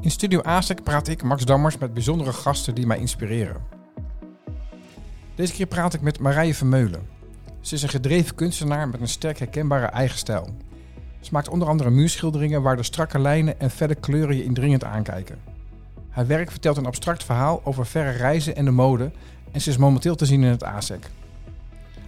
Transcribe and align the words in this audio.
In 0.00 0.10
Studio 0.10 0.40
ASEC 0.40 0.82
praat 0.82 1.08
ik, 1.08 1.22
Max 1.22 1.44
Dammers, 1.44 1.78
met 1.78 1.94
bijzondere 1.94 2.32
gasten 2.32 2.74
die 2.74 2.86
mij 2.86 2.98
inspireren. 2.98 3.62
Deze 5.34 5.52
keer 5.52 5.66
praat 5.66 5.94
ik 5.94 6.00
met 6.00 6.18
Marije 6.18 6.54
Vermeulen. 6.54 7.08
Ze 7.60 7.74
is 7.74 7.82
een 7.82 7.88
gedreven 7.88 8.34
kunstenaar 8.34 8.88
met 8.88 9.00
een 9.00 9.08
sterk 9.08 9.38
herkenbare 9.38 9.86
eigen 9.86 10.18
stijl. 10.18 10.48
Ze 11.20 11.30
maakt 11.32 11.48
onder 11.48 11.68
andere 11.68 11.90
muurschilderingen 11.90 12.62
waar 12.62 12.76
de 12.76 12.82
strakke 12.82 13.18
lijnen 13.18 13.60
en 13.60 13.70
felle 13.70 13.94
kleuren 13.94 14.36
je 14.36 14.44
indringend 14.44 14.84
aankijken. 14.84 15.38
Haar 16.08 16.26
werk 16.26 16.50
vertelt 16.50 16.76
een 16.76 16.86
abstract 16.86 17.24
verhaal 17.24 17.60
over 17.64 17.86
verre 17.86 18.10
reizen 18.10 18.56
en 18.56 18.64
de 18.64 18.70
mode 18.70 19.10
en 19.52 19.60
ze 19.60 19.70
is 19.70 19.76
momenteel 19.76 20.14
te 20.14 20.26
zien 20.26 20.42
in 20.42 20.50
het 20.50 20.64
ASEC. 20.64 21.10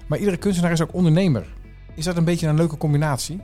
Maar 0.06 0.18
iedere 0.18 0.36
kunstenaar 0.36 0.72
is 0.72 0.82
ook 0.82 0.94
ondernemer. 0.94 1.46
Is 1.94 2.04
dat 2.04 2.16
een 2.16 2.24
beetje 2.24 2.46
een 2.46 2.56
leuke 2.56 2.76
combinatie? 2.76 3.40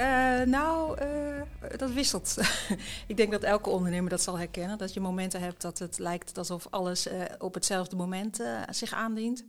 Uh, 0.00 0.06
nou, 0.46 0.98
uh, 1.02 1.27
dat 1.76 1.90
wisselt. 1.90 2.36
ik 3.06 3.16
denk 3.16 3.32
dat 3.32 3.42
elke 3.42 3.70
ondernemer 3.70 4.10
dat 4.10 4.22
zal 4.22 4.38
herkennen. 4.38 4.78
Dat 4.78 4.94
je 4.94 5.00
momenten 5.00 5.40
hebt 5.40 5.62
dat 5.62 5.78
het 5.78 5.98
lijkt 5.98 6.38
alsof 6.38 6.66
alles 6.70 7.06
uh, 7.06 7.22
op 7.38 7.54
hetzelfde 7.54 7.96
moment 7.96 8.42
zich 8.70 8.92
aandient. 8.92 9.44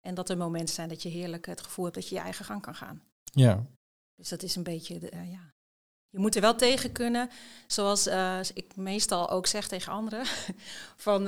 En 0.00 0.14
dat 0.14 0.30
er 0.30 0.36
momenten 0.36 0.74
zijn 0.74 0.88
dat 0.88 1.02
je 1.02 1.08
heerlijk 1.08 1.46
het 1.46 1.60
gevoel 1.60 1.84
hebt 1.84 1.96
dat 1.96 2.08
je 2.08 2.14
je 2.14 2.20
eigen 2.20 2.44
gang 2.44 2.62
kan 2.62 2.74
gaan. 2.74 3.02
Ja. 3.22 3.66
Dus 4.16 4.28
dat 4.28 4.42
is 4.42 4.56
een 4.56 4.62
beetje, 4.62 4.98
de, 4.98 5.10
ja. 5.30 5.52
Je 6.08 6.18
moet 6.20 6.34
er 6.34 6.40
wel 6.40 6.54
tegen 6.54 6.92
kunnen, 6.92 7.30
zoals 7.66 8.06
ik 8.52 8.76
meestal 8.76 9.30
ook 9.30 9.46
zeg 9.46 9.68
tegen 9.68 9.92
anderen. 9.92 10.26
van, 10.96 11.24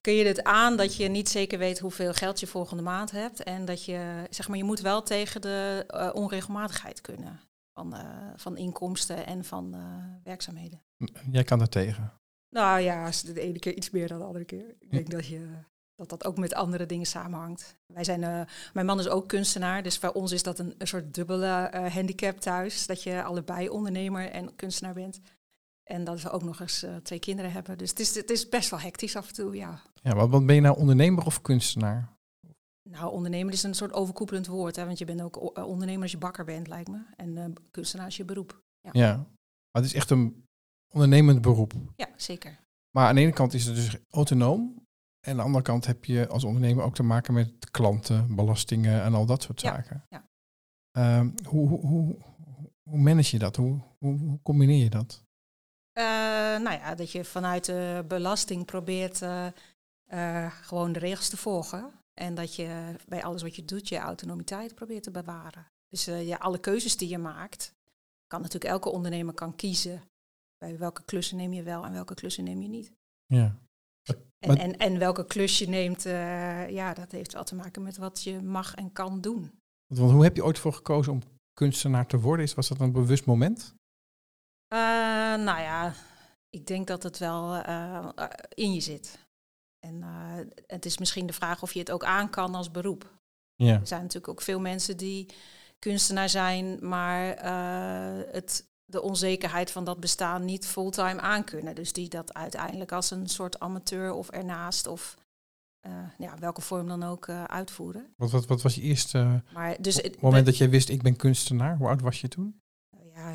kun 0.00 0.12
je 0.12 0.24
het 0.26 0.42
aan 0.42 0.76
dat 0.76 0.96
je 0.96 1.08
niet 1.08 1.28
zeker 1.28 1.58
weet 1.58 1.78
hoeveel 1.78 2.12
geld 2.12 2.40
je 2.40 2.46
volgende 2.46 2.82
maand 2.82 3.10
hebt. 3.10 3.42
En 3.42 3.64
dat 3.64 3.84
je, 3.84 4.26
zeg 4.30 4.48
maar, 4.48 4.56
je 4.56 4.64
moet 4.64 4.80
wel 4.80 5.02
tegen 5.02 5.40
de 5.40 5.86
onregelmatigheid 6.14 7.00
kunnen 7.00 7.40
van, 7.76 7.94
uh, 7.94 8.30
van 8.36 8.56
inkomsten 8.56 9.26
en 9.26 9.44
van 9.44 9.74
uh, 9.74 9.82
werkzaamheden. 10.22 10.82
Jij 11.30 11.44
kan 11.44 11.60
er 11.60 11.68
tegen? 11.68 12.12
Nou 12.50 12.80
ja, 12.80 13.10
de 13.10 13.40
ene 13.40 13.58
keer 13.58 13.74
iets 13.74 13.90
meer 13.90 14.08
dan 14.08 14.18
de 14.18 14.24
andere 14.24 14.44
keer. 14.44 14.74
Ik 14.78 14.90
denk 14.90 15.10
dat, 15.10 15.26
je, 15.26 15.48
dat 15.94 16.08
dat 16.08 16.24
ook 16.24 16.38
met 16.38 16.54
andere 16.54 16.86
dingen 16.86 17.06
samenhangt. 17.06 17.76
Wij 17.86 18.04
zijn, 18.04 18.22
uh, 18.22 18.40
mijn 18.72 18.86
man 18.86 18.98
is 18.98 19.08
ook 19.08 19.28
kunstenaar, 19.28 19.82
dus 19.82 19.98
voor 19.98 20.12
ons 20.12 20.32
is 20.32 20.42
dat 20.42 20.58
een, 20.58 20.74
een 20.78 20.86
soort 20.86 21.14
dubbele 21.14 21.70
handicap 21.92 22.38
thuis. 22.38 22.86
Dat 22.86 23.02
je 23.02 23.22
allebei 23.22 23.68
ondernemer 23.68 24.30
en 24.30 24.54
kunstenaar 24.54 24.94
bent. 24.94 25.20
En 25.84 26.04
dat 26.04 26.22
we 26.22 26.30
ook 26.30 26.42
nog 26.42 26.60
eens 26.60 26.86
twee 27.02 27.18
kinderen 27.18 27.52
hebben. 27.52 27.78
Dus 27.78 27.90
het 27.90 28.00
is, 28.00 28.14
het 28.14 28.30
is 28.30 28.48
best 28.48 28.70
wel 28.70 28.80
hectisch 28.80 29.16
af 29.16 29.28
en 29.28 29.34
toe, 29.34 29.56
ja. 29.56 29.82
Ja, 29.94 30.14
wat, 30.14 30.28
wat 30.28 30.46
ben 30.46 30.54
je 30.54 30.60
nou 30.60 30.78
ondernemer 30.78 31.26
of 31.26 31.42
kunstenaar? 31.42 32.15
Nou, 32.90 33.12
ondernemer 33.12 33.52
is 33.52 33.62
een 33.62 33.74
soort 33.74 33.92
overkoepelend 33.92 34.46
woord. 34.46 34.76
Hè? 34.76 34.84
Want 34.84 34.98
je 34.98 35.04
bent 35.04 35.22
ook 35.22 35.36
eh, 35.36 35.66
ondernemer 35.66 36.02
als 36.02 36.10
je 36.10 36.18
bakker 36.18 36.44
bent, 36.44 36.68
lijkt 36.68 36.88
me. 36.88 37.02
En 37.16 37.36
uh, 37.36 37.44
kunstenaar 37.70 38.06
is 38.06 38.16
je 38.16 38.24
beroep. 38.24 38.62
Ja. 38.80 38.90
ja, 38.92 39.16
maar 39.16 39.82
het 39.82 39.84
is 39.84 39.94
echt 39.94 40.10
een 40.10 40.44
ondernemend 40.94 41.40
beroep. 41.40 41.72
Ja, 41.96 42.08
zeker. 42.16 42.58
Maar 42.90 43.08
aan 43.08 43.14
de 43.14 43.20
ene 43.20 43.32
kant 43.32 43.54
is 43.54 43.64
het 43.64 43.74
dus 43.74 43.96
autonoom. 44.10 44.84
En 45.20 45.30
aan 45.30 45.36
de 45.36 45.42
andere 45.42 45.64
kant 45.64 45.86
heb 45.86 46.04
je 46.04 46.28
als 46.28 46.44
ondernemer 46.44 46.84
ook 46.84 46.94
te 46.94 47.02
maken 47.02 47.34
met 47.34 47.70
klanten, 47.70 48.34
belastingen 48.34 49.02
en 49.02 49.14
al 49.14 49.26
dat 49.26 49.42
soort 49.42 49.60
zaken. 49.60 50.04
Ja. 50.08 50.28
Uh, 50.98 51.28
hoe, 51.46 51.68
hoe, 51.68 51.86
hoe, 51.86 52.16
hoe 52.82 52.98
manage 52.98 53.30
je 53.32 53.38
dat? 53.38 53.56
Hoe, 53.56 53.80
hoe, 53.98 54.42
combineer 54.42 54.82
je 54.82 54.90
dat? 54.90 55.24
Uh, 55.98 56.04
nou 56.62 56.70
ja, 56.70 56.94
dat 56.94 57.12
je 57.12 57.24
vanuit 57.24 57.64
de 57.64 58.04
belasting 58.08 58.64
probeert 58.64 59.18
gewoon 60.62 60.92
de 60.92 60.98
regels 60.98 61.28
te 61.28 61.36
volgen. 61.36 61.92
En 62.20 62.34
dat 62.34 62.54
je 62.54 62.94
bij 63.08 63.24
alles 63.24 63.42
wat 63.42 63.56
je 63.56 63.64
doet 63.64 63.88
je 63.88 63.98
autonomiteit 63.98 64.74
probeert 64.74 65.02
te 65.02 65.10
bewaren. 65.10 65.66
Dus 65.88 66.08
uh, 66.08 66.26
ja, 66.26 66.36
alle 66.36 66.58
keuzes 66.58 66.96
die 66.96 67.08
je 67.08 67.18
maakt, 67.18 67.74
kan 68.26 68.40
natuurlijk 68.40 68.72
elke 68.72 68.88
ondernemer 68.88 69.34
kan 69.34 69.56
kiezen. 69.56 70.02
Bij 70.58 70.78
welke 70.78 71.04
klussen 71.04 71.36
neem 71.36 71.52
je 71.52 71.62
wel 71.62 71.84
en 71.84 71.92
welke 71.92 72.14
klussen 72.14 72.44
neem 72.44 72.62
je 72.62 72.68
niet. 72.68 72.92
Ja. 73.26 73.58
En, 74.38 74.56
en, 74.58 74.76
en, 74.76 74.98
welke 74.98 75.26
klus 75.26 75.58
je 75.58 75.68
neemt, 75.68 76.06
uh, 76.06 76.70
ja, 76.70 76.94
dat 76.94 77.12
heeft 77.12 77.32
wel 77.32 77.44
te 77.44 77.54
maken 77.54 77.82
met 77.82 77.96
wat 77.96 78.22
je 78.22 78.42
mag 78.42 78.74
en 78.74 78.92
kan 78.92 79.20
doen. 79.20 79.60
Want 79.86 80.12
hoe 80.12 80.22
heb 80.22 80.36
je 80.36 80.44
ooit 80.44 80.58
voor 80.58 80.72
gekozen 80.72 81.12
om 81.12 81.22
kunstenaar 81.52 82.06
te 82.06 82.20
worden? 82.20 82.54
Was 82.54 82.68
dat 82.68 82.80
een 82.80 82.92
bewust 82.92 83.24
moment? 83.24 83.74
Uh, 84.72 84.78
nou 85.44 85.60
ja, 85.60 85.94
ik 86.50 86.66
denk 86.66 86.86
dat 86.86 87.02
het 87.02 87.18
wel 87.18 87.62
in 88.48 88.74
je 88.74 88.80
zit. 88.80 89.25
En 89.86 89.94
uh, 90.00 90.46
het 90.66 90.84
is 90.84 90.98
misschien 90.98 91.26
de 91.26 91.32
vraag 91.32 91.62
of 91.62 91.72
je 91.72 91.78
het 91.78 91.90
ook 91.90 92.04
aan 92.04 92.30
kan 92.30 92.54
als 92.54 92.70
beroep. 92.70 93.14
Ja. 93.54 93.80
Er 93.80 93.86
zijn 93.86 94.00
natuurlijk 94.00 94.32
ook 94.32 94.42
veel 94.42 94.60
mensen 94.60 94.96
die 94.96 95.26
kunstenaar 95.78 96.28
zijn, 96.28 96.88
maar 96.88 97.44
uh, 97.44 98.32
het, 98.32 98.68
de 98.84 99.02
onzekerheid 99.02 99.70
van 99.70 99.84
dat 99.84 100.00
bestaan 100.00 100.44
niet 100.44 100.66
fulltime 100.66 101.20
aankunnen. 101.20 101.74
Dus 101.74 101.92
die 101.92 102.08
dat 102.08 102.34
uiteindelijk 102.34 102.92
als 102.92 103.10
een 103.10 103.28
soort 103.28 103.60
amateur 103.60 104.12
of 104.12 104.30
ernaast 104.30 104.86
of 104.86 105.16
uh, 105.86 105.92
ja, 106.18 106.38
welke 106.38 106.60
vorm 106.60 106.88
dan 106.88 107.02
ook 107.02 107.28
uitvoeren. 107.28 108.14
Wat, 108.16 108.30
wat, 108.30 108.46
wat 108.46 108.62
was 108.62 108.74
je 108.74 108.80
eerste 108.80 109.42
maar, 109.52 109.82
dus, 109.82 109.96
het 109.96 110.20
moment 110.20 110.46
dat 110.46 110.56
jij 110.56 110.70
wist 110.70 110.88
ik 110.88 111.02
ben 111.02 111.16
kunstenaar? 111.16 111.76
Hoe 111.76 111.88
oud 111.88 112.00
was 112.00 112.20
je 112.20 112.28
toen? 112.28 112.60
Ja, 113.14 113.34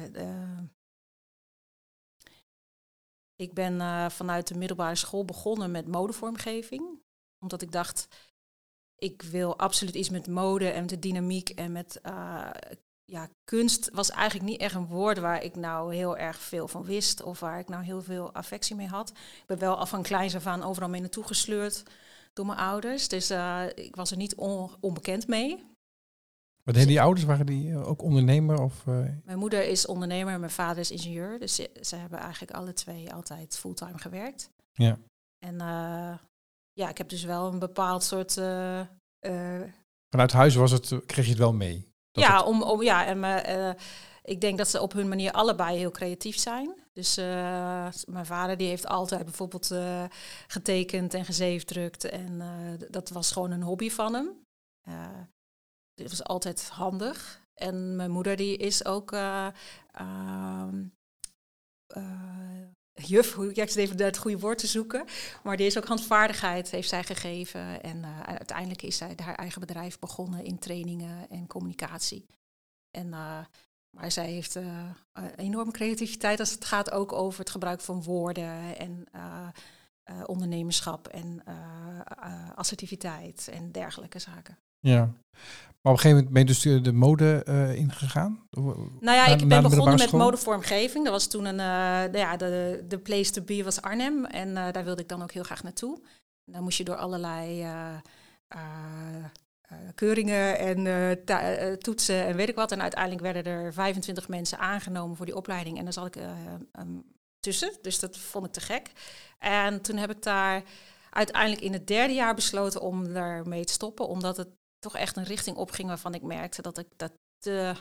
ik 3.41 3.53
ben 3.53 3.73
uh, 3.73 4.09
vanuit 4.09 4.47
de 4.47 4.57
middelbare 4.57 4.95
school 4.95 5.25
begonnen 5.25 5.71
met 5.71 5.87
modevormgeving. 5.87 6.99
Omdat 7.39 7.61
ik 7.61 7.71
dacht, 7.71 8.07
ik 8.95 9.21
wil 9.21 9.57
absoluut 9.57 9.95
iets 9.95 10.09
met 10.09 10.27
mode 10.27 10.69
en 10.69 10.79
met 10.79 10.89
de 10.89 10.99
dynamiek 10.99 11.49
en 11.49 11.71
met 11.71 11.99
uh, 12.05 12.49
ja, 13.05 13.29
kunst 13.43 13.89
was 13.93 14.09
eigenlijk 14.09 14.49
niet 14.49 14.61
echt 14.61 14.75
een 14.75 14.87
woord 14.87 15.17
waar 15.19 15.43
ik 15.43 15.55
nou 15.55 15.95
heel 15.95 16.17
erg 16.17 16.37
veel 16.37 16.67
van 16.67 16.83
wist 16.83 17.23
of 17.23 17.39
waar 17.39 17.59
ik 17.59 17.69
nou 17.69 17.83
heel 17.83 18.01
veel 18.01 18.33
affectie 18.33 18.75
mee 18.75 18.87
had. 18.87 19.09
Ik 19.09 19.45
ben 19.45 19.59
wel 19.59 19.77
al 19.77 19.85
van 19.85 20.01
kleins 20.01 20.35
af 20.35 20.45
aan 20.45 20.63
overal 20.63 20.89
mee 20.89 21.01
naartoe 21.01 21.23
gesleurd 21.23 21.83
door 22.33 22.45
mijn 22.45 22.59
ouders. 22.59 23.07
Dus 23.07 23.31
uh, 23.31 23.63
ik 23.75 23.95
was 23.95 24.11
er 24.11 24.17
niet 24.17 24.35
on 24.35 24.71
onbekend 24.79 25.27
mee. 25.27 25.70
Wat 26.63 26.73
deden 26.73 26.87
die 26.89 27.01
ouders? 27.01 27.25
Waren 27.25 27.45
die 27.45 27.71
eh, 27.71 27.87
ook 27.87 28.01
ondernemer? 28.01 28.61
Of, 28.61 28.85
uh... 28.85 29.05
Mijn 29.23 29.37
moeder 29.37 29.67
is 29.67 29.85
ondernemer 29.85 30.33
en 30.33 30.39
mijn 30.39 30.51
vader 30.51 30.77
is 30.77 30.91
ingenieur. 30.91 31.39
Dus 31.39 31.55
ze, 31.55 31.69
ze 31.81 31.95
hebben 31.95 32.19
eigenlijk 32.19 32.51
alle 32.51 32.73
twee 32.73 33.13
altijd 33.13 33.57
fulltime 33.57 33.97
gewerkt. 33.97 34.49
Ja. 34.71 34.97
En 35.39 35.53
uh, 35.53 36.17
ja, 36.73 36.89
ik 36.89 36.97
heb 36.97 37.09
dus 37.09 37.23
wel 37.23 37.47
een 37.47 37.59
bepaald 37.59 38.03
soort... 38.03 38.33
Vanuit 40.09 40.31
huis 40.31 40.55
was 40.55 40.71
het, 40.71 41.05
kreeg 41.05 41.25
je 41.25 41.31
het 41.31 41.39
wel 41.39 41.53
mee? 41.53 41.87
Ja, 42.11 42.37
het... 42.37 42.45
om, 42.45 42.63
om, 42.63 42.81
ja, 42.81 43.05
en 43.05 43.75
ik 44.23 44.41
denk 44.41 44.57
dat 44.57 44.67
ze 44.67 44.81
op 44.81 44.93
hun 44.93 45.07
manier 45.07 45.31
allebei 45.31 45.77
heel 45.77 45.91
creatief 45.91 46.37
zijn. 46.37 46.73
Dus 46.93 47.15
mijn 48.05 48.25
vader 48.25 48.57
die 48.57 48.67
heeft 48.67 48.87
altijd 48.87 49.25
bijvoorbeeld 49.25 49.73
getekend 50.47 51.13
en 51.13 51.25
gezeefdrukt. 51.25 52.03
En 52.03 52.41
dat 52.89 53.09
was 53.09 53.31
gewoon 53.31 53.51
een 53.51 53.63
hobby 53.63 53.89
van 53.89 54.13
hem 54.13 54.29
dit 56.01 56.09
was 56.09 56.23
altijd 56.23 56.69
handig. 56.69 57.41
En 57.53 57.95
mijn 57.95 58.11
moeder 58.11 58.35
die 58.35 58.57
is 58.57 58.85
ook 58.85 59.11
uh, 59.11 59.47
uh, 60.01 60.67
uh, 61.97 62.63
juf, 62.93 63.33
hoe 63.33 63.49
ik 63.49 63.57
even 63.57 64.03
het 64.03 64.17
goede 64.17 64.39
woord 64.39 64.57
te 64.57 64.67
zoeken. 64.67 65.05
Maar 65.43 65.57
die 65.57 65.65
is 65.65 65.77
ook 65.77 65.85
handvaardigheid, 65.85 66.71
heeft 66.71 66.89
zij 66.89 67.03
gegeven. 67.03 67.83
En 67.83 67.97
uh, 67.97 68.19
uiteindelijk 68.19 68.81
is 68.81 68.97
zij 68.97 69.13
haar 69.23 69.35
eigen 69.35 69.59
bedrijf 69.59 69.99
begonnen 69.99 70.43
in 70.43 70.59
trainingen 70.59 71.29
en 71.29 71.47
communicatie. 71.47 72.25
En, 72.91 73.09
maar 73.89 74.11
zij 74.11 74.31
heeft 74.31 74.59
enorme 75.35 75.71
creativiteit 75.71 76.39
als 76.39 76.51
het 76.51 76.65
gaat 76.65 76.91
ook 76.91 77.11
over 77.11 77.39
het 77.39 77.49
gebruik 77.49 77.81
van 77.81 78.03
woorden 78.03 78.77
en 78.77 79.07
ondernemerschap 80.25 81.07
en 81.07 81.43
assertiviteit 82.55 83.47
en 83.47 83.71
dergelijke 83.71 84.19
zaken. 84.19 84.57
Ja, 84.81 85.13
maar 85.81 85.93
op 85.93 85.97
een 85.97 86.03
gegeven 86.03 86.23
moment 86.23 86.33
ben 86.33 86.41
je 86.41 86.73
dus 86.73 86.83
de 86.83 86.93
mode 86.93 87.45
uh, 87.49 87.75
ingegaan? 87.75 88.47
Nou 88.99 89.17
ja, 89.17 89.27
ik 89.27 89.47
ben 89.47 89.61
begonnen 89.61 89.97
met 89.97 90.11
modevormgeving. 90.11 91.03
Dat 91.03 91.13
was 91.13 91.27
toen 91.27 91.45
een, 91.45 91.59
uh, 91.59 92.13
ja, 92.21 92.37
de, 92.37 92.83
de 92.87 92.97
place 92.97 93.31
to 93.31 93.41
be 93.41 93.63
was 93.63 93.81
Arnhem. 93.81 94.25
En 94.25 94.47
uh, 94.49 94.71
daar 94.71 94.83
wilde 94.83 95.01
ik 95.01 95.07
dan 95.07 95.21
ook 95.21 95.31
heel 95.31 95.43
graag 95.43 95.63
naartoe. 95.63 95.95
En 96.45 96.53
dan 96.53 96.63
moest 96.63 96.77
je 96.77 96.83
door 96.83 96.95
allerlei 96.95 97.65
keuringen 99.95 100.59
en 100.59 101.79
toetsen 101.79 102.25
en 102.25 102.35
weet 102.35 102.49
ik 102.49 102.55
wat. 102.55 102.71
En 102.71 102.81
uiteindelijk 102.81 103.21
werden 103.21 103.45
er 103.45 103.73
25 103.73 104.27
mensen 104.27 104.59
aangenomen 104.59 105.17
voor 105.17 105.25
die 105.25 105.35
opleiding. 105.35 105.77
En 105.77 105.83
daar 105.83 105.93
zat 105.93 106.15
ik 106.15 106.23
um, 106.79 107.03
tussen. 107.39 107.73
Dus 107.81 107.99
dat 107.99 108.17
vond 108.17 108.45
ik 108.45 108.51
te 108.51 108.61
gek. 108.61 108.91
En 109.39 109.81
toen 109.81 109.97
heb 109.97 110.09
ik 110.09 110.23
daar 110.23 110.63
uiteindelijk 111.09 111.61
in 111.61 111.73
het 111.73 111.87
derde 111.87 112.13
jaar 112.13 112.35
besloten 112.35 112.81
om 112.81 113.13
daarmee 113.13 113.63
te 113.63 113.73
stoppen. 113.73 114.07
Omdat 114.07 114.37
het 114.37 114.47
toch 114.81 114.95
echt 114.95 115.17
een 115.17 115.23
richting 115.23 115.57
opging 115.57 115.87
waarvan 115.87 116.13
ik 116.13 116.21
merkte 116.21 116.61
dat 116.61 116.77
ik 116.77 116.87
dat 116.95 117.11
te, 117.37 117.75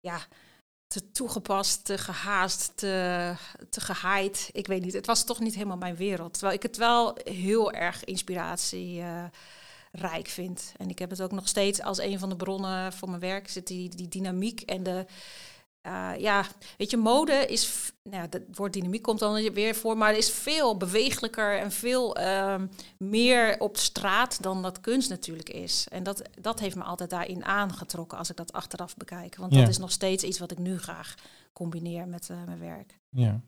ja, 0.00 0.18
te 0.86 1.10
toegepast, 1.10 1.84
te 1.84 1.98
gehaast, 1.98 2.76
te, 2.76 3.34
te 3.70 3.80
gehaaid. 3.80 4.48
Ik 4.52 4.66
weet 4.66 4.82
niet, 4.82 4.92
het 4.92 5.06
was 5.06 5.24
toch 5.24 5.40
niet 5.40 5.54
helemaal 5.54 5.76
mijn 5.76 5.96
wereld. 5.96 6.32
Terwijl 6.32 6.54
ik 6.54 6.62
het 6.62 6.76
wel 6.76 7.18
heel 7.22 7.72
erg 7.72 8.04
inspiratierijk 8.04 9.32
uh, 10.26 10.32
vind. 10.32 10.72
En 10.76 10.88
ik 10.88 10.98
heb 10.98 11.10
het 11.10 11.22
ook 11.22 11.32
nog 11.32 11.48
steeds 11.48 11.82
als 11.82 11.98
een 11.98 12.18
van 12.18 12.28
de 12.28 12.36
bronnen 12.36 12.92
voor 12.92 13.08
mijn 13.08 13.20
werk. 13.20 13.48
Zit 13.48 13.66
die, 13.66 13.88
die 13.88 14.08
dynamiek 14.08 14.60
en 14.60 14.82
de, 14.82 15.06
uh, 15.86 16.10
ja, 16.18 16.44
weet 16.76 16.90
je, 16.90 16.96
mode 16.96 17.46
is, 17.46 17.92
nou 18.02 18.26
het 18.30 18.42
woord 18.56 18.72
dynamiek 18.72 19.02
komt 19.02 19.18
dan 19.18 19.52
weer 19.52 19.74
voor, 19.74 19.96
maar 19.96 20.16
is 20.16 20.30
veel 20.30 20.76
bewegelijker 20.76 21.58
en 21.58 21.72
veel 21.72 22.18
uh, 22.18 22.62
meer 22.98 23.60
op 23.60 23.76
straat 23.76 24.42
dan 24.42 24.62
dat 24.62 24.80
kunst 24.80 25.08
natuurlijk 25.08 25.48
is. 25.48 25.86
En 25.90 26.02
dat, 26.02 26.22
dat 26.40 26.60
heeft 26.60 26.76
me 26.76 26.82
altijd 26.82 27.10
daarin 27.10 27.44
aangetrokken 27.44 28.18
als 28.18 28.30
ik 28.30 28.36
dat 28.36 28.52
achteraf 28.52 28.96
bekijk. 28.96 29.36
Want 29.36 29.52
dat 29.52 29.68
is 29.68 29.78
nog 29.78 29.90
steeds 29.92 30.24
iets 30.24 30.38
wat 30.38 30.50
ik 30.50 30.58
nu 30.58 30.78
graag 30.78 31.14
combineer 31.52 32.08
met 32.08 32.28
uh, 32.28 32.44
mijn 32.44 32.58
werk. 32.58 32.98
Ja. 33.10 33.40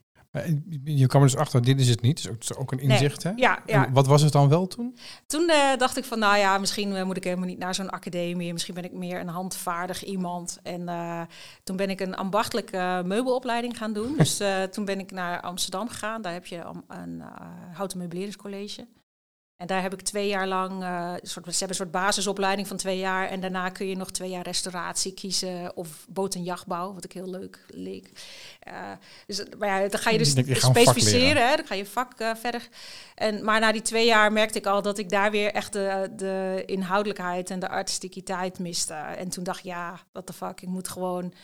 Je 0.84 1.06
kwam 1.06 1.22
dus 1.22 1.36
achter, 1.36 1.62
dit 1.62 1.80
is 1.80 1.88
het 1.88 2.00
niet. 2.00 2.24
Dat 2.24 2.36
is 2.40 2.54
ook 2.54 2.72
een 2.72 2.78
inzicht, 2.78 3.22
hè? 3.22 3.32
Ja, 3.36 3.62
ja. 3.66 3.90
wat 3.92 4.06
was 4.06 4.22
het 4.22 4.32
dan 4.32 4.48
wel 4.48 4.66
toen? 4.66 4.96
Toen 5.26 5.50
uh, 5.50 5.76
dacht 5.76 5.96
ik 5.96 6.04
van, 6.04 6.18
nou 6.18 6.36
ja, 6.38 6.58
misschien 6.58 6.90
uh, 6.90 7.02
moet 7.02 7.16
ik 7.16 7.24
helemaal 7.24 7.46
niet 7.46 7.58
naar 7.58 7.74
zo'n 7.74 7.90
academie. 7.90 8.52
Misschien 8.52 8.74
ben 8.74 8.84
ik 8.84 8.92
meer 8.92 9.20
een 9.20 9.28
handvaardig 9.28 10.04
iemand. 10.04 10.58
En 10.62 10.80
uh, 10.80 11.20
toen 11.64 11.76
ben 11.76 11.90
ik 11.90 12.00
een 12.00 12.14
ambachtelijke 12.14 13.02
meubelopleiding 13.04 13.76
gaan 13.76 13.92
doen. 13.92 14.16
dus 14.18 14.42
toen 14.70 14.84
ben 14.84 14.98
ik 14.98 15.10
naar 15.10 15.40
Amsterdam 15.40 15.88
gegaan. 15.88 16.22
Daar 16.22 16.32
heb 16.32 16.46
je 16.46 16.62
een, 16.88 17.22
houten 17.72 17.98
meubeleringscollege. 17.98 18.86
En 19.56 19.66
daar 19.66 19.82
heb 19.82 19.92
ik 19.92 20.00
twee 20.00 20.28
jaar 20.28 20.46
lang, 20.46 20.82
uh, 20.82 21.12
soort, 21.22 21.44
ze 21.44 21.50
hebben 21.50 21.68
een 21.68 21.74
soort 21.74 21.90
basisopleiding 21.90 22.68
van 22.68 22.76
twee 22.76 22.98
jaar. 22.98 23.28
En 23.28 23.40
daarna 23.40 23.68
kun 23.68 23.86
je 23.86 23.96
nog 23.96 24.10
twee 24.10 24.30
jaar 24.30 24.42
restauratie 24.42 25.14
kiezen 25.14 25.76
of 25.76 26.06
boot- 26.08 26.34
en 26.34 26.42
jachtbouw, 26.42 26.94
wat 26.94 27.04
ik 27.04 27.12
heel 27.12 27.30
leuk 27.30 27.64
leek. 27.68 28.10
Uh, 28.68 28.92
dus 29.26 29.44
maar 29.58 29.68
ja, 29.68 29.88
dan 29.88 30.00
ga 30.00 30.10
je 30.10 30.18
dus 30.18 30.30
specificeren, 30.56 31.48
hè, 31.48 31.56
dan 31.56 31.66
ga 31.66 31.74
je 31.74 31.86
vak 31.86 32.20
uh, 32.20 32.34
verder. 32.34 32.68
En, 33.14 33.44
maar 33.44 33.60
na 33.60 33.72
die 33.72 33.82
twee 33.82 34.06
jaar 34.06 34.32
merkte 34.32 34.58
ik 34.58 34.66
al 34.66 34.82
dat 34.82 34.98
ik 34.98 35.08
daar 35.08 35.30
weer 35.30 35.52
echt 35.52 35.72
de, 35.72 36.12
de 36.16 36.62
inhoudelijkheid 36.66 37.50
en 37.50 37.60
de 37.60 37.68
artistiekiteit 37.68 38.58
miste. 38.58 38.94
En 38.94 39.28
toen 39.28 39.44
dacht 39.44 39.58
ik, 39.58 39.64
ja, 39.64 40.00
what 40.12 40.26
the 40.26 40.32
fuck, 40.32 40.60
ik 40.60 40.68
moet 40.68 40.88
gewoon 40.88 41.34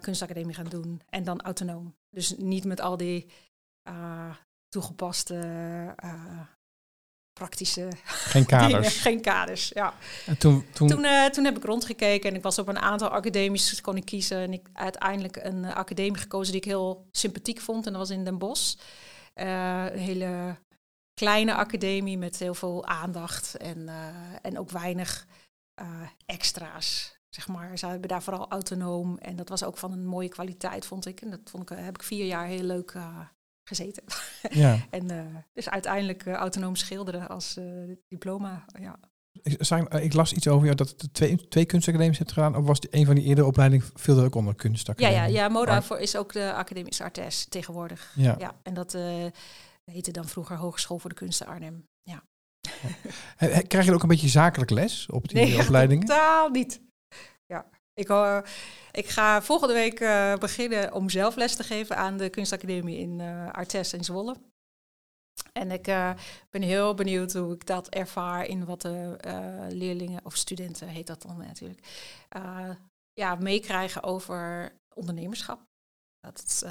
kunstacademie 0.00 0.54
gaan 0.54 0.64
doen. 0.68 1.02
En 1.10 1.24
dan 1.24 1.40
autonoom. 1.40 1.94
Dus 2.10 2.36
niet 2.36 2.64
met 2.64 2.80
al 2.80 2.96
die 2.96 3.30
toegepaste 4.68 5.34
praktische 7.34 7.88
geen 8.04 8.46
kaders. 8.56 9.00
geen 9.00 9.20
kaders, 9.20 9.68
ja. 9.68 9.94
En 10.26 10.38
toen, 10.38 10.66
toen... 10.72 10.88
Toen, 10.88 11.04
uh, 11.04 11.26
toen 11.26 11.44
heb 11.44 11.56
ik 11.56 11.64
rondgekeken 11.64 12.30
en 12.30 12.36
ik 12.36 12.42
was 12.42 12.58
op 12.58 12.68
een 12.68 12.78
aantal 12.78 13.08
academies 13.08 13.80
kon 13.80 13.96
ik 13.96 14.04
kiezen. 14.04 14.38
En 14.38 14.52
ik 14.52 14.68
uiteindelijk 14.72 15.36
een 15.36 15.62
uh, 15.62 15.74
academie 15.74 16.20
gekozen 16.20 16.52
die 16.52 16.60
ik 16.60 16.68
heel 16.68 17.06
sympathiek 17.10 17.60
vond. 17.60 17.86
En 17.86 17.92
dat 17.92 18.00
was 18.00 18.16
in 18.16 18.24
Den 18.24 18.38
Bosch. 18.38 18.74
Uh, 19.34 19.84
een 19.84 19.98
hele 19.98 20.56
kleine 21.14 21.54
academie 21.54 22.18
met 22.18 22.38
heel 22.38 22.54
veel 22.54 22.86
aandacht 22.86 23.56
en, 23.56 23.88
en 24.42 24.58
ook 24.58 24.70
weinig 24.70 25.26
extra's. 26.26 27.18
Zeg 27.28 27.48
maar. 27.48 27.78
Ze 27.78 27.86
hebben 27.86 28.08
daar 28.08 28.22
vooral 28.22 28.48
autonoom 28.48 29.18
en 29.18 29.36
dat 29.36 29.48
was 29.48 29.64
ook 29.64 29.76
van 29.76 29.92
een 29.92 30.06
mooie 30.06 30.28
kwaliteit, 30.28 30.86
vond 30.86 31.06
ik. 31.06 31.20
En 31.20 31.30
dat 31.30 31.40
vond 31.44 31.70
ik, 31.70 31.78
heb 31.78 31.94
ik 31.94 32.02
vier 32.02 32.26
jaar 32.26 32.46
heel 32.46 32.62
leuk 32.62 32.94
gezeten. 33.64 34.02
Ja. 34.50 34.78
en 34.90 35.12
uh, 35.12 35.20
dus 35.52 35.68
uiteindelijk 35.68 36.24
uh, 36.24 36.34
autonoom 36.34 36.76
schilderen 36.76 37.28
als 37.28 37.56
uh, 37.58 37.96
diploma. 38.08 38.64
Ja. 38.80 38.98
Ik, 39.32 39.60
ik, 40.02 40.12
las 40.12 40.32
iets 40.32 40.48
over 40.48 40.64
jou 40.64 40.76
dat 40.76 40.94
je 40.96 41.10
twee, 41.10 41.48
twee 41.48 41.64
kunstacademies 41.64 42.18
hebt 42.18 42.32
gedaan. 42.32 42.56
Of 42.56 42.66
was 42.66 42.80
die, 42.80 42.96
een 42.96 43.06
van 43.06 43.14
die 43.14 43.24
eerdere 43.24 43.46
opleidingen 43.46 43.86
viel 43.94 44.18
er 44.18 44.24
ook 44.24 44.34
onder 44.34 44.54
kunstacademie? 44.54 45.16
Ja, 45.16 45.24
ja, 45.24 45.32
ja 45.32 45.48
Moda 45.48 45.82
voor 45.82 45.98
is 45.98 46.16
ook 46.16 46.32
de 46.32 46.52
academische 46.52 47.02
artes 47.02 47.46
tegenwoordig. 47.48 48.12
Ja. 48.16 48.34
ja 48.38 48.54
en 48.62 48.74
dat 48.74 48.96
heette 49.84 50.10
dan 50.10 50.28
vroeger 50.28 50.56
Hogeschool 50.56 50.98
voor 50.98 51.10
de 51.10 51.16
Kunsten 51.16 51.46
Arnhem. 51.46 51.88
Ja. 52.02 52.22
Krijg 53.66 53.84
je 53.84 53.94
ook 53.94 54.02
een 54.02 54.08
beetje 54.08 54.28
zakelijk 54.28 54.70
les 54.70 55.06
op 55.06 55.28
die 55.28 55.36
nee, 55.44 55.58
opleidingen? 55.58 56.06
totaal 56.06 56.48
niet. 56.48 56.80
Ik, 57.94 58.08
uh, 58.08 58.38
ik 58.92 59.08
ga 59.08 59.42
volgende 59.42 59.74
week 59.74 60.00
uh, 60.00 60.34
beginnen 60.34 60.92
om 60.92 61.10
zelf 61.10 61.36
les 61.36 61.54
te 61.56 61.62
geven 61.62 61.96
aan 61.96 62.16
de 62.16 62.28
kunstacademie 62.28 62.98
in 62.98 63.18
uh, 63.18 63.50
Artes 63.50 63.92
in 63.92 64.04
Zwolle. 64.04 64.36
En 65.52 65.70
ik 65.70 65.82
ben 66.50 66.62
heel 66.62 66.94
benieuwd 66.94 67.32
hoe 67.32 67.54
ik 67.54 67.66
dat 67.66 67.88
ervaar 67.88 68.46
in 68.46 68.64
wat 68.64 68.80
de 68.80 69.16
leerlingen, 69.68 70.24
of 70.24 70.36
studenten 70.36 70.88
heet 70.88 71.06
dat 71.06 71.22
dan 71.22 71.38
natuurlijk, 71.38 71.86
ja, 73.12 73.34
meekrijgen 73.34 74.02
over 74.02 74.72
ondernemerschap. 74.94 75.60
Dat 76.20 76.42
is 76.46 76.64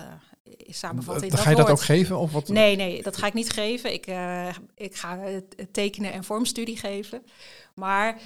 samenvatting. 0.77 1.39
Ga 1.39 1.49
je 1.49 1.55
dat 1.55 1.69
ook 1.69 1.81
geven? 1.81 2.17
Of 2.17 2.31
wat? 2.31 2.47
Nee, 2.47 2.75
nee, 2.75 3.03
dat 3.03 3.17
ga 3.17 3.27
ik 3.27 3.33
niet 3.33 3.49
geven. 3.49 3.93
Ik, 3.93 4.05
ik 4.75 4.95
ga 4.95 5.17
het 5.17 5.73
tekenen 5.73 6.11
en 6.11 6.23
vormstudie 6.23 6.77
geven. 6.77 7.25
Maar 7.75 8.21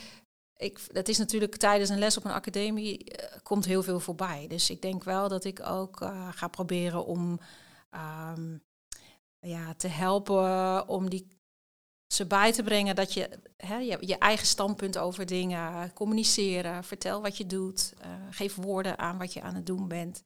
ik, 0.57 0.94
dat 0.94 1.07
is 1.07 1.18
natuurlijk 1.18 1.56
tijdens 1.56 1.89
een 1.89 2.00
les 2.00 2.18
op 2.18 2.25
een 2.25 2.31
academie 2.31 3.19
uh, 3.21 3.38
komt 3.44 3.65
heel 3.65 3.83
veel 3.83 4.00
voorbij. 4.00 4.45
Dus 4.48 4.69
ik 4.69 4.81
denk 4.81 5.04
wel 5.04 5.27
dat 5.30 5.44
ik 5.44 5.65
ook 5.65 6.01
uh, 6.01 6.27
ga 6.31 6.48
proberen 6.48 7.06
om 7.06 7.39
um, 8.36 8.63
ja, 9.39 9.74
te 9.74 9.88
helpen 9.88 10.88
om 10.88 11.09
die 11.09 11.27
ze 12.13 12.25
bij 12.25 12.51
te 12.51 12.63
brengen 12.63 12.95
dat 12.95 13.13
je, 13.13 13.30
hè, 13.57 13.77
je 13.77 13.98
je 14.00 14.18
eigen 14.18 14.48
standpunt 14.48 14.98
over 14.98 15.25
dingen 15.25 15.94
communiceren, 15.94 16.83
vertel 16.83 17.21
wat 17.21 17.38
je 17.38 17.45
doet, 17.45 17.94
uh, 18.01 18.07
geef 18.30 18.56
woorden 18.56 18.98
aan 18.98 19.18
wat 19.18 19.33
je 19.33 19.42
aan 19.42 19.56
het 19.56 19.65
doen 19.65 19.88
bent. 19.88 20.24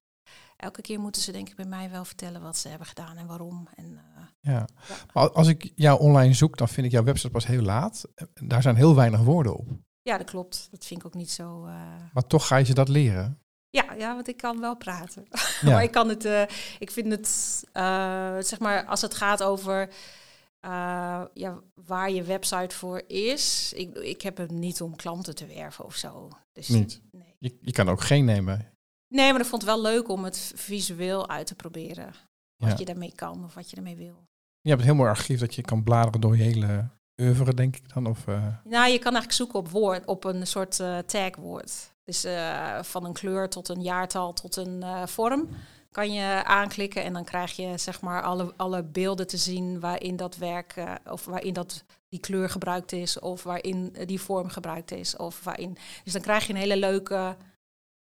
Elke 0.57 0.81
keer 0.81 0.99
moeten 0.99 1.21
ze 1.21 1.31
denk 1.31 1.49
ik 1.49 1.55
bij 1.55 1.65
mij 1.65 1.89
wel 1.89 2.05
vertellen 2.05 2.41
wat 2.41 2.57
ze 2.57 2.67
hebben 2.67 2.87
gedaan 2.87 3.17
en 3.17 3.27
waarom. 3.27 3.67
En, 3.75 3.99
ja. 4.41 4.65
ja. 4.87 4.95
Maar 5.13 5.31
als 5.31 5.47
ik 5.47 5.71
jou 5.75 5.99
online 5.99 6.33
zoek, 6.33 6.57
dan 6.57 6.67
vind 6.67 6.85
ik 6.85 6.91
jouw 6.91 7.03
website 7.03 7.29
pas 7.29 7.47
heel 7.47 7.61
laat. 7.61 8.05
Daar 8.33 8.61
zijn 8.61 8.75
heel 8.75 8.95
weinig 8.95 9.19
woorden 9.19 9.55
op. 9.55 9.67
Ja, 10.01 10.17
dat 10.17 10.29
klopt. 10.29 10.67
Dat 10.71 10.85
vind 10.85 10.99
ik 10.99 11.05
ook 11.05 11.13
niet 11.13 11.31
zo. 11.31 11.65
Uh... 11.65 11.73
Maar 12.13 12.27
toch 12.27 12.47
ga 12.47 12.55
je 12.55 12.65
ze 12.65 12.73
dat 12.73 12.89
leren? 12.89 13.39
Ja, 13.69 13.93
ja, 13.93 14.15
want 14.15 14.27
ik 14.27 14.37
kan 14.37 14.59
wel 14.59 14.75
praten. 14.77 15.25
Ja. 15.61 15.71
maar 15.71 15.83
ik 15.83 15.91
kan 15.91 16.09
het. 16.09 16.25
Uh, 16.25 16.41
ik 16.79 16.91
vind 16.91 17.11
het. 17.11 17.63
Uh, 17.73 18.37
zeg 18.39 18.59
maar, 18.59 18.85
als 18.85 19.01
het 19.01 19.13
gaat 19.13 19.43
over. 19.43 19.89
ja, 21.33 21.59
waar 21.73 22.11
je 22.11 22.23
website 22.23 22.75
voor 22.75 23.03
is. 23.07 23.73
Ik, 23.75 23.95
ik 23.95 24.21
heb 24.21 24.37
hem 24.37 24.59
niet 24.59 24.81
om 24.81 24.95
klanten 24.95 25.35
te 25.35 25.45
werven 25.45 25.85
of 25.85 25.95
zo. 25.95 26.29
Dus, 26.51 26.67
niet. 26.67 27.01
Nee. 27.11 27.35
Je, 27.39 27.57
je 27.61 27.71
kan 27.71 27.89
ook 27.89 28.01
geen 28.01 28.25
nemen. 28.25 28.71
Nee, 29.07 29.31
maar 29.31 29.41
ik 29.41 29.47
vond 29.47 29.61
het 29.61 29.71
wel 29.71 29.81
leuk 29.81 30.09
om 30.09 30.23
het 30.23 30.51
visueel 30.55 31.29
uit 31.29 31.47
te 31.47 31.55
proberen. 31.55 32.13
Wat 32.55 32.79
je 32.79 32.85
daarmee 32.85 33.13
kan 33.15 33.43
of 33.43 33.53
wat 33.53 33.69
je 33.69 33.75
ermee 33.75 33.95
wil. 33.95 34.27
Je 34.61 34.69
hebt 34.69 34.81
een 34.81 34.87
heel 34.87 34.97
mooi 34.97 35.09
archief 35.09 35.39
dat 35.39 35.55
je 35.55 35.61
kan 35.61 35.83
bladeren 35.83 36.21
door 36.21 36.37
je 36.37 36.43
hele 36.43 36.89
oeuvre, 37.21 37.53
denk 37.53 37.75
ik 37.75 37.93
dan? 37.93 38.05
Of, 38.05 38.27
uh... 38.27 38.45
Nou, 38.63 38.91
je 38.91 38.99
kan 38.99 39.13
eigenlijk 39.13 39.31
zoeken 39.31 39.59
op 39.59 39.69
woord, 39.69 40.05
op 40.05 40.23
een 40.23 40.47
soort 40.47 40.79
uh, 40.79 40.97
tagwoord. 40.97 41.93
Dus 42.03 42.25
uh, 42.25 42.81
van 42.81 43.05
een 43.05 43.13
kleur 43.13 43.49
tot 43.49 43.69
een 43.69 43.81
jaartal 43.81 44.33
tot 44.33 44.55
een 44.55 44.83
vorm 45.07 45.49
kan 45.91 46.13
je 46.13 46.43
aanklikken 46.43 47.03
en 47.03 47.13
dan 47.13 47.23
krijg 47.23 47.51
je 47.51 47.77
zeg 47.77 48.01
maar 48.01 48.21
alle, 48.21 48.53
alle 48.57 48.83
beelden 48.83 49.27
te 49.27 49.37
zien 49.37 49.79
waarin 49.79 50.15
dat 50.15 50.37
werk 50.37 50.83
of 51.05 51.25
waarin 51.25 51.53
dat 51.53 51.83
die 52.09 52.19
kleur 52.19 52.49
gebruikt 52.49 52.91
is 52.91 53.19
of 53.19 53.43
waarin 53.43 53.95
die 54.05 54.21
vorm 54.21 54.49
gebruikt 54.49 54.91
is 54.91 55.17
of 55.17 55.43
waarin. 55.43 55.77
Dus 56.03 56.13
dan 56.13 56.21
krijg 56.21 56.47
je 56.47 56.53
een 56.53 56.59
hele 56.59 56.77
leuke 56.77 57.35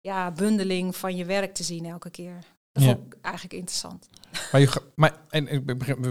ja, 0.00 0.30
bundeling 0.30 0.97
van 0.97 1.16
je 1.16 1.25
werk 1.25 1.54
te 1.54 1.62
zien 1.62 1.85
elke 1.85 2.11
keer. 2.11 2.38
Dat 2.73 2.82
ja. 2.82 2.94
vond 2.94 3.06
ik 3.06 3.18
eigenlijk 3.21 3.54
interessant. 3.54 4.09
Maar, 4.52 4.61
je, 4.61 4.82
maar 4.94 5.16
en, 5.28 5.44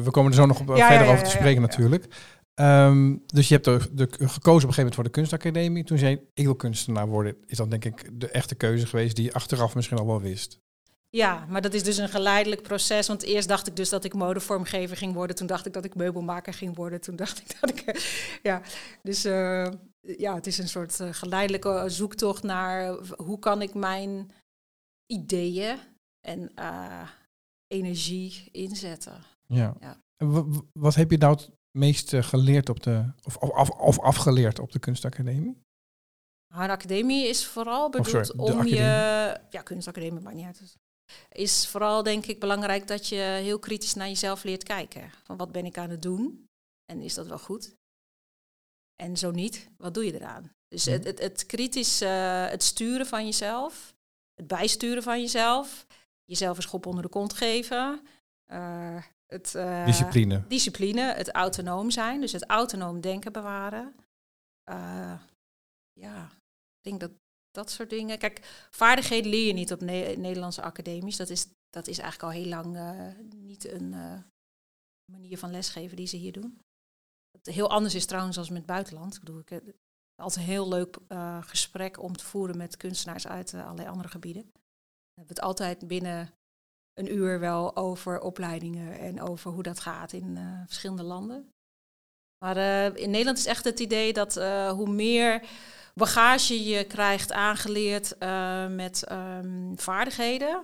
we 0.03 0.11
komen 0.11 0.31
er 0.31 0.37
zo 0.37 0.45
nog 0.45 0.59
op, 0.59 0.75
ja, 0.75 0.87
verder 0.87 1.07
ja, 1.07 1.13
over 1.13 1.23
te 1.23 1.29
spreken 1.29 1.61
natuurlijk. 1.61 2.07
Um, 2.55 3.23
dus 3.25 3.47
je 3.47 3.53
hebt 3.53 3.65
er 3.65 3.89
de, 3.95 4.07
gekozen 4.09 4.29
op 4.29 4.45
een 4.45 4.59
gegeven 4.59 4.75
moment 4.75 4.95
voor 4.95 5.03
de 5.03 5.09
kunstacademie. 5.09 5.83
Toen 5.83 5.97
zei 5.97 6.11
je, 6.11 6.27
ik 6.33 6.45
wil 6.45 6.55
kunstenaar 6.55 7.07
worden. 7.07 7.35
Is 7.45 7.57
dat 7.57 7.69
denk 7.69 7.85
ik 7.85 8.19
de 8.19 8.29
echte 8.29 8.55
keuze 8.55 8.87
geweest 8.87 9.15
die 9.15 9.25
je 9.25 9.33
achteraf 9.33 9.75
misschien 9.75 9.97
al 9.97 10.05
wel 10.05 10.21
wist? 10.21 10.59
Ja, 11.09 11.45
maar 11.49 11.61
dat 11.61 11.73
is 11.73 11.83
dus 11.83 11.97
een 11.97 12.09
geleidelijk 12.09 12.61
proces. 12.61 13.07
Want 13.07 13.23
eerst 13.23 13.47
dacht 13.47 13.67
ik 13.67 13.75
dus 13.75 13.89
dat 13.89 14.03
ik 14.03 14.13
modevormgever 14.13 14.97
ging 14.97 15.13
worden. 15.13 15.35
Toen 15.35 15.47
dacht 15.47 15.65
ik 15.65 15.73
dat 15.73 15.85
ik 15.85 15.95
meubelmaker 15.95 16.53
ging 16.53 16.75
worden. 16.75 17.01
Toen 17.01 17.15
dacht 17.15 17.39
ik 17.39 17.59
dat 17.59 17.69
ik... 17.69 17.99
ja, 18.43 18.61
dus 19.01 19.25
uh, 19.25 19.67
ja, 20.01 20.35
het 20.35 20.47
is 20.47 20.57
een 20.57 20.69
soort 20.69 20.99
uh, 20.99 21.07
geleidelijke 21.11 21.83
zoektocht 21.87 22.43
naar... 22.43 22.97
hoe 23.15 23.39
kan 23.39 23.61
ik 23.61 23.73
mijn 23.73 24.31
ideeën 25.05 25.77
en 26.27 26.51
uh, 26.59 27.09
energie 27.67 28.49
inzetten. 28.51 29.23
Ja. 29.47 29.75
ja. 29.79 30.01
wat 30.73 30.95
heb 30.95 31.11
je 31.11 31.17
nou 31.17 31.39
meest 31.71 32.13
eh, 32.13 32.23
geleerd 32.23 32.69
op 32.69 32.83
de, 32.83 33.11
of, 33.23 33.37
of, 33.37 33.69
of 33.69 33.99
afgeleerd 33.99 34.59
op 34.59 34.71
de 34.71 34.79
kunstacademie? 34.79 35.63
Haar 36.47 36.69
academie 36.69 37.27
is 37.27 37.45
vooral 37.45 37.89
bedoeld 37.89 38.35
om 38.35 38.65
je. 38.65 38.75
Ja, 39.49 39.61
kunstacademie 39.63 40.21
maakt 40.21 40.35
niet 40.35 40.45
uit. 40.45 40.77
Is 41.31 41.67
vooral 41.67 42.03
denk 42.03 42.25
ik 42.25 42.39
belangrijk 42.39 42.87
dat 42.87 43.07
je 43.07 43.15
heel 43.15 43.59
kritisch 43.59 43.93
naar 43.93 44.07
jezelf 44.07 44.43
leert 44.43 44.63
kijken. 44.63 45.11
Van 45.23 45.37
wat 45.37 45.51
ben 45.51 45.65
ik 45.65 45.77
aan 45.77 45.89
het 45.89 46.01
doen? 46.01 46.49
En 46.85 47.01
is 47.01 47.13
dat 47.13 47.27
wel 47.27 47.39
goed? 47.39 47.75
En 48.95 49.17
zo 49.17 49.31
niet, 49.31 49.69
wat 49.77 49.93
doe 49.93 50.05
je 50.05 50.13
eraan? 50.13 50.51
Dus 50.67 50.85
het, 50.85 51.03
het, 51.03 51.19
het 51.19 51.45
kritisch, 51.45 52.01
uh, 52.01 52.47
het 52.47 52.63
sturen 52.63 53.05
van 53.05 53.25
jezelf, 53.25 53.95
het 54.33 54.47
bijsturen 54.47 55.03
van 55.03 55.21
jezelf, 55.21 55.85
jezelf 56.25 56.57
een 56.57 56.63
schop 56.63 56.85
onder 56.85 57.03
de 57.03 57.09
kont 57.09 57.33
geven, 57.33 58.01
uh, 58.51 59.03
het, 59.33 59.53
uh, 59.55 59.85
discipline. 59.85 60.47
Discipline, 60.47 61.01
het 61.01 61.31
autonoom 61.31 61.91
zijn, 61.91 62.21
dus 62.21 62.31
het 62.31 62.45
autonoom 62.45 63.01
denken 63.01 63.31
bewaren. 63.31 63.95
Uh, 64.71 65.19
ja, 65.93 66.25
ik 66.77 66.83
denk 66.83 66.99
dat 66.99 67.11
dat 67.51 67.71
soort 67.71 67.89
dingen. 67.89 68.17
Kijk, 68.17 68.67
vaardigheden 68.71 69.29
leer 69.29 69.47
je 69.47 69.53
niet 69.53 69.71
op 69.71 69.81
Nederlandse 69.81 70.61
academies. 70.61 71.17
Dat 71.17 71.29
is, 71.29 71.47
dat 71.69 71.87
is 71.87 71.97
eigenlijk 71.97 72.33
al 72.33 72.41
heel 72.41 72.49
lang 72.49 72.77
niet 73.35 73.71
een 73.71 73.95
manier 75.11 75.37
van 75.37 75.51
lesgeven 75.51 75.97
die 75.97 76.07
ze 76.07 76.17
hier 76.17 76.31
doen. 76.31 76.59
Het 77.37 77.55
heel 77.55 77.69
anders 77.69 77.95
is 77.95 78.05
trouwens 78.05 78.37
als 78.37 78.49
met 78.49 78.57
het 78.57 78.65
buitenland. 78.65 79.13
Ik 79.13 79.19
bedoel, 79.19 79.39
ik 79.39 79.49
heb 79.49 79.63
altijd 80.15 80.45
een 80.45 80.51
heel 80.51 80.67
leuk 80.67 80.97
gesprek 81.41 81.99
om 81.99 82.17
te 82.17 82.25
voeren 82.25 82.57
met 82.57 82.77
kunstenaars 82.77 83.27
uit 83.27 83.53
allerlei 83.53 83.87
andere 83.87 84.09
gebieden. 84.09 84.43
We 84.43 85.19
hebben 85.19 85.35
het 85.35 85.43
altijd 85.43 85.87
binnen 85.87 86.33
een 86.93 87.13
uur 87.13 87.39
wel 87.39 87.75
over 87.75 88.19
opleidingen 88.19 88.99
en 88.99 89.21
over 89.21 89.51
hoe 89.51 89.63
dat 89.63 89.79
gaat 89.79 90.13
in 90.13 90.37
verschillende 90.65 91.03
landen. 91.03 91.49
Maar 92.45 92.57
uh, 92.57 92.85
in 92.85 93.09
Nederland 93.09 93.37
is 93.37 93.45
echt 93.45 93.63
het 93.63 93.79
idee 93.79 94.13
dat 94.13 94.37
uh, 94.37 94.71
hoe 94.71 94.89
meer 94.89 95.43
bagage 95.93 96.63
je 96.63 96.83
krijgt 96.83 97.31
aangeleerd 97.31 98.15
met 98.69 99.11
um, 99.11 99.73
vaardigheden, 99.79 100.61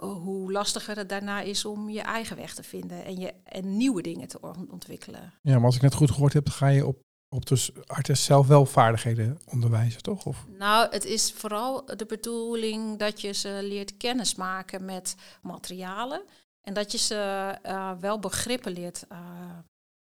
hoe 0.00 0.52
lastiger 0.52 0.96
het 0.96 1.08
daarna 1.08 1.40
is 1.40 1.64
om 1.64 1.88
je 1.88 2.00
eigen 2.00 2.36
weg 2.36 2.54
te 2.54 2.62
vinden 2.62 3.04
en, 3.04 3.16
je, 3.16 3.34
en 3.44 3.76
nieuwe 3.76 4.02
dingen 4.02 4.28
te 4.28 4.40
ontwikkelen. 4.70 5.32
Ja, 5.42 5.54
maar 5.56 5.64
als 5.64 5.76
ik 5.76 5.82
net 5.82 5.94
goed 5.94 6.10
gehoord 6.10 6.32
heb, 6.32 6.48
ga 6.48 6.66
je 6.66 6.86
op, 6.86 7.00
op 7.32 7.46
dus 7.46 7.70
artist 7.86 8.22
zelf 8.22 8.46
wel 8.46 8.66
vaardigheden 8.66 9.38
onderwijzen, 9.50 10.02
toch? 10.02 10.26
Of? 10.26 10.44
Nou, 10.58 10.90
het 10.90 11.04
is 11.04 11.32
vooral 11.32 11.86
de 11.86 12.06
bedoeling 12.06 12.98
dat 12.98 13.20
je 13.20 13.32
ze 13.32 13.58
leert 13.62 13.96
kennismaken 13.96 14.84
met 14.84 15.16
materialen. 15.42 16.22
En 16.60 16.74
dat 16.74 16.92
je 16.92 16.98
ze 16.98 17.94
wel 18.00 18.18
begrippen 18.18 18.72
leert 18.72 19.06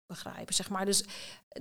begrijpen, 0.05 0.53
zeg 0.53 0.69
maar. 0.69 0.85
Dus 0.85 1.03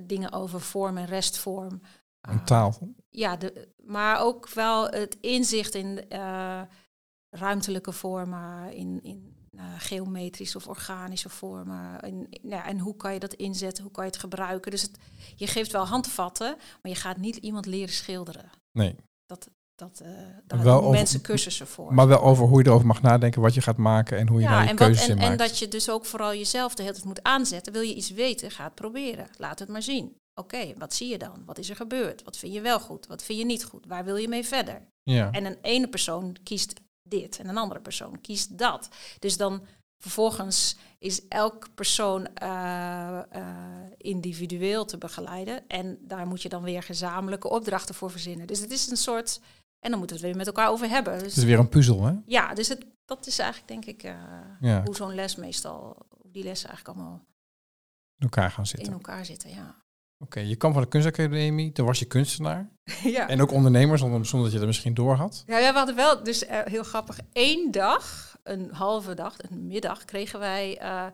dingen 0.00 0.32
over 0.32 0.60
vorm 0.60 0.96
en 0.96 1.06
restvorm. 1.06 1.80
En 2.20 2.44
taal. 2.44 2.78
Uh, 2.82 2.88
ja, 3.08 3.36
de, 3.36 3.68
maar 3.76 4.20
ook 4.20 4.48
wel 4.48 4.88
het 4.88 5.16
inzicht 5.20 5.75
in 5.75 6.04
ruimtelijke 7.30 7.92
vormen, 7.92 8.72
in, 8.72 9.02
in 9.02 9.36
geometrische 9.78 10.56
of 10.56 10.66
organische 10.66 11.28
vormen. 11.28 12.00
In, 12.00 12.26
ja, 12.42 12.66
en 12.66 12.78
hoe 12.78 12.96
kan 12.96 13.12
je 13.12 13.18
dat 13.18 13.34
inzetten, 13.34 13.82
hoe 13.82 13.92
kan 13.92 14.04
je 14.04 14.10
het 14.10 14.20
gebruiken. 14.20 14.70
Dus 14.70 14.82
het, 14.82 14.98
je 15.34 15.46
geeft 15.46 15.72
wel 15.72 15.86
handvatten, 15.86 16.56
maar 16.82 16.92
je 16.92 16.98
gaat 16.98 17.16
niet 17.16 17.36
iemand 17.36 17.66
leren 17.66 17.94
schilderen. 17.94 18.50
Nee. 18.72 18.96
Dat, 19.26 19.48
dat, 19.75 20.00
uh, 20.02 20.08
daar 20.46 20.62
wel 20.62 20.78
over, 20.78 20.90
mensen 20.90 21.20
cursussen 21.20 21.66
voor. 21.66 21.94
Maar 21.94 22.08
wel 22.08 22.20
over 22.20 22.46
hoe 22.46 22.62
je 22.62 22.68
erover 22.68 22.86
mag 22.86 23.02
nadenken, 23.02 23.40
wat 23.40 23.54
je 23.54 23.60
gaat 23.60 23.76
maken 23.76 24.18
en 24.18 24.28
hoe 24.28 24.40
je 24.40 24.44
ja, 24.44 24.50
daar 24.50 24.62
je 24.62 24.68
en 24.68 24.76
keuzes 24.76 25.00
wat, 25.00 25.08
en, 25.08 25.14
in 25.14 25.28
maakt. 25.28 25.40
En 25.40 25.46
dat 25.46 25.58
je 25.58 25.68
dus 25.68 25.90
ook 25.90 26.04
vooral 26.04 26.34
jezelf 26.34 26.75
de 26.75 26.82
hele 26.82 26.94
tijd 26.94 27.06
moet 27.06 27.22
aanzetten. 27.22 27.72
Wil 27.72 27.82
je 27.82 27.94
iets 27.94 28.10
weten, 28.10 28.50
ga 28.50 28.64
het 28.64 28.75
proberen. 28.75 29.26
Laat 29.38 29.58
het 29.58 29.68
maar 29.68 29.82
zien. 29.82 30.16
Oké, 30.40 30.72
wat 30.78 30.94
zie 30.94 31.08
je 31.08 31.18
dan? 31.18 31.42
Wat 31.46 31.58
is 31.58 31.70
er 31.70 31.76
gebeurd? 31.76 32.22
Wat 32.22 32.36
vind 32.36 32.52
je 32.52 32.60
wel 32.60 32.80
goed? 32.80 33.06
Wat 33.06 33.22
vind 33.22 33.38
je 33.38 33.44
niet 33.44 33.64
goed? 33.64 33.86
Waar 33.86 34.04
wil 34.04 34.16
je 34.16 34.28
mee 34.28 34.46
verder? 34.46 34.88
Ja. 35.02 35.30
En 35.30 35.44
een 35.44 35.58
ene 35.62 35.88
persoon 35.88 36.36
kiest 36.42 36.80
dit 37.08 37.38
en 37.38 37.48
een 37.48 37.56
andere 37.56 37.80
persoon 37.80 38.20
kiest 38.20 38.58
dat. 38.58 38.88
Dus 39.18 39.36
dan 39.36 39.66
vervolgens 39.98 40.76
is 40.98 41.28
elk 41.28 41.75
persoon 41.75 42.28
uh, 42.42 43.20
uh, 43.36 43.48
individueel 43.96 44.84
te 44.84 44.98
begeleiden. 44.98 45.68
En 45.68 45.98
daar 46.00 46.26
moet 46.26 46.42
je 46.42 46.48
dan 46.48 46.62
weer 46.62 46.82
gezamenlijke 46.82 47.48
opdrachten 47.48 47.94
voor 47.94 48.10
verzinnen. 48.10 48.46
Dus 48.46 48.60
het 48.60 48.70
is 48.70 48.90
een 48.90 48.96
soort 48.96 49.40
en 49.80 49.90
dan 49.90 49.98
moeten 49.98 50.16
we 50.16 50.22
het 50.22 50.32
weer 50.32 50.46
met 50.46 50.56
elkaar 50.56 50.70
over 50.70 50.88
hebben. 50.88 51.12
Dus 51.12 51.22
het 51.22 51.36
is 51.36 51.44
weer 51.44 51.58
een 51.58 51.68
puzzel, 51.68 52.04
hè? 52.04 52.14
Ja, 52.26 52.54
dus 52.54 52.68
het, 52.68 52.86
dat 53.04 53.26
is 53.26 53.38
eigenlijk 53.38 53.68
denk 53.68 53.84
ik 53.84 54.14
uh, 54.60 54.84
hoe 54.84 54.96
zo'n 54.96 55.14
les 55.14 55.36
meestal, 55.36 56.06
hoe 56.08 56.30
die 56.32 56.44
lessen 56.44 56.68
eigenlijk 56.68 56.98
allemaal 56.98 57.25
in 58.18 58.22
elkaar 58.22 58.50
gaan 58.50 58.66
zitten. 58.66 58.86
In 58.86 58.92
elkaar 58.92 59.25
zitten, 59.25 59.50
ja. 59.50 59.84
Oké, 60.18 60.40
je 60.40 60.56
kwam 60.56 60.73
van 60.73 60.82
de 60.82 60.88
kunstacademie, 60.88 61.73
toen 61.73 61.87
was 61.87 61.99
je 61.99 62.04
kunstenaar. 62.04 62.68
ja. 63.16 63.28
En 63.28 63.40
ook 63.40 63.52
ondernemer, 63.52 63.99
zonder, 63.99 64.26
zonder 64.26 64.49
dat 64.49 64.56
je 64.56 64.61
er 64.61 64.66
misschien 64.66 64.94
door 64.94 65.14
had. 65.14 65.42
Ja, 65.46 65.58
ja 65.58 65.73
we 65.73 65.78
hadden 65.78 65.96
wel, 65.96 66.23
dus 66.23 66.42
uh, 66.42 66.61
heel 66.64 66.82
grappig, 66.82 67.18
één 67.32 67.70
dag, 67.70 68.37
een 68.42 68.70
halve 68.73 69.14
dag, 69.14 69.35
een 69.38 69.66
middag, 69.66 70.04
kregen 70.04 70.38
wij 70.38 70.80
uh, 70.82 71.06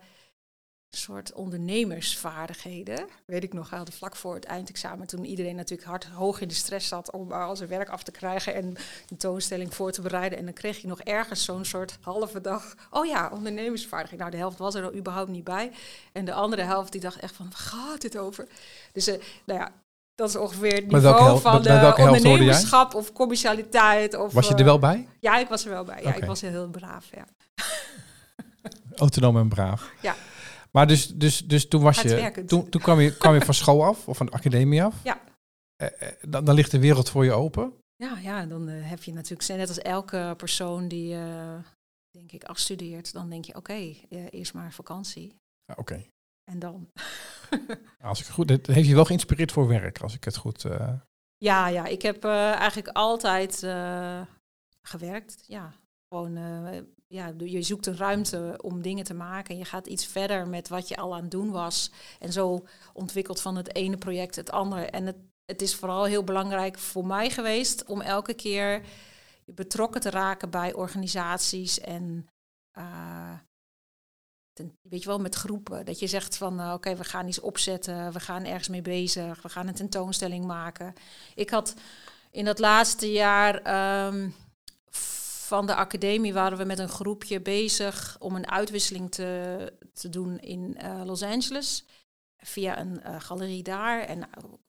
soort 0.97 1.33
ondernemersvaardigheden. 1.33 3.07
Weet 3.25 3.43
ik 3.43 3.53
nog, 3.53 3.71
hadden 3.71 3.95
vlak 3.95 4.17
voor 4.17 4.35
het 4.35 4.45
eindexamen, 4.45 5.07
toen 5.07 5.25
iedereen 5.25 5.57
natuurlijk 5.57 5.89
hard 5.89 6.05
hoog 6.05 6.41
in 6.41 6.49
de 6.49 6.55
stress 6.55 6.89
zat 6.89 7.11
om 7.11 7.33
al 7.33 7.57
zijn 7.57 7.69
werk 7.69 7.89
af 7.89 8.03
te 8.03 8.11
krijgen 8.11 8.55
en 8.55 8.65
een 9.09 9.17
toonstelling 9.17 9.75
voor 9.75 9.93
te 9.93 10.01
bereiden. 10.01 10.39
En 10.39 10.45
dan 10.45 10.55
kreeg 10.55 10.79
je 10.79 10.89
nog 10.89 11.01
ergens 11.01 11.45
zo'n 11.45 11.65
soort 11.65 11.99
halve 12.01 12.41
dag, 12.41 12.75
oh 12.91 13.07
ja, 13.07 13.31
ondernemersvaardigheid. 13.33 14.21
Nou, 14.21 14.31
de 14.31 14.37
helft 14.37 14.59
was 14.59 14.75
er 14.75 14.95
überhaupt 14.95 15.31
niet 15.31 15.45
bij. 15.45 15.73
En 16.13 16.25
de 16.25 16.33
andere 16.33 16.63
helft 16.63 16.93
die 16.93 17.01
dacht 17.01 17.19
echt 17.19 17.37
van, 17.37 17.47
waar 17.49 17.59
gaat 17.59 18.01
dit 18.01 18.19
over? 18.19 18.47
Dus 18.93 19.09
uh, 19.09 19.15
nou 19.45 19.61
ja, 19.61 19.73
dat 20.15 20.29
is 20.29 20.37
ongeveer 20.37 20.75
het 20.75 20.91
niveau 20.91 21.41
van 21.41 21.63
de 21.63 21.95
ondernemerschap 21.99 22.95
of 22.95 23.13
commercialiteit. 23.13 24.17
Of, 24.17 24.33
was 24.33 24.49
je 24.49 24.55
er 24.55 24.65
wel 24.65 24.79
bij? 24.79 25.09
Ja, 25.21 25.39
ik 25.39 25.49
was 25.49 25.65
er 25.65 25.71
wel 25.71 25.85
bij. 25.85 26.03
Ja, 26.03 26.15
ik 26.15 26.25
was 26.25 26.41
heel 26.41 26.69
braaf, 26.69 27.07
ja. 27.15 27.27
Autonoom 28.97 29.37
en 29.37 29.49
braaf. 29.49 29.91
Ja. 30.01 30.15
Maar 30.73 30.87
dus, 30.87 31.07
dus, 31.09 31.47
dus 31.47 31.69
toen 31.69 31.83
was 31.83 32.01
je, 32.01 32.45
toen, 32.47 32.69
toen 32.69 32.81
kwam 32.81 33.01
je, 33.01 33.17
kwam 33.17 33.35
je 33.35 33.41
van 33.41 33.55
school 33.55 33.85
af 33.85 34.09
of 34.09 34.17
van 34.17 34.27
de 34.27 34.33
academie 34.33 34.83
af. 34.83 35.01
Ja. 35.05 35.21
Eh, 35.77 36.09
eh, 36.09 36.15
dan, 36.29 36.45
dan 36.45 36.55
ligt 36.55 36.71
de 36.71 36.79
wereld 36.79 37.11
voor 37.11 37.25
je 37.25 37.33
open. 37.33 37.73
Ja, 37.97 38.19
ja 38.19 38.47
dan 38.47 38.69
uh, 38.69 38.89
heb 38.89 39.03
je 39.03 39.13
natuurlijk, 39.13 39.49
net 39.49 39.69
als 39.69 39.79
elke 39.79 40.35
persoon 40.37 40.89
die, 40.89 41.15
uh, 41.15 41.59
denk 42.11 42.33
ik, 42.33 42.45
afstudeert, 42.45 43.13
dan 43.13 43.31
denk 43.31 43.45
je, 43.45 43.55
oké, 43.55 43.73
okay, 43.73 44.29
eerst 44.31 44.55
maar 44.55 44.73
vakantie. 44.73 45.37
Ja, 45.65 45.75
oké. 45.79 46.05
En 46.51 46.59
dan. 46.59 46.89
als 48.01 48.21
ik 48.21 48.27
goed, 48.27 48.51
het 48.51 48.67
heeft 48.67 48.89
je 48.89 48.95
wel 48.95 49.05
geïnspireerd 49.05 49.53
voor 49.53 49.69
werk, 49.69 50.01
als 50.01 50.15
ik 50.15 50.25
het 50.25 50.37
goed. 50.37 50.67
Ja, 51.37 51.69
ja, 51.69 51.87
ik 51.87 52.03
heb 52.03 52.25
eigenlijk 52.25 52.89
altijd 52.89 53.59
gewerkt. 54.83 55.45
Ja, 55.47 55.73
gewoon 56.09 56.37
ja, 57.13 57.33
je 57.39 57.63
zoekt 57.63 57.87
een 57.87 57.97
ruimte 57.97 58.59
om 58.63 58.83
dingen 58.83 59.05
te 59.05 59.15
maken. 59.15 59.55
En 59.55 59.59
je 59.59 59.65
gaat 59.65 59.87
iets 59.87 60.07
verder 60.07 60.49
met 60.49 60.69
wat 60.69 60.89
je 60.89 60.97
al 60.97 61.15
aan 61.15 61.23
het 61.23 61.31
doen 61.31 61.51
was. 61.51 61.91
En 62.19 62.33
zo 62.33 62.65
ontwikkelt 62.93 63.41
van 63.41 63.57
het 63.57 63.75
ene 63.75 63.97
project 63.97 64.37
het 64.37 64.51
andere. 64.51 64.85
En 64.85 65.07
het, 65.07 65.17
het 65.45 65.63
is 65.63 65.75
vooral 65.75 66.05
heel 66.05 66.25
belangrijk 66.25 66.79
voor 66.79 67.07
mij 67.07 67.31
geweest 67.31 67.85
om 67.85 68.01
elke 68.01 68.35
keer 68.35 68.83
betrokken 69.45 70.01
te 70.01 70.11
raken 70.11 70.51
bij 70.51 70.73
organisaties 70.73 71.81
en 71.81 72.27
ten, 74.53 74.79
weet 74.83 75.03
je 75.03 75.09
wel, 75.09 75.19
met 75.19 75.35
groepen. 75.35 75.85
Dat 75.85 75.99
je 75.99 76.07
zegt 76.07 76.37
van 76.37 76.61
uh, 76.61 76.73
oké, 76.73 76.97
we 76.97 77.05
gaan 77.05 77.29
iets 77.29 77.41
opzetten, 77.41 78.13
we 78.13 78.21
gaan 78.21 78.45
ergens 78.45 78.69
mee 78.69 78.83
bezig, 78.83 79.43
we 79.43 79.49
gaan 79.49 79.69
een 79.69 79.75
tentoonstelling 79.75 80.45
maken. 80.45 80.95
Ik 81.35 81.51
had 81.51 81.75
in 82.31 82.45
dat 82.45 82.59
laatste 82.59 83.13
jaar 83.13 83.55
um, 84.07 84.35
van 85.53 85.67
de 85.67 85.75
academie 85.75 86.33
waren 86.33 86.59
we 86.59 86.65
met 86.65 86.79
een 86.79 86.89
groepje 86.89 87.41
bezig 87.41 88.17
om 88.19 88.37
een 88.37 88.51
uitwisseling 88.51 89.11
te, 89.11 89.73
te 89.93 90.09
doen 90.09 90.39
in 90.39 90.79
uh, 90.83 91.03
Los 91.05 91.23
Angeles. 91.23 91.85
Via 92.39 92.79
een 92.79 93.01
uh, 93.07 93.17
galerie 93.19 93.63
daar. 93.63 94.01
En 94.01 94.19
uh, 94.19 94.25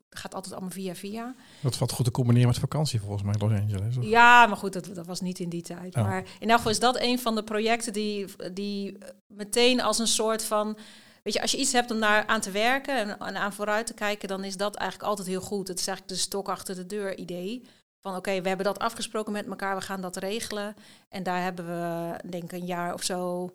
gaat 0.09 0.33
altijd 0.33 0.53
allemaal 0.53 0.71
via 0.71 0.95
via. 0.95 1.35
Dat 1.61 1.75
valt 1.75 1.91
goed 1.91 2.05
te 2.05 2.11
combineren 2.11 2.47
met 2.47 2.59
vakantie 2.59 2.99
volgens 2.99 3.23
mij, 3.23 3.35
Los 3.39 3.51
Angeles. 3.51 3.97
Of? 3.97 4.05
Ja, 4.05 4.45
maar 4.45 4.57
goed, 4.57 4.73
dat, 4.73 4.89
dat 4.93 5.05
was 5.05 5.21
niet 5.21 5.39
in 5.39 5.49
die 5.49 5.61
tijd. 5.61 5.95
Oh. 5.95 6.03
Maar 6.03 6.23
in 6.39 6.49
elk 6.49 6.57
geval 6.57 6.71
is 6.71 6.79
dat 6.79 6.99
een 6.99 7.19
van 7.19 7.35
de 7.35 7.43
projecten 7.43 7.93
die, 7.93 8.25
die 8.53 8.97
meteen 9.27 9.81
als 9.81 9.99
een 9.99 10.07
soort 10.07 10.43
van... 10.43 10.77
Weet 11.23 11.33
je, 11.33 11.41
als 11.41 11.51
je 11.51 11.57
iets 11.57 11.71
hebt 11.71 11.91
om 11.91 11.99
daar 11.99 12.25
aan 12.25 12.41
te 12.41 12.51
werken 12.51 12.97
en, 12.97 13.19
en 13.19 13.35
aan 13.35 13.53
vooruit 13.53 13.87
te 13.87 13.93
kijken, 13.93 14.27
dan 14.27 14.43
is 14.43 14.57
dat 14.57 14.75
eigenlijk 14.75 15.09
altijd 15.09 15.27
heel 15.27 15.41
goed. 15.41 15.67
Het 15.67 15.79
is 15.79 15.87
eigenlijk 15.87 16.17
de 16.17 16.23
stok 16.23 16.49
achter 16.49 16.75
de 16.75 16.85
deur 16.85 17.17
idee. 17.17 17.67
Van 18.03 18.15
oké, 18.15 18.41
we 18.41 18.47
hebben 18.47 18.65
dat 18.65 18.79
afgesproken 18.79 19.33
met 19.33 19.47
elkaar, 19.47 19.75
we 19.75 19.81
gaan 19.81 20.01
dat 20.01 20.15
regelen. 20.15 20.75
En 21.09 21.23
daar 21.23 21.41
hebben 21.41 21.65
we 21.65 22.15
denk 22.29 22.43
ik 22.43 22.51
een 22.51 22.65
jaar 22.65 22.93
of 22.93 23.03
zo 23.03 23.49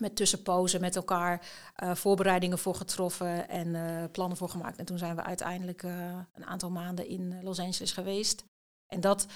met 0.00 0.16
tussenpozen 0.16 0.80
met 0.80 0.96
elkaar 0.96 1.46
uh, 1.82 1.94
voorbereidingen 1.94 2.58
voor 2.58 2.74
getroffen 2.74 3.48
en 3.48 3.66
uh, 3.66 4.04
plannen 4.12 4.36
voor 4.36 4.48
gemaakt. 4.48 4.78
En 4.78 4.84
toen 4.84 4.98
zijn 4.98 5.16
we 5.16 5.22
uiteindelijk 5.22 5.82
uh, 5.82 6.18
een 6.34 6.46
aantal 6.46 6.70
maanden 6.70 7.08
in 7.08 7.42
Los 7.42 7.58
Angeles 7.58 7.92
geweest. 7.92 8.44
En 8.86 9.00
dat 9.00 9.26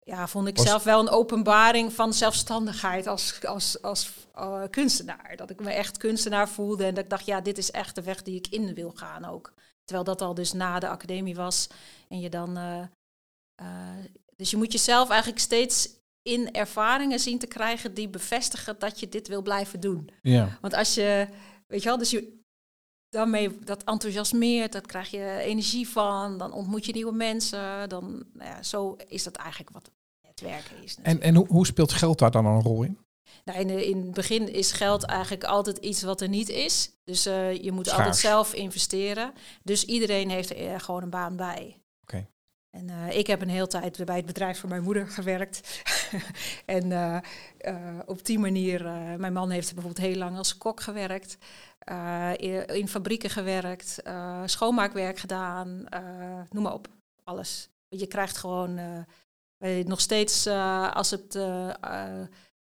ja, 0.00 0.26
vond 0.26 0.48
ik 0.48 0.56
Was... 0.56 0.66
zelf 0.66 0.84
wel 0.84 1.00
een 1.00 1.08
openbaring 1.08 1.92
van 1.92 2.12
zelfstandigheid 2.12 3.06
als, 3.06 3.44
als, 3.46 3.82
als 3.82 4.12
kunstenaar. 4.70 5.36
Dat 5.36 5.50
ik 5.50 5.60
me 5.60 5.70
echt 5.70 5.96
kunstenaar 5.96 6.48
voelde 6.48 6.84
en 6.84 6.94
dat 6.94 7.04
ik 7.04 7.10
dacht, 7.10 7.26
ja, 7.26 7.40
dit 7.40 7.58
is 7.58 7.70
echt 7.70 7.94
de 7.94 8.02
weg 8.02 8.22
die 8.22 8.36
ik 8.36 8.46
in 8.46 8.74
wil 8.74 8.90
gaan 8.90 9.24
ook. 9.24 9.52
Terwijl 9.84 10.04
dat 10.04 10.22
al 10.22 10.34
dus 10.34 10.52
na 10.52 10.78
de 10.78 10.88
academie 10.88 11.34
was 11.34 11.68
en 12.08 12.20
je 12.20 12.30
dan 12.30 12.58
uh, 13.60 13.66
dus 14.36 14.50
je 14.50 14.56
moet 14.56 14.72
jezelf 14.72 15.08
eigenlijk 15.08 15.40
steeds 15.40 15.88
in 16.22 16.52
ervaringen 16.52 17.20
zien 17.20 17.38
te 17.38 17.46
krijgen 17.46 17.94
die 17.94 18.08
bevestigen 18.08 18.78
dat 18.78 19.00
je 19.00 19.08
dit 19.08 19.28
wil 19.28 19.42
blijven 19.42 19.80
doen. 19.80 20.10
Ja. 20.22 20.58
Want 20.60 20.74
als 20.74 20.94
je, 20.94 21.28
weet 21.66 21.82
je 21.82 21.88
wel, 21.88 21.98
dus 21.98 22.10
je 22.10 22.44
daarmee 23.08 23.58
dat 23.58 23.84
enthousiasmeert, 23.84 24.72
dat 24.72 24.86
krijg 24.86 25.10
je 25.10 25.38
energie 25.40 25.88
van, 25.88 26.38
dan 26.38 26.52
ontmoet 26.52 26.86
je 26.86 26.92
nieuwe 26.92 27.12
mensen, 27.12 27.88
dan 27.88 28.24
nou 28.32 28.50
ja, 28.50 28.62
zo 28.62 28.96
is 29.08 29.22
dat 29.22 29.36
eigenlijk 29.36 29.70
wat 29.70 29.90
het 30.20 30.40
werken 30.40 30.82
is. 30.82 30.96
En, 31.02 31.20
en 31.20 31.34
hoe, 31.34 31.46
hoe 31.46 31.66
speelt 31.66 31.92
geld 31.92 32.18
daar 32.18 32.30
dan 32.30 32.46
een 32.46 32.62
rol 32.62 32.82
in? 32.82 32.98
Nou, 33.44 33.58
in, 33.58 33.68
in 33.68 33.96
het 33.96 34.14
begin 34.14 34.52
is 34.52 34.72
geld 34.72 35.04
eigenlijk 35.04 35.44
altijd 35.44 35.76
iets 35.78 36.02
wat 36.02 36.20
er 36.20 36.28
niet 36.28 36.48
is. 36.48 36.90
Dus 37.04 37.26
uh, 37.26 37.62
je 37.62 37.72
moet 37.72 37.86
Schaars. 37.86 38.00
altijd 38.00 38.20
zelf 38.20 38.54
investeren. 38.54 39.32
Dus 39.62 39.84
iedereen 39.84 40.30
heeft 40.30 40.50
er 40.50 40.80
gewoon 40.80 41.02
een 41.02 41.10
baan 41.10 41.36
bij. 41.36 41.80
En 42.76 42.88
uh, 42.88 43.18
ik 43.18 43.26
heb 43.26 43.40
een 43.40 43.48
hele 43.48 43.66
tijd 43.66 44.04
bij 44.04 44.16
het 44.16 44.26
bedrijf 44.26 44.60
van 44.60 44.68
mijn 44.68 44.82
moeder 44.82 45.08
gewerkt. 45.08 45.82
en 46.66 46.90
uh, 46.90 47.18
uh, 47.60 47.98
op 48.06 48.24
die 48.24 48.38
manier, 48.38 48.84
mijn 49.18 49.32
man 49.32 49.50
heeft 49.50 49.74
bijvoorbeeld 49.74 50.06
heel 50.06 50.16
lang 50.16 50.36
als 50.36 50.58
kok 50.58 50.80
gewerkt. 50.80 51.38
In, 52.36 52.66
in, 52.66 52.88
fabrieken 52.88 53.30
gewerkt, 53.30 54.02
schoonmaakwerk 54.44 55.18
gedaan, 55.18 55.86
noem 56.50 56.62
maar 56.62 56.72
op, 56.72 56.88
alles. 57.24 57.68
Je 57.88 58.06
krijgt 58.06 58.36
gewoon 58.36 58.80
nog 59.84 60.00
steeds, 60.00 60.46
als 60.92 61.10
het 61.10 61.38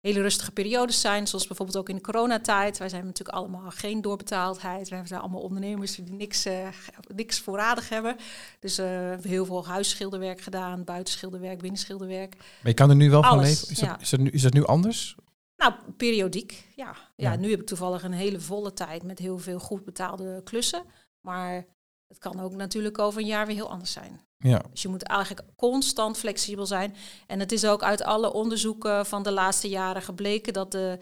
hele 0.02 0.22
rustige 0.22 0.52
periodes 0.52 1.02
zijn, 1.02 1.28
zoals 1.28 1.48
bijvoorbeeld 1.48 1.78
ook 1.78 1.90
in 1.90 1.96
de 1.96 2.02
coronatijd. 2.02 2.78
Wij 2.78 2.90
zijn 2.90 3.06
natuurlijk 3.06 3.38
allemaal 3.38 3.72
geen 3.72 4.02
doorbetaaldheid. 4.02 4.90
We 4.90 5.02
zijn 5.04 5.22
allemaal 5.22 5.42
ondernemers 5.42 5.96
die 5.96 6.12
niks, 6.12 6.46
uh, 6.46 6.68
niks 7.16 7.40
voorradig 7.40 7.90
hebben. 7.90 8.16
Dus 8.60 8.80
uh, 8.80 8.86
we 8.86 8.92
hebben 8.92 9.30
heel 9.30 9.46
veel 9.46 9.68
huisschilderwerk 9.68 10.42
gedaan, 10.42 10.84
buitenschilderwerk, 10.84 11.60
binnenschilderwerk. 11.60 12.36
Maar 12.36 12.72
je 12.72 12.74
kan 12.74 12.90
er 12.90 12.96
nu 12.96 13.10
wel 13.10 13.24
van 13.24 13.40
leven? 13.40 13.70
Is, 13.70 13.78
dat, 13.78 14.02
is, 14.02 14.10
dat 14.10 14.20
nu, 14.20 14.30
is 14.30 14.42
dat 14.42 14.54
nu 14.54 14.66
anders? 14.66 15.16
Nou, 15.56 15.74
periodiek, 15.98 16.68
ja. 16.76 16.96
ja. 17.16 17.36
nu 17.36 17.50
heb 17.50 17.60
ik 17.60 17.68
toevallig 17.68 18.04
een 18.04 18.12
hele 18.12 18.40
volle 18.40 18.74
tijd 18.74 19.04
met 19.04 19.20
heel 19.20 19.38
veel 19.38 19.60
goed 19.60 19.86
betaalde 19.86 20.42
klussen. 20.44 20.84
Maar 21.22 21.66
het 22.08 22.18
kan 22.18 22.40
ook 22.40 22.56
natuurlijk 22.56 23.00
over 23.00 23.22
een 23.22 23.28
jaar 23.28 23.46
weer 23.46 23.56
heel 23.56 23.70
anders 23.70 23.92
zijn. 23.92 24.22
Ja. 24.44 24.62
Dus 24.72 24.82
je 24.82 24.88
moet 24.88 25.04
eigenlijk 25.04 25.48
constant 25.56 26.18
flexibel 26.18 26.66
zijn. 26.66 26.96
En 27.28 27.40
het 27.40 27.52
is 27.52 27.66
ook 27.66 27.84
uit 27.84 28.04
alle 28.04 28.34
onderzoeken 28.34 29.06
van 29.06 29.24
de 29.24 29.32
laatste 29.32 29.70
jaren 29.70 30.02
gebleken 30.02 30.54
dat 30.54 30.72
de, 30.72 30.98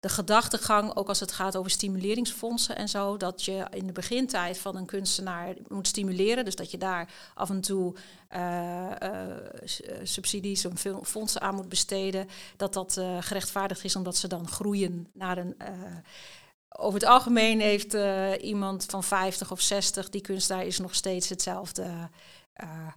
de 0.00 0.08
gedachtegang, 0.08 0.96
ook 0.96 1.08
als 1.08 1.20
het 1.20 1.32
gaat 1.32 1.56
over 1.56 1.70
stimuleringsfondsen 1.70 2.76
en 2.76 2.88
zo, 2.88 3.16
dat 3.16 3.44
je 3.44 3.66
in 3.70 3.86
de 3.86 3.92
begintijd 3.92 4.58
van 4.58 4.76
een 4.76 4.86
kunstenaar 4.86 5.54
moet 5.68 5.86
stimuleren. 5.86 6.44
Dus 6.44 6.56
dat 6.56 6.70
je 6.70 6.78
daar 6.78 7.12
af 7.34 7.50
en 7.50 7.60
toe 7.60 7.94
uh, 8.34 8.90
uh, 9.02 9.10
subsidies 10.02 10.66
of 10.66 10.86
fondsen 11.02 11.40
aan 11.40 11.54
moet 11.54 11.68
besteden. 11.68 12.28
Dat 12.56 12.72
dat 12.72 13.00
gerechtvaardigd 13.20 13.84
is 13.84 13.96
omdat 13.96 14.16
ze 14.16 14.28
dan 14.28 14.48
groeien 14.48 15.08
naar 15.12 15.38
een 15.38 15.56
over 16.78 17.00
het 17.00 17.08
algemeen 17.08 17.60
heeft 17.60 17.96
iemand 18.40 18.84
van 18.84 19.04
50 19.04 19.50
of 19.50 19.60
60, 19.60 20.08
die 20.08 20.20
kunstenaar 20.20 20.66
is 20.66 20.78
nog 20.78 20.94
steeds 20.94 21.28
hetzelfde 21.28 22.10
uh, 22.62 22.92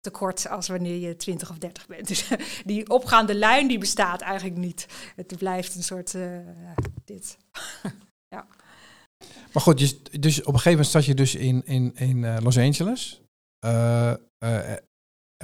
tekort 0.00 0.48
als 0.48 0.68
wanneer 0.68 0.96
je 0.96 1.16
20 1.16 1.50
of 1.50 1.58
30 1.58 1.86
bent. 1.86 2.08
Dus 2.08 2.28
die 2.64 2.90
opgaande 2.90 3.34
lijn 3.34 3.68
die 3.68 3.78
bestaat 3.78 4.20
eigenlijk 4.20 4.56
niet. 4.56 4.86
Het 5.16 5.38
blijft 5.38 5.74
een 5.76 5.82
soort 5.82 6.14
uh, 6.14 6.38
dit. 7.04 7.38
ja. 8.34 8.46
Maar 9.52 9.62
goed, 9.62 9.78
dus, 9.78 10.02
dus 10.02 10.40
op 10.40 10.46
een 10.46 10.60
gegeven 10.60 10.70
moment 10.70 10.88
zat 10.88 11.04
je 11.04 11.14
dus 11.14 11.34
in, 11.34 11.62
in, 11.64 11.94
in 11.96 12.42
Los 12.42 12.58
Angeles. 12.58 13.20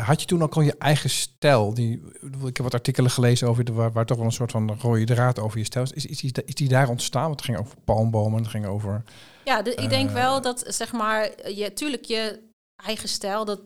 Had 0.01 0.21
je 0.21 0.27
toen 0.27 0.43
ook 0.43 0.55
al 0.55 0.63
je 0.63 0.75
eigen 0.79 1.11
stijl? 1.11 1.75
Die, 1.75 2.03
ik 2.21 2.57
heb 2.57 2.57
wat 2.57 2.75
artikelen 2.75 3.11
gelezen 3.11 3.49
over 3.49 3.65
de, 3.65 3.73
waar, 3.73 3.93
waar 3.93 4.07
toch 4.07 4.17
wel 4.17 4.27
een 4.27 4.33
soort 4.33 4.51
van 4.51 4.79
rode 4.81 5.05
draad 5.05 5.39
over 5.39 5.59
je 5.59 5.65
stijl 5.65 5.85
is. 5.85 5.93
Is, 5.93 6.07
is, 6.07 6.21
die, 6.21 6.45
is 6.45 6.55
die 6.55 6.69
daar 6.69 6.89
ontstaan? 6.89 7.27
Want 7.27 7.35
het 7.35 7.45
ging 7.45 7.59
over 7.59 7.77
palmbomen, 7.85 8.39
het 8.43 8.51
ging 8.51 8.67
over... 8.67 9.03
Ja, 9.45 9.63
de, 9.63 9.75
ik 9.75 9.89
denk 9.89 10.11
wel 10.11 10.41
dat, 10.41 10.65
zeg 10.67 10.93
maar, 10.93 11.51
je, 11.51 11.73
tuurlijk 11.73 12.05
je 12.05 12.41
eigen 12.76 13.09
stijl, 13.09 13.45
dat 13.45 13.61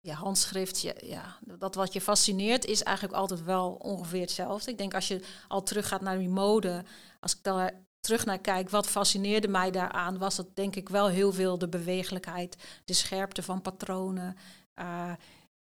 je 0.00 0.12
handschrift, 0.12 0.80
je, 0.80 0.94
ja, 1.00 1.38
dat 1.58 1.74
wat 1.74 1.92
je 1.92 2.00
fascineert, 2.00 2.64
is 2.64 2.82
eigenlijk 2.82 3.16
altijd 3.16 3.44
wel 3.44 3.72
ongeveer 3.72 4.20
hetzelfde. 4.20 4.70
Ik 4.70 4.78
denk 4.78 4.94
als 4.94 5.08
je 5.08 5.22
al 5.48 5.62
teruggaat 5.62 6.00
naar 6.00 6.18
die 6.18 6.28
mode, 6.28 6.84
als 7.20 7.32
ik 7.32 7.42
daar 7.42 7.86
terug 8.00 8.24
naar 8.24 8.38
kijk, 8.38 8.70
wat 8.70 8.86
fascineerde 8.86 9.48
mij 9.48 9.70
daaraan, 9.70 10.18
was 10.18 10.36
dat 10.36 10.56
denk 10.56 10.76
ik 10.76 10.88
wel 10.88 11.08
heel 11.08 11.32
veel 11.32 11.58
de 11.58 11.68
bewegelijkheid, 11.68 12.56
de 12.84 12.92
scherpte 12.92 13.42
van 13.42 13.62
patronen. 13.62 14.36
Uh, 14.80 15.12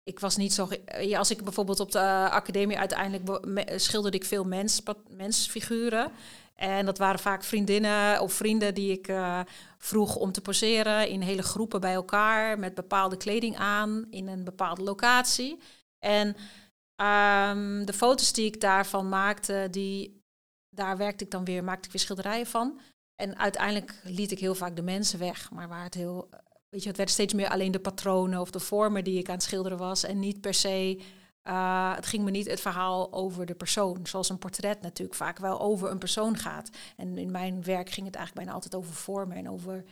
ik 0.02 0.20
was 0.20 0.36
niet 0.36 0.52
zo. 0.52 0.68
Ja, 1.00 1.18
als 1.18 1.30
ik 1.30 1.44
bijvoorbeeld 1.44 1.80
op 1.80 1.92
de 1.92 1.98
uh, 1.98 2.30
academie 2.30 2.78
uiteindelijk 2.78 3.40
schilderde 3.80 4.16
ik 4.16 4.24
veel 4.24 4.44
mens, 4.44 4.82
mensfiguren. 5.08 6.12
En 6.60 6.86
dat 6.86 6.98
waren 6.98 7.20
vaak 7.20 7.44
vriendinnen 7.44 8.20
of 8.20 8.32
vrienden 8.32 8.74
die 8.74 8.92
ik 8.92 9.08
uh, 9.08 9.40
vroeg 9.78 10.16
om 10.16 10.32
te 10.32 10.40
poseren 10.40 11.08
in 11.08 11.20
hele 11.20 11.42
groepen 11.42 11.80
bij 11.80 11.92
elkaar 11.92 12.58
met 12.58 12.74
bepaalde 12.74 13.16
kleding 13.16 13.56
aan 13.56 14.06
in 14.10 14.28
een 14.28 14.44
bepaalde 14.44 14.82
locatie. 14.82 15.58
En 15.98 16.26
um, 16.26 17.86
de 17.86 17.92
foto's 17.92 18.32
die 18.32 18.46
ik 18.46 18.60
daarvan 18.60 19.08
maakte, 19.08 19.68
die, 19.70 20.22
daar 20.68 20.96
werkte 20.96 21.24
ik 21.24 21.30
dan 21.30 21.44
weer, 21.44 21.64
maakte 21.64 21.86
ik 21.86 21.92
weer 21.92 22.02
schilderijen 22.02 22.46
van. 22.46 22.80
En 23.14 23.38
uiteindelijk 23.38 24.00
liet 24.02 24.30
ik 24.30 24.38
heel 24.38 24.54
vaak 24.54 24.76
de 24.76 24.82
mensen 24.82 25.18
weg, 25.18 25.50
maar 25.50 25.68
waar 25.68 25.84
het 25.84 25.94
heel 25.94 26.28
weet 26.68 26.82
je, 26.82 26.88
het 26.88 26.96
werd 26.96 27.10
steeds 27.10 27.34
meer 27.34 27.48
alleen 27.48 27.72
de 27.72 27.80
patronen 27.80 28.40
of 28.40 28.50
de 28.50 28.60
vormen 28.60 29.04
die 29.04 29.18
ik 29.18 29.28
aan 29.28 29.34
het 29.34 29.42
schilderen 29.42 29.78
was. 29.78 30.04
En 30.04 30.18
niet 30.18 30.40
per 30.40 30.54
se, 30.54 31.00
uh, 31.44 31.94
het 31.94 32.06
ging 32.06 32.24
me 32.24 32.30
niet 32.30 32.46
het 32.46 32.60
verhaal 32.60 33.12
over 33.12 33.46
de 33.46 33.54
persoon. 33.54 33.98
Zoals 34.02 34.28
een 34.28 34.38
portret 34.38 34.80
natuurlijk 34.80 35.16
vaak 35.16 35.38
wel 35.38 35.60
over 35.60 35.90
een 35.90 35.98
persoon 35.98 36.36
gaat. 36.36 36.70
En 36.96 37.18
in 37.18 37.30
mijn 37.30 37.62
werk 37.62 37.90
ging 37.90 38.06
het 38.06 38.14
eigenlijk 38.14 38.34
bijna 38.34 38.52
altijd 38.52 38.74
over 38.74 38.94
vormen 38.94 39.36
en 39.36 39.50
over, 39.50 39.84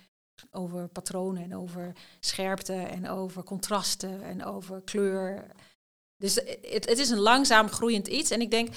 over 0.51 0.89
patronen 0.89 1.43
en 1.43 1.57
over 1.57 1.93
scherpte 2.21 2.75
en 2.75 3.09
over 3.09 3.45
contrasten 3.45 4.23
en 4.23 4.45
over 4.45 4.83
kleur. 4.83 5.47
Dus 6.19 6.35
het, 6.35 6.89
het, 6.89 6.99
is 6.99 7.11
een 7.11 7.19
langzaam 7.19 7.69
groeiend 7.69 8.07
iets. 8.07 8.31
En 8.31 8.41
ik 8.41 8.51
denk, 8.51 8.69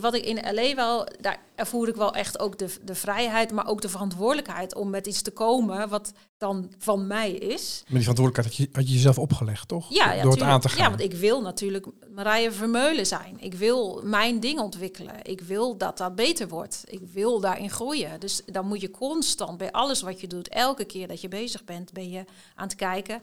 wat 0.00 0.14
ik 0.14 0.24
in 0.24 0.54
LA 0.54 0.74
wel, 0.74 1.08
daar 1.20 1.38
ervoer 1.54 1.88
ik 1.88 1.96
wel 1.96 2.14
echt 2.14 2.38
ook 2.38 2.58
de, 2.58 2.74
de 2.82 2.94
vrijheid, 2.94 3.52
maar 3.52 3.66
ook 3.66 3.80
de 3.80 3.88
verantwoordelijkheid 3.88 4.74
om 4.74 4.90
met 4.90 5.06
iets 5.06 5.22
te 5.22 5.30
komen 5.30 5.88
wat 5.88 6.12
dan 6.38 6.72
van 6.78 7.06
mij 7.06 7.30
is. 7.30 7.82
Maar 7.84 7.94
die 7.94 8.00
verantwoordelijkheid 8.00 8.46
had 8.46 8.56
je, 8.56 8.68
had 8.72 8.88
je 8.88 8.94
jezelf 8.94 9.18
opgelegd, 9.18 9.68
toch? 9.68 9.86
Ja, 9.88 10.12
ja 10.12 10.22
Door 10.22 10.32
het 10.32 10.42
aan 10.42 10.60
te 10.60 10.68
gaan. 10.68 10.78
Ja, 10.78 10.88
want 10.88 11.00
ik 11.00 11.12
wil 11.12 11.42
natuurlijk 11.42 11.86
Marije 12.14 12.52
Vermeulen 12.52 13.06
zijn. 13.06 13.36
Ik 13.40 13.54
wil 13.54 14.00
mijn 14.04 14.40
ding 14.40 14.58
ontwikkelen. 14.60 15.14
Ik 15.22 15.40
wil 15.40 15.76
dat 15.76 15.98
dat 15.98 16.14
beter 16.14 16.48
wordt. 16.48 16.84
Ik 16.86 17.00
wil 17.12 17.40
daarin 17.40 17.70
groeien. 17.70 18.20
Dus 18.20 18.42
dan 18.46 18.66
moet 18.66 18.80
je 18.80 18.90
constant 18.90 19.58
bij 19.58 19.72
alles 19.72 20.00
wat 20.02 20.20
je 20.20 20.26
doet, 20.26 20.48
elke 20.48 20.84
keer 20.84 21.08
dat 21.08 21.20
je 21.20 21.28
bezig 21.28 21.64
bent, 21.64 21.92
ben 21.92 22.10
je 22.10 22.24
aan 22.54 22.66
het 22.66 22.74
kijken 22.76 23.22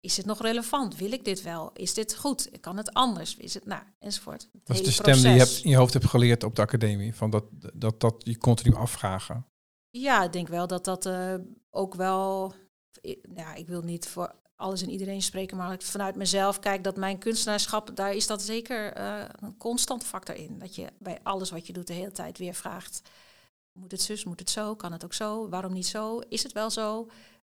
is 0.00 0.16
het 0.16 0.26
nog 0.26 0.42
relevant? 0.42 0.96
Wil 0.96 1.12
ik 1.12 1.24
dit 1.24 1.42
wel? 1.42 1.70
Is 1.72 1.94
dit 1.94 2.16
goed? 2.16 2.50
Kan 2.60 2.76
het 2.76 2.92
anders? 2.92 3.36
Is 3.36 3.54
het, 3.54 3.66
nou, 3.66 3.82
enzovoort. 3.98 4.48
dat 4.64 4.76
is 4.76 4.84
de 4.84 4.90
stem 4.90 5.14
die 5.14 5.30
je 5.30 5.38
hebt, 5.38 5.60
in 5.62 5.70
je 5.70 5.76
hoofd 5.76 5.92
hebt 5.92 6.06
geleerd 6.06 6.44
op 6.44 6.56
de 6.56 6.62
academie. 6.62 7.14
Van 7.14 7.30
dat, 7.30 7.44
dat, 7.74 8.00
dat 8.00 8.14
je 8.18 8.38
continu 8.38 8.74
afvragen. 8.74 9.46
Ja, 9.90 10.24
ik 10.24 10.32
denk 10.32 10.48
wel 10.48 10.66
dat 10.66 10.84
dat 10.84 11.06
uh, 11.06 11.34
ook 11.70 11.94
wel... 11.94 12.54
Ja, 13.34 13.54
ik 13.54 13.68
wil 13.68 13.82
niet 13.82 14.08
voor 14.08 14.34
alles 14.56 14.82
en 14.82 14.90
iedereen 14.90 15.22
spreken, 15.22 15.56
maar 15.56 15.72
ik 15.72 15.82
vanuit 15.82 16.16
mezelf 16.16 16.58
kijk 16.58 16.84
dat 16.84 16.96
mijn 16.96 17.18
kunstenaarschap, 17.18 17.96
daar 17.96 18.14
is 18.14 18.26
dat 18.26 18.42
zeker 18.42 18.98
uh, 18.98 19.24
een 19.40 19.56
constant 19.56 20.04
factor 20.04 20.34
in. 20.34 20.58
Dat 20.58 20.74
je 20.74 20.86
bij 20.98 21.18
alles 21.22 21.50
wat 21.50 21.66
je 21.66 21.72
doet 21.72 21.86
de 21.86 21.92
hele 21.92 22.12
tijd 22.12 22.38
weer 22.38 22.54
vraagt, 22.54 23.00
moet 23.72 23.90
het 23.90 24.02
zus, 24.02 24.24
moet 24.24 24.38
het 24.38 24.50
zo, 24.50 24.74
kan 24.76 24.92
het 24.92 25.04
ook 25.04 25.14
zo, 25.14 25.48
waarom 25.48 25.72
niet 25.72 25.86
zo, 25.86 26.18
is 26.18 26.42
het 26.42 26.52
wel 26.52 26.70
zo? 26.70 27.08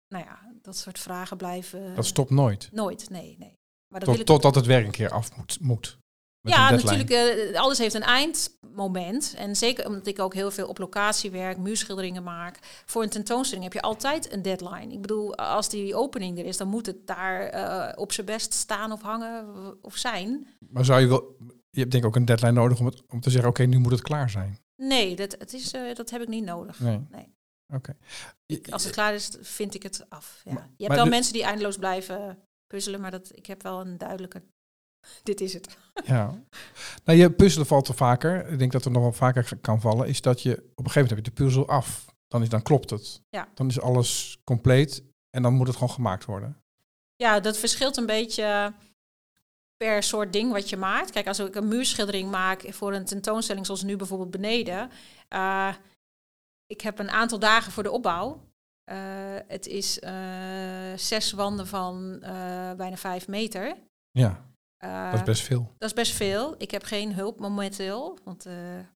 Nou 0.08 0.24
ja, 0.24 0.38
dat 0.62 0.76
soort 0.76 0.98
vragen 0.98 1.36
blijven. 1.36 1.94
Dat 1.94 2.06
stopt 2.06 2.30
nooit. 2.30 2.68
Nooit, 2.72 3.10
nee, 3.10 3.36
nee. 3.38 3.56
Maar 3.88 4.00
dat 4.00 4.16
Tot, 4.16 4.26
Totdat 4.26 4.54
het 4.54 4.66
werk 4.66 4.84
een 4.84 4.90
keer 4.90 5.10
af 5.10 5.36
moet. 5.36 5.58
moet 5.60 5.98
ja, 6.40 6.70
natuurlijk. 6.70 7.10
Uh, 7.10 7.60
alles 7.60 7.78
heeft 7.78 7.94
een 7.94 8.02
eindmoment. 8.02 9.34
En 9.36 9.56
zeker 9.56 9.86
omdat 9.86 10.06
ik 10.06 10.18
ook 10.18 10.34
heel 10.34 10.50
veel 10.50 10.68
op 10.68 10.78
locatie 10.78 11.30
werk, 11.30 11.58
muurschilderingen 11.58 12.22
maak. 12.22 12.58
Voor 12.86 13.02
een 13.02 13.08
tentoonstelling 13.08 13.64
heb 13.64 13.72
je 13.72 13.82
altijd 13.82 14.32
een 14.32 14.42
deadline. 14.42 14.92
Ik 14.92 15.00
bedoel, 15.00 15.36
als 15.36 15.68
die 15.68 15.94
opening 15.94 16.38
er 16.38 16.44
is, 16.44 16.56
dan 16.56 16.68
moet 16.68 16.86
het 16.86 17.06
daar 17.06 17.54
uh, 17.54 17.92
op 17.94 18.12
zijn 18.12 18.26
best 18.26 18.52
staan 18.52 18.92
of 18.92 19.02
hangen 19.02 19.46
of 19.82 19.96
zijn. 19.96 20.46
Maar 20.68 20.84
zou 20.84 21.00
je 21.00 21.06
wel. 21.06 21.36
Je 21.70 21.80
hebt 21.80 21.92
denk 21.92 22.02
ik 22.02 22.08
ook 22.10 22.16
een 22.16 22.24
deadline 22.24 22.52
nodig 22.52 22.80
om, 22.80 22.86
het, 22.86 23.02
om 23.08 23.20
te 23.20 23.30
zeggen: 23.30 23.50
oké, 23.50 23.62
nu 23.62 23.78
moet 23.78 23.92
het 23.92 24.02
klaar 24.02 24.30
zijn. 24.30 24.58
Nee, 24.76 25.16
dat, 25.16 25.36
het 25.38 25.52
is, 25.52 25.74
uh, 25.74 25.94
dat 25.94 26.10
heb 26.10 26.22
ik 26.22 26.28
niet 26.28 26.44
nodig. 26.44 26.80
Nee. 26.80 27.06
nee. 27.10 27.34
Oké. 27.74 27.96
Als 28.70 28.84
het 28.84 28.92
klaar 28.92 29.14
is, 29.14 29.30
vind 29.40 29.74
ik 29.74 29.82
het 29.82 30.06
af. 30.08 30.40
Ja. 30.44 30.70
je 30.76 30.84
hebt 30.84 30.96
wel 30.96 31.06
mensen 31.06 31.32
die 31.32 31.42
eindeloos 31.42 31.76
blijven 31.76 32.38
puzzelen, 32.66 33.00
maar 33.00 33.11
dat, 33.11 33.30
ik 33.34 33.46
heb 33.46 33.62
wel 33.62 33.80
een 33.80 33.98
duidelijke. 33.98 34.42
Dit 35.22 35.40
is 35.40 35.52
het. 35.52 35.76
Ja. 36.04 36.42
Nou, 37.04 37.18
je 37.18 37.32
puzzelen 37.32 37.66
valt 37.66 37.88
er 37.88 37.94
vaker. 37.94 38.48
Ik 38.48 38.58
denk 38.58 38.72
dat 38.72 38.84
er 38.84 38.90
nog 38.90 39.02
wel 39.02 39.12
vaker 39.12 39.58
kan 39.61 39.80
vallen. 39.80 40.08
Is 40.08 40.20
dat 40.20 40.42
je 40.42 40.52
op 40.52 40.58
een 40.58 40.90
gegeven 40.90 41.00
moment 41.00 41.11
heb 41.11 41.18
je 41.18 41.30
de 41.34 41.42
puzzel 41.42 41.68
af. 41.68 42.06
Dan, 42.28 42.42
is, 42.42 42.48
dan 42.48 42.62
klopt 42.62 42.90
het. 42.90 43.22
Ja. 43.28 43.48
Dan 43.54 43.68
is 43.68 43.80
alles 43.80 44.38
compleet 44.44 45.02
en 45.30 45.42
dan 45.42 45.54
moet 45.54 45.66
het 45.66 45.76
gewoon 45.76 45.94
gemaakt 45.94 46.24
worden. 46.24 46.56
Ja, 47.16 47.40
dat 47.40 47.58
verschilt 47.58 47.96
een 47.96 48.06
beetje 48.06 48.72
per 49.76 50.02
soort 50.02 50.32
ding 50.32 50.52
wat 50.52 50.68
je 50.68 50.76
maakt. 50.76 51.11
Kijk, 51.11 51.26
als 51.26 51.38
ik 51.38 51.54
een 51.54 51.68
muurschildering 51.68 52.30
maak 52.30 52.64
voor 52.68 52.94
een 52.94 53.04
tentoonstelling 53.04 53.66
zoals 53.66 53.82
nu 53.82 53.96
bijvoorbeeld 53.96 54.30
beneden, 54.30 54.90
uh, 55.34 55.74
ik 56.68 56.81
heb 56.81 56.98
een 56.98 57.11
aantal 57.11 57.38
dagen 57.38 57.72
voor 57.72 57.83
de 57.83 57.90
opbouw. 57.90 58.46
Uh, 58.92 58.96
het 59.46 59.66
is 59.66 59.98
uh, 59.98 60.11
zes 60.96 61.33
wanden 61.33 61.66
van 61.66 62.18
uh, 62.22 62.72
bijna 62.72 62.96
vijf 62.96 63.28
meter. 63.28 63.76
Ja, 64.11 64.46
dat 65.11 65.14
is 65.14 65.22
best 65.22 65.42
veel. 65.42 65.74
Dat 65.78 65.88
is 65.88 65.94
best 65.94 66.12
veel. 66.12 66.54
Ik 66.59 66.70
heb 66.70 66.83
geen 66.83 67.14
hulp 67.14 67.38
momenteel, 67.40 68.18
want 68.24 68.44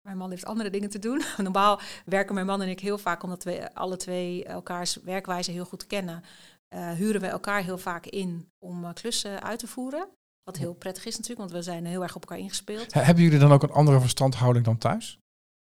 mijn 0.03 0.17
man 0.17 0.31
heeft 0.31 0.45
andere 0.45 0.71
dingen 0.71 0.91
te 0.91 0.99
doen. 0.99 1.23
Normaal 1.37 1.81
werken 2.05 2.35
mijn 2.35 2.47
man 2.47 2.63
en 2.63 2.69
ik 2.69 2.81
heel 2.81 2.99
vaak, 2.99 3.23
omdat 3.23 3.45
we 3.45 3.75
alle 3.75 3.97
twee 3.97 4.45
elkaars 4.45 4.97
werkwijze 4.97 5.51
heel 5.51 5.65
goed 5.65 5.87
kennen, 5.87 6.23
huren 6.97 7.21
we 7.21 7.27
elkaar 7.27 7.63
heel 7.63 7.79
vaak 7.79 8.07
in 8.07 8.49
om 8.59 8.93
klussen 8.93 9.43
uit 9.43 9.59
te 9.59 9.67
voeren. 9.67 10.09
Wat 10.43 10.57
heel 10.57 10.75
prettig 10.75 11.05
is 11.05 11.17
natuurlijk, 11.17 11.41
want 11.41 11.53
we 11.53 11.63
zijn 11.71 11.87
heel 11.87 12.03
erg 12.03 12.15
op 12.15 12.21
elkaar 12.23 12.39
ingespeeld. 12.39 12.93
He- 12.93 13.01
Hebben 13.01 13.25
jullie 13.25 13.39
dan 13.39 13.53
ook 13.53 13.63
een 13.63 13.71
andere 13.71 14.01
verstandhouding 14.01 14.65
dan 14.65 14.79
thuis? 14.79 15.19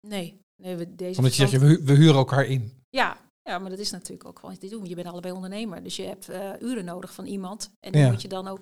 Nee, 0.07 0.41
nee 0.63 0.77
we, 0.77 0.95
deze 0.95 1.19
Omdat 1.19 1.37
je 1.37 1.47
zegt, 1.47 1.63
we, 1.63 1.85
we 1.85 1.93
huren 1.93 2.15
elkaar 2.17 2.45
in. 2.45 2.73
Ja, 2.91 3.17
ja, 3.43 3.59
maar 3.59 3.71
dat 3.71 3.79
is 3.79 3.91
natuurlijk 3.91 4.29
ook 4.29 4.39
gewoon 4.39 4.55
wat 4.55 4.71
je 4.71 4.77
doet. 4.77 4.89
Je 4.89 4.95
bent 4.95 5.07
allebei 5.07 5.35
ondernemer, 5.35 5.83
dus 5.83 5.97
je 5.97 6.03
hebt 6.03 6.29
eh, 6.29 6.51
uren 6.61 6.85
nodig 6.85 7.13
van 7.15 7.27
iemand. 7.27 7.71
En 7.81 7.93
die 7.93 8.01
Ja. 8.01 8.11
moet 8.11 8.23
je 8.23 8.29
dan 8.29 8.49
ook 8.49 8.61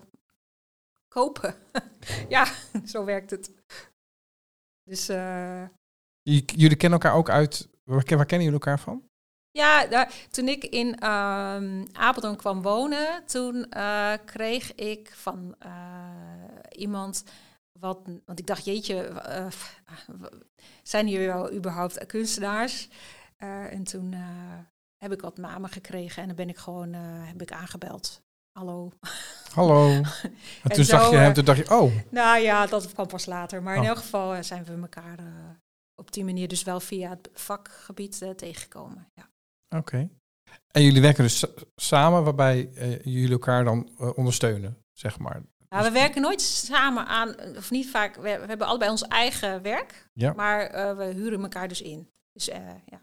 kopen. 1.08 1.54
ja, 2.28 2.46
zo 2.86 3.04
werkt 3.04 3.30
het. 3.30 3.52
Dus 4.82 5.08
eh, 5.08 5.62
Jullie 6.22 6.76
kennen 6.76 7.00
elkaar 7.00 7.14
ook 7.18 7.30
uit... 7.30 7.68
Waar, 7.84 8.02
ken- 8.02 8.16
waar 8.16 8.26
kennen 8.26 8.46
jullie 8.46 8.60
elkaar 8.64 8.80
van? 8.80 9.02
ja, 9.50 9.86
daar, 9.86 10.14
toen 10.30 10.48
ik 10.48 10.64
in 10.64 10.98
ehm 10.98 11.84
Apeldoorn 11.92 12.36
kwam 12.36 12.62
wonen, 12.62 13.24
toen 13.26 13.70
eh, 13.70 14.12
kreeg 14.24 14.74
ik 14.74 15.12
van 15.14 15.56
iemand 16.70 17.24
wat... 17.80 17.98
Want 18.24 18.38
ik 18.38 18.46
dacht, 18.46 18.64
jeetje, 18.64 19.02
eh, 19.02 19.46
w- 20.06 20.24
zijn 20.82 21.06
hier 21.06 21.26
wel 21.26 21.52
überhaupt 21.52 22.06
kunstenaars? 22.06 22.88
Eh, 23.36 23.72
en 23.72 23.84
toen 23.84 24.12
eh, 24.12 24.20
heb 24.96 25.12
ik 25.12 25.20
wat 25.20 25.36
namen 25.36 25.70
gekregen 25.70 26.20
en 26.22 26.26
dan 26.28 26.36
ben 26.36 26.48
ik 26.48 26.56
gewoon 26.56 26.92
heb 26.92 27.42
ik 27.42 27.52
aangebeld. 27.52 28.22
Hallo. 28.58 28.92
Hallo. 29.54 29.88
En 29.92 30.02
En 30.62 30.70
toen 30.76 30.84
zag 30.84 31.10
je 31.10 31.16
hem, 31.16 31.32
toen 31.32 31.44
dacht 31.44 31.58
je, 31.58 31.74
oh, 31.78 31.92
Nou 32.10 32.38
ja, 32.38 32.66
dat 32.66 32.92
kwam 32.92 33.06
pas 33.06 33.26
later. 33.26 33.62
Maar 33.62 33.74
in 33.74 33.80
Oh. 33.80 33.86
elk 33.86 33.96
geval 33.98 34.44
zijn 34.44 34.64
we 34.64 34.72
elkaar 34.80 35.18
op 35.94 36.12
die 36.12 36.24
manier 36.24 36.48
dus 36.48 36.62
wel 36.62 36.80
via 36.80 37.10
het 37.10 37.28
vakgebied 37.32 38.32
tegengekomen. 38.36 39.08
Ja. 39.14 39.28
oké. 39.78 40.08
En 40.70 40.82
jullie 40.82 41.00
werken 41.00 41.22
dus 41.22 41.38
sa- 41.38 41.48
samen, 41.76 42.24
waarbij 42.24 42.70
jullie 43.04 43.30
elkaar 43.30 43.64
dan 43.64 43.90
ondersteunen, 44.14 44.84
zeg 44.92 45.18
maar. 45.18 45.42
Nou, 45.68 45.84
we 45.84 45.90
werken 45.90 46.22
nooit 46.22 46.40
samen 46.42 47.06
aan, 47.06 47.34
of 47.56 47.70
niet 47.70 47.90
vaak, 47.90 48.14
we, 48.14 48.22
we 48.22 48.46
hebben 48.46 48.66
allebei 48.66 48.90
ons 48.90 49.02
eigen 49.02 49.62
werk, 49.62 50.08
Ja. 50.12 50.32
maar 50.32 50.66
eh, 50.66 50.96
we 50.96 51.04
huren 51.04 51.42
elkaar 51.42 51.68
dus 51.68 51.82
in. 51.82 52.10
Dus 52.32 52.48
eh, 52.48 52.58
ja, 52.86 53.00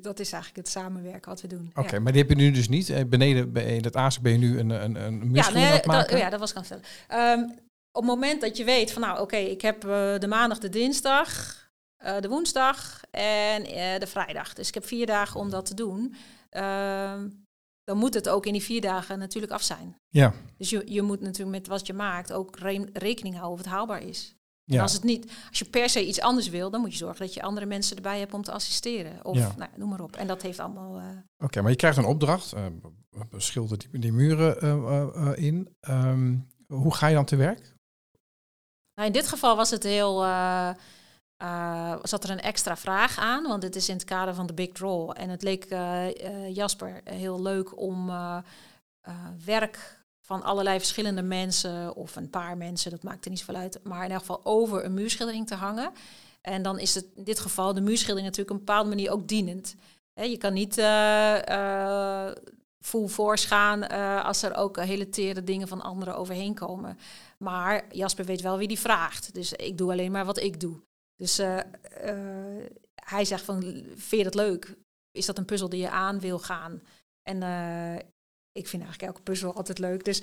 dat 0.00 0.18
is 0.20 0.32
eigenlijk 0.32 0.66
het 0.66 0.74
samenwerken 0.74 1.30
wat 1.30 1.40
we 1.40 1.48
doen. 1.48 1.70
Oké, 1.74 1.94
ja. 1.94 2.00
maar 2.00 2.12
die 2.12 2.20
heb 2.20 2.30
je 2.30 2.36
nu 2.36 2.50
dus 2.50 2.68
niet. 2.68 2.90
Eh, 2.90 3.04
beneden 3.04 3.52
bij 3.52 3.76
in 3.76 3.84
het 3.84 3.96
ASK 3.96 4.20
ben 4.20 4.32
je 4.32 4.38
nu 4.38 4.58
een, 4.58 4.70
een, 4.70 4.94
een 4.94 5.34
Ja, 5.34 5.50
nee, 5.50 5.64
het 5.64 5.86
maken. 5.86 6.10
dat, 6.10 6.20
ja, 6.20 6.30
dat 6.30 6.40
was 6.40 6.50
ik 6.50 6.56
aan 6.56 6.62
het 6.62 6.72
vertellen. 6.72 7.32
Ehm, 7.38 7.50
op 7.92 8.02
het 8.02 8.12
moment 8.12 8.40
dat 8.40 8.56
je 8.56 8.64
weet 8.64 8.92
van, 8.92 9.02
nou 9.02 9.20
oké, 9.20 9.36
ik 9.36 9.62
heb 9.62 9.80
de 10.20 10.26
maandag, 10.28 10.58
de 10.58 10.68
dinsdag, 10.68 11.56
de 12.20 12.28
woensdag 12.28 13.00
en 13.10 13.62
de 13.98 14.06
vrijdag. 14.06 14.54
Dus 14.54 14.68
ik 14.68 14.74
heb 14.74 14.86
vier 14.86 15.06
dagen 15.06 15.40
om 15.40 15.50
dat 15.50 15.66
te 15.66 15.74
doen. 15.74 16.14
Dan 17.88 17.96
moet 17.98 18.14
het 18.14 18.28
ook 18.28 18.46
in 18.46 18.52
die 18.52 18.62
vier 18.62 18.80
dagen 18.80 19.18
natuurlijk 19.18 19.52
af 19.52 19.62
zijn. 19.62 19.96
Ja, 20.08 20.32
Dus 20.56 20.70
je, 20.70 20.82
je 20.86 21.02
moet 21.02 21.20
natuurlijk 21.20 21.56
met 21.58 21.66
wat 21.66 21.86
je 21.86 21.92
maakt 21.92 22.32
ook 22.32 22.58
re- 22.58 22.88
rekening 22.92 23.34
houden 23.34 23.58
of 23.58 23.64
het 23.64 23.74
haalbaar 23.74 24.02
is. 24.02 24.34
En 24.64 24.74
ja. 24.74 24.82
als, 24.82 24.92
het 24.92 25.02
niet, 25.02 25.32
als 25.48 25.58
je 25.58 25.64
per 25.64 25.88
se 25.88 26.06
iets 26.06 26.20
anders 26.20 26.48
wil, 26.48 26.70
dan 26.70 26.80
moet 26.80 26.92
je 26.92 26.98
zorgen 26.98 27.24
dat 27.26 27.34
je 27.34 27.42
andere 27.42 27.66
mensen 27.66 27.96
erbij 27.96 28.18
hebt 28.18 28.34
om 28.34 28.42
te 28.42 28.52
assisteren. 28.52 29.24
Of 29.24 29.36
Ja. 29.36 29.54
nou, 29.56 29.70
noem 29.76 29.88
maar 29.88 30.00
op. 30.00 30.16
En 30.16 30.26
dat 30.26 30.42
heeft 30.42 30.58
allemaal. 30.58 30.98
eh, 30.98 31.04
Oké, 31.44 31.60
maar 31.60 31.70
je 31.70 31.76
krijgt 31.76 31.98
een 31.98 32.04
opdracht. 32.04 32.52
eh, 32.52 32.66
schilder 33.36 33.78
die, 33.78 33.98
die 34.00 34.12
muren 34.12 34.60
eh, 34.60 35.32
in. 35.44 35.76
Ehm, 35.80 36.36
hoe 36.66 36.94
ga 36.94 37.06
je 37.06 37.14
dan 37.14 37.24
te 37.24 37.36
werk? 37.36 37.74
Nou, 38.94 39.06
in 39.06 39.12
dit 39.12 39.28
geval 39.28 39.56
was 39.56 39.70
het 39.70 39.82
heel. 39.82 40.24
Eh, 41.38 41.94
zat 42.02 42.24
er 42.24 42.30
een 42.30 42.40
extra 42.40 42.76
vraag 42.76 43.18
aan, 43.18 43.42
want 43.42 43.62
het 43.62 43.76
is 43.76 43.88
in 43.88 43.94
het 43.94 44.04
kader 44.04 44.34
van 44.34 44.46
de 44.46 44.54
Big 44.54 44.72
Draw. 44.72 45.12
En 45.16 45.28
het 45.28 45.42
leek 45.42 45.64
eh, 45.64 46.06
eh, 46.26 46.54
Jasper 46.54 47.00
heel 47.04 47.42
leuk 47.42 47.80
om 47.80 48.10
werk 49.44 50.04
van 50.20 50.42
allerlei 50.42 50.78
verschillende 50.78 51.22
mensen, 51.22 51.94
of 51.94 52.16
een 52.16 52.30
paar 52.30 52.56
mensen, 52.56 52.90
dat 52.90 53.02
maakt 53.02 53.24
er 53.24 53.30
niet 53.30 53.38
zoveel 53.38 53.54
uit, 53.54 53.80
maar 53.82 54.04
in 54.04 54.10
elk 54.10 54.20
geval 54.20 54.40
over 54.44 54.84
een 54.84 54.94
muurschildering 54.94 55.46
te 55.46 55.54
hangen. 55.54 55.92
En 56.40 56.62
dan 56.62 56.78
is 56.78 56.94
het 56.94 57.06
in 57.14 57.24
dit 57.24 57.40
geval 57.40 57.74
de 57.74 57.80
muurschildering 57.80 58.26
natuurlijk 58.26 58.50
op 58.50 58.58
een 58.58 58.64
bepaalde 58.64 58.88
manier 58.88 59.10
ook 59.10 59.28
dienend. 59.28 59.74
Je 60.14 60.36
kan 60.36 60.52
niet 60.52 60.78
eh, 60.78 62.30
full 62.80 63.08
force 63.08 63.46
gaan 63.46 63.88
als 64.22 64.42
er 64.42 64.54
ook 64.54 64.76
hele 64.76 65.08
tere 65.08 65.44
dingen 65.44 65.68
van 65.68 65.82
anderen 65.82 66.16
overheen 66.16 66.54
komen. 66.54 66.98
Maar 67.38 67.84
Jasper 67.90 68.24
weet 68.24 68.40
wel 68.40 68.58
wie 68.58 68.68
die 68.68 68.78
vraagt. 68.78 69.34
Dus 69.34 69.52
ik 69.52 69.78
doe 69.78 69.92
alleen 69.92 70.12
maar 70.12 70.24
wat 70.24 70.38
ik 70.38 70.60
doe. 70.60 70.86
Dus 71.18 71.38
eh, 71.38 71.58
eh, 71.58 72.64
hij 72.94 73.24
zegt 73.24 73.44
van, 73.44 73.62
vind 73.84 74.10
je 74.10 74.22
dat 74.22 74.34
leuk? 74.34 74.76
Is 75.10 75.26
dat 75.26 75.38
een 75.38 75.44
puzzel 75.44 75.68
die 75.68 75.80
je 75.80 75.90
aan 75.90 76.20
wil 76.20 76.38
gaan? 76.38 76.82
En 77.22 77.42
eh, 77.42 78.06
ik 78.58 78.68
vind 78.68 78.82
eigenlijk 78.82 79.12
elke 79.12 79.30
puzzel 79.30 79.54
altijd 79.54 79.78
leuk. 79.78 80.04
Dus 80.04 80.22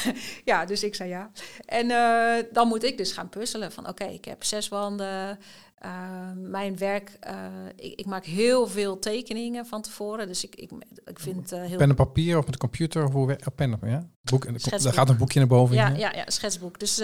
ja, 0.44 0.64
dus 0.64 0.82
ik 0.82 0.94
zei 0.94 1.08
ja. 1.08 1.30
En 1.64 1.90
eh, 1.90 2.44
dan 2.52 2.68
moet 2.68 2.84
ik 2.84 2.96
dus 2.98 3.12
gaan 3.12 3.28
puzzelen. 3.28 3.72
Van 3.72 3.88
oké, 3.88 4.04
ik 4.04 4.24
heb 4.24 4.44
zes 4.44 4.68
wanden. 4.68 5.38
Uh, 5.84 5.90
mijn 6.34 6.78
werk, 6.78 7.18
uh, 7.28 7.34
ik, 7.76 7.98
ik, 7.98 8.06
maak 8.06 8.24
heel 8.24 8.66
veel 8.66 8.98
tekeningen 8.98 9.66
van 9.66 9.82
tevoren. 9.82 10.26
Dus 10.26 10.44
ik, 10.44 10.54
ik, 10.54 10.70
ik 11.04 11.18
vind 11.18 11.52
uh, 11.52 11.64
heel... 11.64 11.76
Pen 11.76 11.88
en 11.88 11.94
papier 11.94 12.38
of 12.38 12.44
met 12.44 12.52
de 12.52 12.58
computer? 12.58 13.04
Of 13.04 13.12
hoe, 13.12 13.26
wer- 13.26 13.52
pen, 13.54 13.78
ja? 13.82 14.08
Boek, 14.22 14.44
en 14.44 14.54
er 14.54 14.82
daar 14.82 14.92
gaat 14.92 15.08
een 15.08 15.16
boekje 15.16 15.38
naar 15.38 15.48
boven. 15.48 15.76
Ja, 15.76 15.88
ja, 15.88 16.12
ja, 16.14 16.24
schetsboek. 16.26 16.78
Dus 16.78 17.02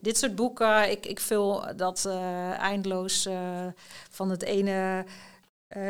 dit 0.00 0.18
soort 0.18 0.34
boeken, 0.34 0.90
ik, 0.90 1.06
ik 1.06 1.20
vul 1.20 1.76
dat 1.76 2.06
eindeloos 2.58 3.28
van 4.10 4.30
het 4.30 4.42
ene 4.42 5.04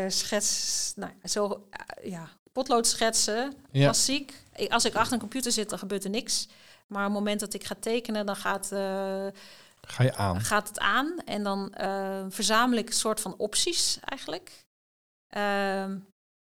schets, 0.09 0.93
nou, 0.97 1.13
zo, 1.25 1.67
ja, 2.03 2.29
potlood 2.53 2.87
schetsen, 2.87 3.55
Ja. 3.71 3.85
klassiek. 3.85 4.35
Als 4.69 4.85
ik 4.85 4.95
achter 4.95 5.13
een 5.13 5.19
computer 5.19 5.53
zit, 5.53 5.71
dan 5.71 5.79
gebeurt 5.79 6.05
er 6.05 6.11
niks. 6.11 6.49
Maar 6.87 7.07
op 7.07 7.11
het 7.13 7.19
moment 7.19 7.41
dat 7.41 7.55
ik 7.55 7.65
ga 7.65 7.75
tekenen, 7.81 8.27
dan 8.27 8.37
gaat, 8.37 8.71
uh, 8.73 9.27
Ga 9.81 10.03
je 10.03 10.15
aan. 10.15 10.41
gaat 10.41 10.69
het 10.69 10.79
aan. 10.79 11.15
En 11.25 11.43
dan 11.43 11.75
uh, 11.81 12.25
verzamel 12.29 12.79
ik 12.79 12.87
een 12.89 12.95
soort 12.95 13.21
van 13.21 13.35
opties 13.37 13.99
eigenlijk. 14.05 14.65
Uh, 15.37 15.85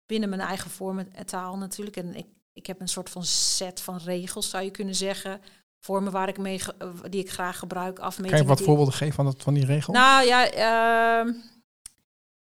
binnen 0.06 0.28
mijn 0.28 0.40
eigen 0.40 0.70
vorm 0.70 0.98
en 0.98 1.26
taal 1.26 1.56
natuurlijk. 1.56 1.96
En 1.96 2.14
ik, 2.14 2.26
ik 2.52 2.66
heb 2.66 2.80
een 2.80 2.88
soort 2.88 3.10
van 3.10 3.24
set 3.24 3.80
van 3.80 3.96
regels, 4.04 4.50
zou 4.50 4.64
je 4.64 4.70
kunnen 4.70 4.94
zeggen. 4.94 5.40
Vormen 5.80 6.12
waar 6.12 6.28
ik 6.28 6.38
mee, 6.38 6.60
eh, 6.78 6.88
die 7.10 7.20
ik 7.20 7.30
graag 7.30 7.58
gebruik, 7.58 7.96
Kan 7.96 8.14
je 8.36 8.44
wat 8.44 8.60
voorbeelden 8.62 8.94
geven 8.94 9.14
van, 9.14 9.24
dat, 9.24 9.42
van 9.42 9.54
die 9.54 9.64
regel? 9.64 9.92
Nou 9.92 10.26
ja, 10.26 10.50
ehm, 10.50 11.32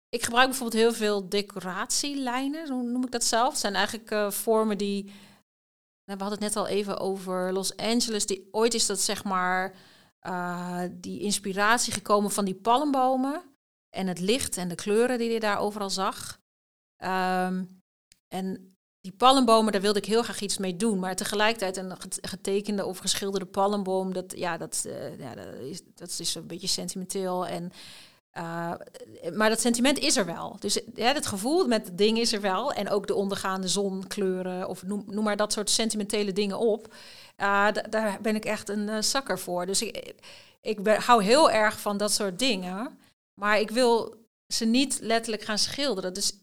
ik 0.10 0.24
gebruik 0.24 0.48
bijvoorbeeld 0.50 0.82
heel 0.82 0.94
veel 0.94 1.30
decoratielijnen, 1.30 2.70
hoe 2.70 2.84
noem 2.84 3.04
ik 3.04 3.12
dat 3.12 3.24
zelf. 3.24 3.50
Het 3.50 3.60
zijn 3.60 3.76
eigenlijk 3.76 4.12
eh, 4.12 4.32
vormen 4.32 4.78
die. 4.78 5.04
nou, 6.06 6.18
We 6.18 6.24
hadden 6.24 6.30
het 6.30 6.40
net 6.40 6.56
al 6.56 6.68
even 6.68 7.00
over 7.00 7.54
Los 7.54 7.78
Angeles. 7.78 8.26
Die, 8.26 8.48
ooit 8.52 8.74
is 8.74 8.86
dat 8.86 9.00
zeg 9.00 9.24
maar 9.24 9.76
eh, 10.20 10.84
die 10.92 11.20
inspiratie 11.20 11.94
gekomen 11.94 12.32
van 12.32 12.46
die 12.46 12.56
palmbomen. 12.56 13.42
En 13.90 14.08
het 14.08 14.20
licht 14.20 14.58
en 14.58 14.68
de 14.68 14.76
kleuren 14.76 15.18
die 15.18 15.32
je 15.32 15.40
daar 15.40 15.60
overal 15.60 15.90
zag. 15.90 16.40
Ehm, 16.96 17.64
en 18.28 18.76
die 19.02 19.14
palmbomen, 19.14 19.72
daar 19.72 19.82
wilde 19.82 20.00
ik 20.00 20.06
heel 20.06 20.24
graag 20.24 20.40
iets 20.42 20.58
mee 20.58 20.76
doen. 20.76 21.00
Maar 21.00 21.16
tegelijkertijd 21.16 21.78
een 21.78 22.02
get- 22.02 22.18
getekende 22.22 22.86
of 22.86 22.98
geschilderde 22.98 23.46
palmboom, 23.46 24.14
dat, 24.14 24.38
ja, 24.38 24.58
dat, 24.58 24.86
eh, 24.88 25.20
ja, 25.20 25.36
dat, 25.36 25.54
is, 25.54 25.82
dat 25.94 26.16
is 26.20 26.36
een 26.36 26.48
beetje 26.48 26.68
sentimenteel. 26.68 27.48
En, 27.48 27.72
eh, 28.36 28.72
maar 29.34 29.50
dat 29.50 29.62
sentiment 29.62 30.00
is 30.00 30.18
er 30.18 30.26
wel. 30.26 30.56
Dus 30.60 30.80
ja, 30.94 31.14
het 31.14 31.26
gevoel 31.26 31.68
met 31.68 31.86
het 31.88 31.98
ding 31.98 32.18
is 32.18 32.34
er 32.34 32.42
wel. 32.42 32.74
En 32.74 32.90
ook 32.90 33.08
de 33.08 33.16
ondergaande 33.16 33.68
zonkleuren, 33.68 34.68
of 34.68 34.84
noem, 34.84 35.04
noem 35.08 35.24
maar 35.24 35.38
dat 35.38 35.54
soort 35.54 35.70
sentimentele 35.70 36.34
dingen 36.34 36.60
op. 36.60 36.94
Eh, 37.36 37.68
daar 37.90 38.18
ben 38.22 38.36
ik 38.36 38.46
echt 38.46 38.70
een 38.70 38.90
eh, 38.90 39.02
zakker 39.02 39.40
voor. 39.40 39.66
Dus 39.66 39.82
ik, 39.82 40.14
ik 40.62 40.84
ben, 40.84 41.02
hou 41.02 41.24
heel 41.24 41.52
erg 41.52 41.80
van 41.80 41.98
dat 41.98 42.12
soort 42.12 42.40
dingen. 42.40 43.00
Maar 43.34 43.60
ik 43.60 43.72
wil 43.72 44.16
ze 44.48 44.66
niet 44.66 45.00
letterlijk 45.02 45.44
gaan 45.44 45.58
schilderen. 45.58 46.14
Dus 46.14 46.40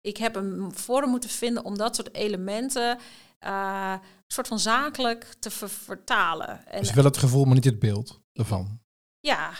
ik 0.00 0.16
heb 0.16 0.34
een 0.36 0.72
vorm 0.74 1.10
moeten 1.10 1.30
vinden 1.30 1.64
om 1.64 1.76
dat 1.78 1.96
soort 1.96 2.14
elementen 2.14 2.98
een 3.40 4.00
soort 4.26 4.48
van 4.48 4.58
zakelijk 4.58 5.26
te 5.38 5.50
ver- 5.50 5.68
vertalen. 5.70 6.66
En 6.66 6.80
dus 6.80 6.92
wel 6.92 7.04
het 7.04 7.16
gevoel, 7.16 7.44
maar 7.44 7.54
niet 7.54 7.64
het 7.64 7.78
beeld 7.78 8.20
ervan. 8.32 8.80
ja, 9.20 9.50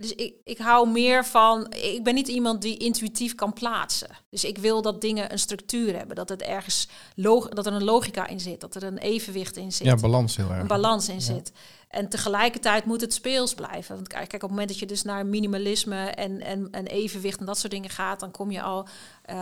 dus 0.00 0.14
ik, 0.14 0.34
ik 0.44 0.58
hou 0.58 0.88
meer 0.90 1.24
van. 1.24 1.72
Ik 1.72 2.04
ben 2.04 2.14
niet 2.14 2.28
iemand 2.28 2.62
die 2.62 2.76
intuïtief 2.76 3.34
kan 3.34 3.52
plaatsen. 3.52 4.08
Dus 4.30 4.44
ik 4.44 4.58
wil 4.58 4.82
dat 4.82 5.00
dingen 5.00 5.32
een 5.32 5.38
structuur 5.38 5.96
hebben. 5.96 6.16
Dat, 6.16 6.28
het 6.28 6.42
ergens 6.42 6.88
log, 7.14 7.48
dat 7.48 7.66
er 7.66 7.72
een 7.72 7.84
logica 7.84 8.26
in 8.26 8.40
zit. 8.40 8.60
Dat 8.60 8.74
er 8.74 8.82
een 8.82 8.98
evenwicht 8.98 9.56
in 9.56 9.72
zit. 9.72 9.86
Ja, 9.86 9.94
balans 9.96 10.36
heel 10.36 10.50
erg. 10.50 10.60
een 10.60 10.66
balans 10.66 11.08
in 11.08 11.14
Ja. 11.14 11.20
zit. 11.20 11.52
En 11.90 12.08
tegelijkertijd 12.08 12.84
moet 12.84 13.00
het 13.00 13.14
speels 13.14 13.54
blijven. 13.54 13.94
Want 13.94 14.08
kijk, 14.08 14.28
kijk, 14.28 14.42
op 14.42 14.48
het 14.48 14.50
moment 14.50 14.68
dat 14.68 14.78
je 14.78 14.86
dus 14.86 15.02
naar 15.02 15.26
minimalisme 15.26 15.96
en, 15.96 16.40
en, 16.40 16.68
en 16.70 16.86
evenwicht 16.86 17.40
en 17.40 17.46
dat 17.46 17.58
soort 17.58 17.72
dingen 17.72 17.90
gaat, 17.90 18.20
dan 18.20 18.30
kom 18.30 18.50
je 18.50 18.62
al 18.62 18.86
eh, 19.22 19.36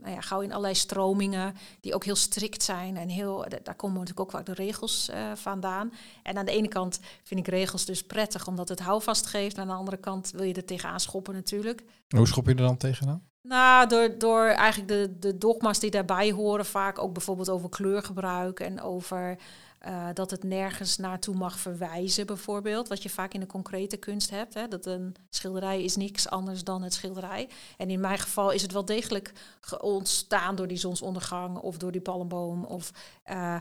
nou 0.00 0.14
ja, 0.14 0.20
gauw 0.20 0.40
in 0.40 0.50
allerlei 0.50 0.74
stromingen 0.74 1.54
die 1.80 1.94
ook 1.94 2.04
heel 2.04 2.16
strikt 2.16 2.62
zijn. 2.62 2.96
En 2.96 3.08
heel, 3.08 3.44
da- 3.48 3.58
daar 3.62 3.74
komen 3.74 3.98
natuurlijk 3.98 4.20
ook 4.20 4.30
vaak 4.30 4.46
de 4.46 4.54
regels 4.54 5.08
eh, 5.08 5.20
vandaan. 5.34 5.92
En 6.22 6.36
aan 6.36 6.44
de 6.44 6.52
ene 6.52 6.68
kant 6.68 7.00
vind 7.22 7.40
ik 7.40 7.48
regels 7.48 7.84
dus 7.84 8.02
prettig 8.02 8.46
omdat 8.46 8.68
het 8.68 8.80
houvast 8.80 9.26
geeft. 9.26 9.56
En 9.56 9.62
aan 9.62 9.68
de 9.68 9.74
andere 9.74 9.96
kant 9.96 10.30
wil 10.30 10.44
je 10.44 10.54
er 10.54 10.64
tegenaan 10.64 11.00
schoppen 11.00 11.34
natuurlijk. 11.34 11.82
Hoe 12.08 12.26
schop 12.26 12.44
je 12.44 12.50
er 12.50 12.56
dan 12.56 12.76
tegenaan? 12.76 13.22
Nou, 13.42 13.88
door, 13.88 14.18
door 14.18 14.44
eigenlijk 14.46 14.88
de, 14.88 15.18
de 15.18 15.38
dogma's 15.38 15.78
die 15.78 15.90
daarbij 15.90 16.30
horen, 16.30 16.66
vaak 16.66 16.98
ook 16.98 17.12
bijvoorbeeld 17.12 17.48
over 17.48 17.68
kleurgebruik 17.68 18.60
en 18.60 18.80
over 18.82 19.38
uh, 19.86 20.06
dat 20.14 20.30
het 20.30 20.44
nergens 20.44 20.96
naartoe 20.96 21.34
mag 21.34 21.58
verwijzen, 21.58 22.26
bijvoorbeeld. 22.26 22.88
Wat 22.88 23.02
je 23.02 23.10
vaak 23.10 23.34
in 23.34 23.40
de 23.40 23.46
concrete 23.46 23.96
kunst 23.96 24.30
hebt. 24.30 24.54
Hè? 24.54 24.68
Dat 24.68 24.86
een 24.86 25.14
schilderij 25.30 25.84
is 25.84 25.96
niks 25.96 26.28
anders 26.28 26.64
dan 26.64 26.82
het 26.82 26.94
schilderij. 26.94 27.48
En 27.76 27.90
in 27.90 28.00
mijn 28.00 28.18
geval 28.18 28.50
is 28.50 28.62
het 28.62 28.72
wel 28.72 28.84
degelijk 28.84 29.32
ontstaan 29.80 30.56
door 30.56 30.66
die 30.66 30.76
zonsondergang 30.76 31.58
of 31.58 31.76
door 31.76 31.92
die 31.92 32.00
palmboom 32.00 32.64
of 32.64 32.90
uh, 33.30 33.56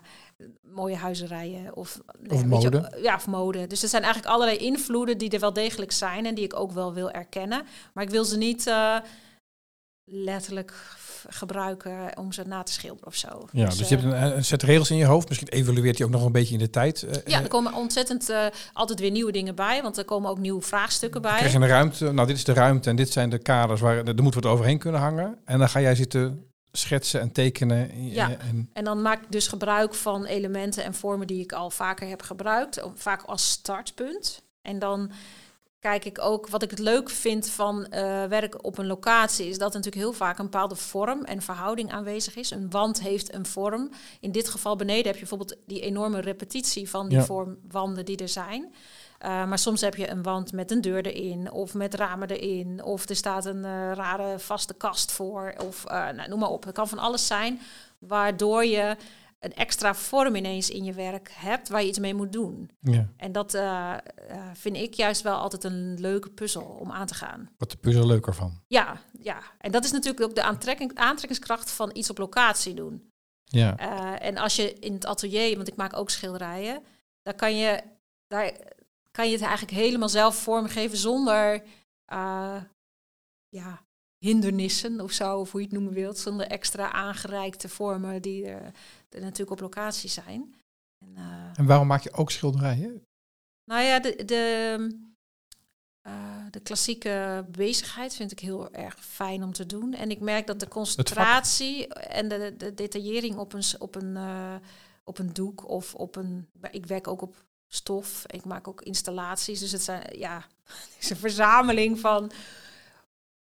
mooie 0.61 0.95
huizerijen 0.95 1.75
of, 1.75 1.99
of 2.27 2.45
mode. 2.45 2.89
Je, 2.91 3.01
ja, 3.01 3.15
of 3.15 3.27
mode. 3.27 3.67
Dus 3.67 3.83
er 3.83 3.89
zijn 3.89 4.03
eigenlijk 4.03 4.33
allerlei 4.33 4.57
invloeden 4.57 5.17
die 5.17 5.29
er 5.29 5.39
wel 5.39 5.53
degelijk 5.53 5.91
zijn 5.91 6.25
en 6.25 6.35
die 6.35 6.43
ik 6.43 6.59
ook 6.59 6.71
wel 6.71 6.93
wil 6.93 7.11
erkennen. 7.11 7.65
Maar 7.93 8.03
ik 8.03 8.09
wil 8.09 8.25
ze 8.25 8.37
niet. 8.37 8.67
Uh, 8.67 8.97
letterlijk 10.09 10.73
gebruiken 11.29 12.17
om 12.17 12.31
ze 12.31 12.43
na 12.47 12.63
te 12.63 12.71
schilderen 12.71 13.07
of 13.07 13.15
zo. 13.15 13.47
Ja, 13.51 13.65
dus, 13.65 13.77
dus 13.77 13.89
je 13.89 13.95
hebt 13.95 14.07
een, 14.07 14.35
een, 14.37 14.45
set 14.45 14.63
regels 14.63 14.91
in 14.91 14.97
je 14.97 15.05
hoofd. 15.05 15.27
Misschien 15.27 15.47
evolueert 15.47 15.97
die 15.97 16.05
ook 16.05 16.11
nog 16.11 16.25
een 16.25 16.31
beetje 16.31 16.53
in 16.53 16.59
de 16.59 16.69
tijd. 16.69 17.03
Uh, 17.03 17.13
ja, 17.25 17.41
er 17.41 17.47
komen 17.47 17.73
ontzettend 17.73 18.29
uh, 18.29 18.45
altijd 18.73 18.99
weer 18.99 19.11
nieuwe 19.11 19.31
dingen 19.31 19.55
bij, 19.55 19.81
want 19.81 19.97
er 19.97 20.05
komen 20.05 20.29
ook 20.29 20.39
nieuwe 20.39 20.61
vraagstukken 20.61 21.21
bij. 21.21 21.37
Krijg 21.37 21.51
je 21.51 21.57
een 21.57 21.67
ruimte, 21.67 22.11
nou 22.11 22.27
dit 22.27 22.37
is 22.37 22.43
de 22.43 22.53
ruimte 22.53 22.89
en 22.89 22.95
dit 22.95 23.11
zijn 23.11 23.29
de 23.29 23.37
kaders 23.37 23.81
waar 23.81 23.97
er 23.97 24.23
moet 24.23 24.35
wat 24.35 24.45
overheen 24.45 24.77
kunnen 24.77 25.01
hangen. 25.01 25.37
En 25.45 25.59
dan 25.59 25.69
ga 25.69 25.81
jij 25.81 25.95
zitten 25.95 26.45
schetsen 26.71 27.21
en 27.21 27.31
tekenen. 27.31 28.09
Ja, 28.11 28.29
en, 28.29 28.69
en 28.73 28.83
dan 28.83 29.01
maak 29.01 29.21
ik 29.23 29.31
dus 29.31 29.47
gebruik 29.47 29.93
van 29.93 30.25
elementen 30.25 30.83
en 30.83 30.93
vormen 30.93 31.27
die 31.27 31.41
ik 31.41 31.51
al 31.51 31.69
vaker 31.69 32.07
heb 32.07 32.21
gebruikt, 32.21 32.81
vaak 32.95 33.21
als 33.21 33.49
startpunt. 33.49 34.41
En 34.61 34.79
dan 34.79 35.11
kijk 35.79 36.05
ik 36.05 36.21
ook, 36.21 36.47
wat 36.47 36.63
ik 36.63 36.69
het 36.69 36.79
leuk 36.79 37.09
vind 37.09 37.49
van 37.49 37.79
uh, 37.79 38.23
werk 38.23 38.65
op 38.65 38.77
een 38.77 38.87
locatie, 38.87 39.47
is 39.47 39.57
dat 39.57 39.73
natuurlijk 39.73 40.03
heel 40.03 40.13
vaak 40.13 40.37
een 40.37 40.49
bepaalde 40.49 40.75
vorm 40.75 41.23
en 41.23 41.41
verhouding 41.41 41.91
aanwezig 41.91 42.35
is. 42.35 42.51
Een 42.51 42.69
wand 42.69 43.01
heeft 43.01 43.33
een 43.33 43.45
vorm. 43.45 43.89
In 44.19 44.31
dit 44.31 44.49
geval 44.49 44.75
beneden 44.75 45.05
heb 45.05 45.13
je 45.13 45.19
bijvoorbeeld 45.19 45.55
die 45.65 45.81
enorme 45.81 46.19
repetitie 46.19 46.89
van 46.89 47.09
die 47.09 47.21
vormwanden 47.21 48.05
die 48.05 48.17
er 48.17 48.29
zijn. 48.29 48.73
Uh, 49.21 49.47
maar 49.47 49.59
soms 49.59 49.81
heb 49.81 49.95
je 49.95 50.09
een 50.09 50.23
wand 50.23 50.51
met 50.51 50.71
een 50.71 50.81
deur 50.81 51.05
erin, 51.05 51.51
of 51.51 51.73
met 51.73 51.93
ramen 51.93 52.29
erin, 52.29 52.83
of 52.83 53.09
er 53.09 53.15
staat 53.15 53.45
een 53.45 53.63
uh, 53.63 53.91
rare 53.93 54.39
vaste 54.39 54.73
kast 54.73 55.11
voor, 55.11 55.53
of 55.65 55.83
nou, 55.87 56.29
noem 56.29 56.39
maar 56.39 56.49
op. 56.49 56.63
Het 56.63 56.73
kan 56.73 56.87
van 56.87 56.99
alles 56.99 57.27
zijn, 57.27 57.59
waardoor 57.99 58.65
je 58.65 58.95
een 59.39 59.53
extra 59.53 59.95
vorm 59.95 60.35
ineens 60.35 60.69
in 60.69 60.83
je 60.83 60.93
werk 60.93 61.31
hebt 61.33 61.69
waar 61.69 61.81
je 61.81 61.87
iets 61.87 61.99
mee 61.99 62.13
moet 62.13 62.33
doen. 62.33 62.71
Ja. 62.79 63.09
En 63.17 63.31
dat 63.31 63.53
uh, 63.53 63.97
vind 64.53 64.75
ik 64.75 64.93
juist 64.93 65.21
wel 65.21 65.37
altijd 65.37 65.63
een 65.63 65.99
leuke 65.99 66.29
puzzel 66.29 66.61
om 66.61 66.91
aan 66.91 67.07
te 67.07 67.13
gaan. 67.13 67.49
Wat 67.57 67.71
de 67.71 67.77
puzzel 67.77 68.05
leuker 68.05 68.35
van? 68.35 68.61
Ja, 68.67 69.01
ja. 69.19 69.41
En 69.57 69.71
dat 69.71 69.83
is 69.83 69.91
natuurlijk 69.91 70.23
ook 70.23 70.35
de 70.35 70.43
aantrekking, 70.43 70.95
aantrekkingskracht 70.95 71.71
van 71.71 71.89
iets 71.93 72.09
op 72.09 72.17
locatie 72.17 72.73
doen. 72.73 73.11
Ja. 73.43 73.79
Uh, 73.79 74.27
en 74.27 74.37
als 74.37 74.55
je 74.55 74.73
in 74.73 74.93
het 74.93 75.05
atelier, 75.05 75.55
want 75.55 75.67
ik 75.67 75.75
maak 75.75 75.95
ook 75.95 76.09
schilderijen, 76.09 76.83
dan 77.21 77.35
kan 77.35 77.57
je, 77.57 77.83
daar 78.27 78.51
kan 79.11 79.25
je 79.25 79.31
het 79.31 79.41
eigenlijk 79.41 79.77
helemaal 79.77 80.09
zelf 80.09 80.35
vormgeven 80.35 80.97
zonder 80.97 81.63
ja, 83.49 83.85
hindernissen 84.17 85.01
of 85.01 85.11
zo, 85.11 85.39
of 85.39 85.51
hoe 85.51 85.59
je 85.59 85.67
het 85.67 85.75
noemen 85.75 85.93
wilt, 85.93 86.17
zonder 86.17 86.47
extra 86.47 86.91
aangereikte 86.91 87.69
vormen 87.69 88.21
die 88.21 88.45
er, 88.45 88.71
er 89.09 89.21
natuurlijk 89.21 89.51
op 89.51 89.59
locatie 89.59 90.09
zijn. 90.09 90.55
En, 90.99 91.13
uh, 91.17 91.59
en, 91.59 91.65
waarom 91.65 91.87
maak 91.87 92.01
je 92.01 92.13
ook 92.13 92.31
schilderijen? 92.31 93.03
Nou 93.65 93.83
ja, 93.83 93.99
de, 93.99 94.25
de, 94.25 94.77
uh, 96.07 96.45
de 96.51 96.59
klassieke 96.59 97.45
bezigheid 97.49 98.15
vind 98.15 98.31
ik 98.31 98.39
heel 98.39 98.73
erg 98.73 98.95
fijn 98.99 99.43
om 99.43 99.53
te 99.53 99.65
doen. 99.65 99.93
En 99.93 100.11
ik 100.11 100.19
merk 100.19 100.47
dat 100.47 100.59
de 100.59 100.67
concentratie 100.67 101.87
en 101.93 102.27
de, 102.27 102.53
de 102.57 102.73
detaillering 102.73 103.37
op 103.37 103.53
een, 103.53 103.63
op, 103.79 103.95
een, 103.95 104.15
uh, 104.15 104.55
op 105.03 105.17
een 105.17 105.33
doek 105.33 105.69
of 105.69 105.95
op 105.95 106.15
een. 106.15 106.49
Ik 106.71 106.85
werk 106.85 107.07
ook 107.07 107.21
op 107.21 107.45
stof. 107.67 108.23
Ik 108.27 108.45
maak 108.45 108.67
ook 108.67 108.81
installaties. 108.81 109.59
Dus 109.59 109.71
het 109.71 109.81
zijn 109.81 110.17
ja, 110.17 110.37
het 110.63 110.95
is 110.99 111.09
een 111.09 111.17
verzameling 111.17 111.99
van 111.99 112.31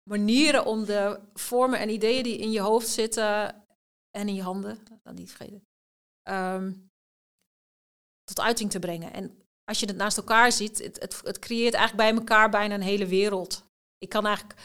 manieren 0.10 0.66
om 0.66 0.86
de 0.86 1.20
vormen 1.34 1.80
en 1.80 1.90
ideeën 1.90 2.24
die 2.24 2.38
in 2.38 2.52
je 2.52 2.60
hoofd 2.60 2.88
zitten 2.88 3.64
en 4.18 4.28
in 4.28 4.36
je 4.36 4.42
handen, 4.42 4.80
dat 5.04 5.16
niet 5.16 5.32
vergeten, 5.32 5.62
um, 6.30 6.90
tot 8.24 8.40
uiting 8.40 8.72
te 8.72 8.80
brengen. 8.80 9.14
En 9.14 9.44
als 9.64 9.80
je 9.80 9.86
het 9.86 9.96
naast 9.96 10.18
elkaar 10.18 10.52
ziet, 10.52 10.84
het, 10.84 11.00
het, 11.00 11.22
het, 11.24 11.40
creëert 11.40 11.74
eigenlijk 11.74 12.10
bij 12.10 12.20
elkaar 12.20 12.50
bijna 12.50 12.76
een 12.76 12.82
hele 12.82 13.08
wereld. 13.08 13.64
Ik 13.98 14.10
kan 14.10 14.26
eigenlijk 14.26 14.60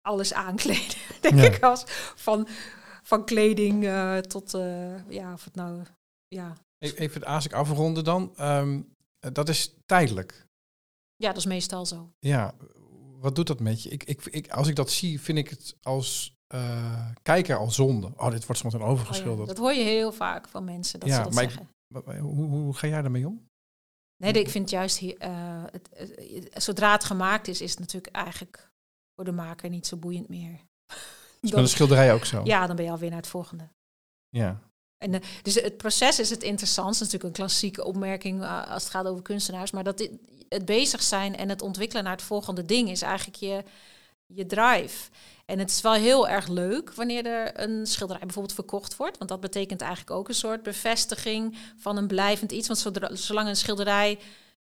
alles 0.00 0.32
aankleden, 0.32 0.98
denk 1.20 1.40
ik, 1.40 1.62
als 1.62 1.84
van, 2.16 2.48
van 3.02 3.24
kleding 3.24 3.84
uh, 3.84 4.18
tot, 4.18 4.54
uh, 4.54 5.08
ja, 5.08 5.32
of 5.32 5.44
het 5.44 5.54
nou, 5.54 5.82
ja. 6.28 6.56
Even 6.78 7.24
als 7.24 7.44
ik 7.44 7.52
afronden 7.52 8.04
dan, 8.04 8.34
um, 8.40 8.96
dat 9.18 9.48
is 9.48 9.74
tijdelijk. 9.86 10.46
Ja, 11.16 11.28
dat 11.28 11.36
is 11.36 11.46
meestal 11.46 11.86
zo. 11.86 12.12
Ja, 12.18 12.54
wat 13.20 13.34
doet 13.34 13.46
dat 13.46 13.60
met 13.60 13.82
je? 13.82 13.88
Ik, 13.88 14.04
ik, 14.04 14.24
ik, 14.24 14.50
als 14.50 14.68
ik 14.68 14.76
dat 14.76 14.90
zie, 14.90 15.20
vind 15.20 15.38
ik 15.38 15.48
het 15.48 15.76
als 15.82 16.36
uh, 16.54 17.10
kijker 17.22 17.56
al 17.56 17.70
zonde. 17.70 18.12
Oh, 18.16 18.30
dit 18.30 18.46
wordt 18.46 18.60
soms 18.60 18.74
een 18.74 18.82
overgeschilderd. 18.82 19.40
Oh 19.40 19.46
dat 19.46 19.58
hoor 19.58 19.72
je 19.72 19.84
heel 19.84 20.12
vaak 20.12 20.48
van 20.48 20.64
mensen, 20.64 21.00
dat 21.00 21.08
ja, 21.08 21.16
ze 21.16 21.22
dat 21.22 21.32
maar 21.32 21.42
zeggen. 21.42 21.70
Ik, 21.88 22.20
hoe, 22.20 22.46
hoe, 22.46 22.74
ga 22.74 22.86
jij 22.86 23.02
daarmee 23.02 23.26
om? 23.26 23.46
Nee, 24.16 24.32
ik 24.32 24.48
vind 24.48 24.70
juist, 24.70 24.98
hier, 24.98 25.22
uh, 25.22 25.64
het, 25.70 25.88
het, 25.94 26.62
zodra 26.62 26.92
het 26.92 27.04
gemaakt 27.04 27.48
is, 27.48 27.60
is 27.60 27.70
het 27.70 27.78
natuurlijk 27.78 28.14
eigenlijk 28.14 28.70
voor 29.14 29.24
de 29.24 29.32
maker 29.32 29.70
niet 29.70 29.86
zo 29.86 29.96
boeiend 29.96 30.28
meer. 30.28 30.60
Is 31.40 31.50
met 31.52 31.54
een 31.54 31.68
schilderij 31.68 32.12
ook 32.14 32.24
zo? 32.24 32.40
Ja, 32.44 32.66
dan 32.66 32.76
ben 32.76 32.84
je 32.84 32.90
alweer 32.90 33.10
naar 33.10 33.18
het 33.18 33.28
volgende. 33.28 33.68
Ja. 34.28 34.60
En 34.98 35.14
uh, 35.14 35.20
dus 35.42 35.54
het 35.54 35.76
proces 35.76 36.18
is 36.18 36.30
het 36.30 36.42
interessant. 36.42 36.86
Dat 36.86 36.94
is 36.94 37.00
natuurlijk 37.00 37.24
een 37.24 37.44
klassieke 37.44 37.84
opmerking 37.84 38.44
als 38.44 38.82
het 38.82 38.92
gaat 38.92 39.06
over 39.06 39.22
kunstenaars. 39.22 39.70
Maar 39.70 39.84
dat 39.84 40.08
het 40.48 40.64
bezig 40.64 41.02
zijn 41.02 41.36
en 41.36 41.48
het 41.48 41.62
ontwikkelen 41.62 42.04
naar 42.04 42.12
het 42.12 42.22
volgende 42.22 42.64
ding 42.64 42.90
is 42.90 43.02
eigenlijk 43.02 43.36
je, 43.36 43.62
je 44.26 44.46
drive. 44.46 45.10
En 45.44 45.58
het 45.58 45.70
is 45.70 45.80
wel 45.80 45.92
heel 45.92 46.28
erg 46.28 46.48
leuk 46.48 46.94
wanneer 46.94 47.26
er 47.26 47.60
een 47.60 47.86
schilderij 47.86 48.22
bijvoorbeeld 48.22 48.54
verkocht 48.54 48.96
wordt. 48.96 49.18
Want 49.18 49.30
dat 49.30 49.40
betekent 49.40 49.80
eigenlijk 49.80 50.10
ook 50.10 50.28
een 50.28 50.34
soort 50.34 50.62
bevestiging 50.62 51.58
van 51.76 51.96
een 51.96 52.06
blijvend 52.06 52.52
iets. 52.52 52.66
Want 52.66 52.78
zodra, 52.78 53.14
zolang 53.14 53.48
een 53.48 53.56
schilderij 53.56 54.18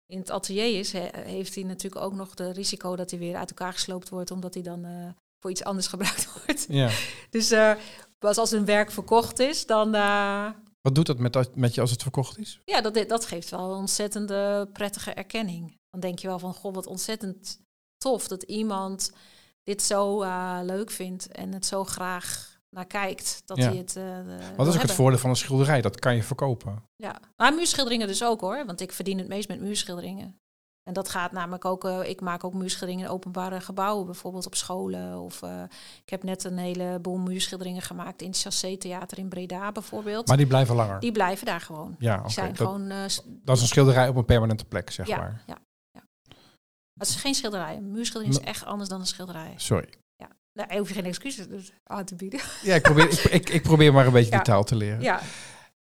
in 0.05 0.19
het 0.19 0.31
atelier 0.31 0.79
is, 0.79 0.91
heeft 1.11 1.55
hij 1.55 1.63
natuurlijk 1.63 2.03
ook 2.03 2.13
nog 2.13 2.33
de 2.33 2.51
risico 2.51 2.95
dat 2.95 3.09
hij 3.09 3.19
weer 3.19 3.35
uit 3.35 3.49
elkaar 3.49 3.73
gesloopt 3.73 4.09
wordt, 4.09 4.31
omdat 4.31 4.53
hij 4.53 4.63
dan 4.63 4.85
uh, 4.85 5.09
voor 5.39 5.51
iets 5.51 5.63
anders 5.63 5.87
gebruikt 5.87 6.29
wordt. 6.45 6.65
Ja. 6.69 6.89
dus 7.29 7.51
uh, 7.51 7.71
als 8.19 8.51
een 8.51 8.65
werk 8.65 8.91
verkocht 8.91 9.39
is, 9.39 9.65
dan. 9.65 9.95
Uh, 9.95 10.49
Wat 10.81 10.95
doet 10.95 11.05
dat 11.05 11.17
met, 11.19 11.55
met 11.55 11.75
je 11.75 11.81
als 11.81 11.91
het 11.91 12.01
verkocht 12.01 12.37
is? 12.37 12.61
Ja, 12.65 12.81
dat, 12.81 13.09
dat 13.09 13.25
geeft 13.25 13.49
wel 13.49 13.71
een 13.71 13.77
ontzettende 13.77 14.69
prettige 14.73 15.13
erkenning. 15.13 15.77
Dan 15.89 15.99
denk 15.99 16.19
je 16.19 16.27
wel 16.27 16.39
van, 16.39 16.53
goh, 16.53 16.73
wat 16.73 16.87
ontzettend 16.87 17.59
tof 17.97 18.27
dat 18.27 18.43
iemand 18.43 19.11
dit 19.63 19.81
zo 19.81 20.23
uh, 20.23 20.59
leuk 20.63 20.91
vindt 20.91 21.27
en 21.31 21.53
het 21.53 21.65
zo 21.65 21.83
graag 21.83 22.57
naar 22.69 22.85
kijkt. 22.85 23.41
Dat 23.45 23.57
hij 23.57 23.75
het. 23.75 23.95
Uh, 23.95 24.17
Wat 24.55 24.67
is 24.67 24.75
ook 24.75 24.81
het 24.81 24.91
voordeel 24.91 25.19
van 25.19 25.29
een 25.29 25.35
schilderij? 25.35 25.81
Dat 25.81 25.99
kan 25.99 26.15
je 26.15 26.23
verkopen. 26.23 26.83
Ja, 26.95 27.19
maar 27.35 27.53
muurschilderingen 27.53 28.07
dus 28.07 28.23
ook 28.23 28.41
hoor. 28.41 28.65
Want 28.65 28.81
ik 28.81 28.91
verdien 28.91 29.17
het 29.17 29.27
meest 29.27 29.47
met 29.47 29.59
muurschilderingen. 29.59 30.39
En 30.89 30.95
dat 30.95 31.09
gaat 31.09 31.31
namelijk 31.31 31.65
ook, 31.65 31.85
uh, 31.85 32.09
ik 32.09 32.21
maak 32.21 32.43
ook 32.43 32.53
muurschilderingen 32.53 33.05
in 33.05 33.11
openbare 33.11 33.61
gebouwen, 33.61 34.05
bijvoorbeeld 34.05 34.45
op 34.45 34.55
scholen. 34.55 35.19
Of 35.19 35.41
uh, 35.41 35.61
ik 36.03 36.09
heb 36.09 36.23
net 36.23 36.43
een 36.43 36.57
heleboel 36.57 37.17
muurschilderingen 37.17 37.81
gemaakt 37.81 38.21
in 38.21 38.27
het 38.27 38.39
Chassé 38.39 38.77
Theater 38.77 39.17
in 39.17 39.29
Breda 39.29 39.71
bijvoorbeeld. 39.71 40.27
Maar 40.27 40.37
die 40.37 40.47
blijven 40.47 40.75
langer? 40.75 40.99
Die 40.99 41.11
blijven 41.11 41.45
daar 41.45 41.61
gewoon. 41.61 41.95
Ja, 41.99 42.17
okay. 42.17 42.29
zijn 42.29 42.47
dat, 42.47 42.57
gewoon, 42.57 42.81
uh, 42.81 42.97
dat 43.25 43.55
is 43.55 43.61
een 43.61 43.67
schilderij 43.67 44.07
op 44.07 44.15
een 44.15 44.25
permanente 44.25 44.65
plek, 44.65 44.91
zeg 44.91 45.07
ja, 45.07 45.17
maar. 45.17 45.43
Ja, 45.47 45.57
het 46.97 47.07
is 47.07 47.15
geen 47.15 47.33
schilderij. 47.33 47.75
Een 47.75 47.91
muurschildering 47.91 48.39
is 48.39 48.45
echt 48.45 48.65
anders 48.65 48.89
dan 48.89 48.99
een 48.99 49.05
schilderij. 49.05 49.53
Sorry. 49.55 49.89
Ja. 50.15 50.27
Nou, 50.53 50.77
hoef 50.77 50.87
je 50.87 50.93
geen 50.93 51.05
excuses 51.05 51.47
dus 51.47 51.71
aan 51.83 52.05
te 52.05 52.15
bieden. 52.15 52.39
Ja, 52.61 52.75
ik 52.75 52.81
probeer, 52.81 53.09
ik, 53.09 53.23
ik, 53.23 53.49
ik, 53.49 53.61
probeer 53.61 53.93
maar 53.93 54.05
een 54.05 54.11
beetje 54.11 54.31
die 54.35 54.41
taal 54.41 54.63
te 54.63 54.75
leren. 54.75 55.01
Ja. 55.01 55.21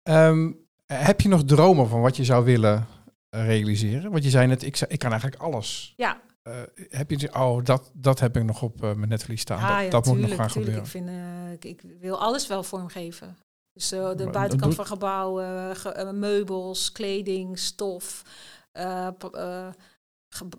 Um, 0.04 0.66
heb 0.86 1.22
je 1.22 1.28
nog 1.28 1.44
dromen 1.44 1.88
van 1.88 2.02
wat 2.02 2.16
je 2.16 2.26
zou 2.26 2.46
willen 2.46 2.88
realiseren? 3.32 4.12
Want 4.12 4.24
je 4.24 4.30
zei 4.30 4.48
net, 4.48 4.64
ik, 4.64 4.80
ik 4.80 5.00
kan 5.00 5.12
eigenlijk 5.12 5.42
alles. 5.42 5.94
Ja. 5.98 6.22
Uh, 6.44 6.62
heb 6.90 7.12
je 7.12 7.34
oh, 7.34 7.64
dat, 7.64 7.92
dat 7.94 8.20
heb 8.20 8.38
ik 8.38 8.44
nog 8.44 8.62
op 8.62 8.84
uh, 8.84 8.94
mijn 8.94 9.10
netvlies 9.10 9.42
staan. 9.42 9.60
Ah, 9.60 9.70
dat, 9.70 9.84
ja, 9.84 9.90
dat 9.90 10.04
tuurlijk, 10.04 10.28
moet 10.28 10.38
nog 10.38 10.40
gaan 10.40 10.50
gebeuren. 10.50 10.84
Ik, 10.84 10.90
vind, 10.90 11.10
ik, 11.54 11.66
ik, 11.66 11.82
wil 12.00 12.20
alles 12.20 12.48
wel 12.48 12.64
vormgeven. 12.64 13.38
Dus 13.74 13.90
de 13.90 14.30
buitenkant 14.32 14.76
van 14.76 14.86
gebouwen, 14.86 15.76
ge 15.76 16.12
meubels, 16.14 16.92
kleding, 16.92 17.60
stof, 17.60 18.24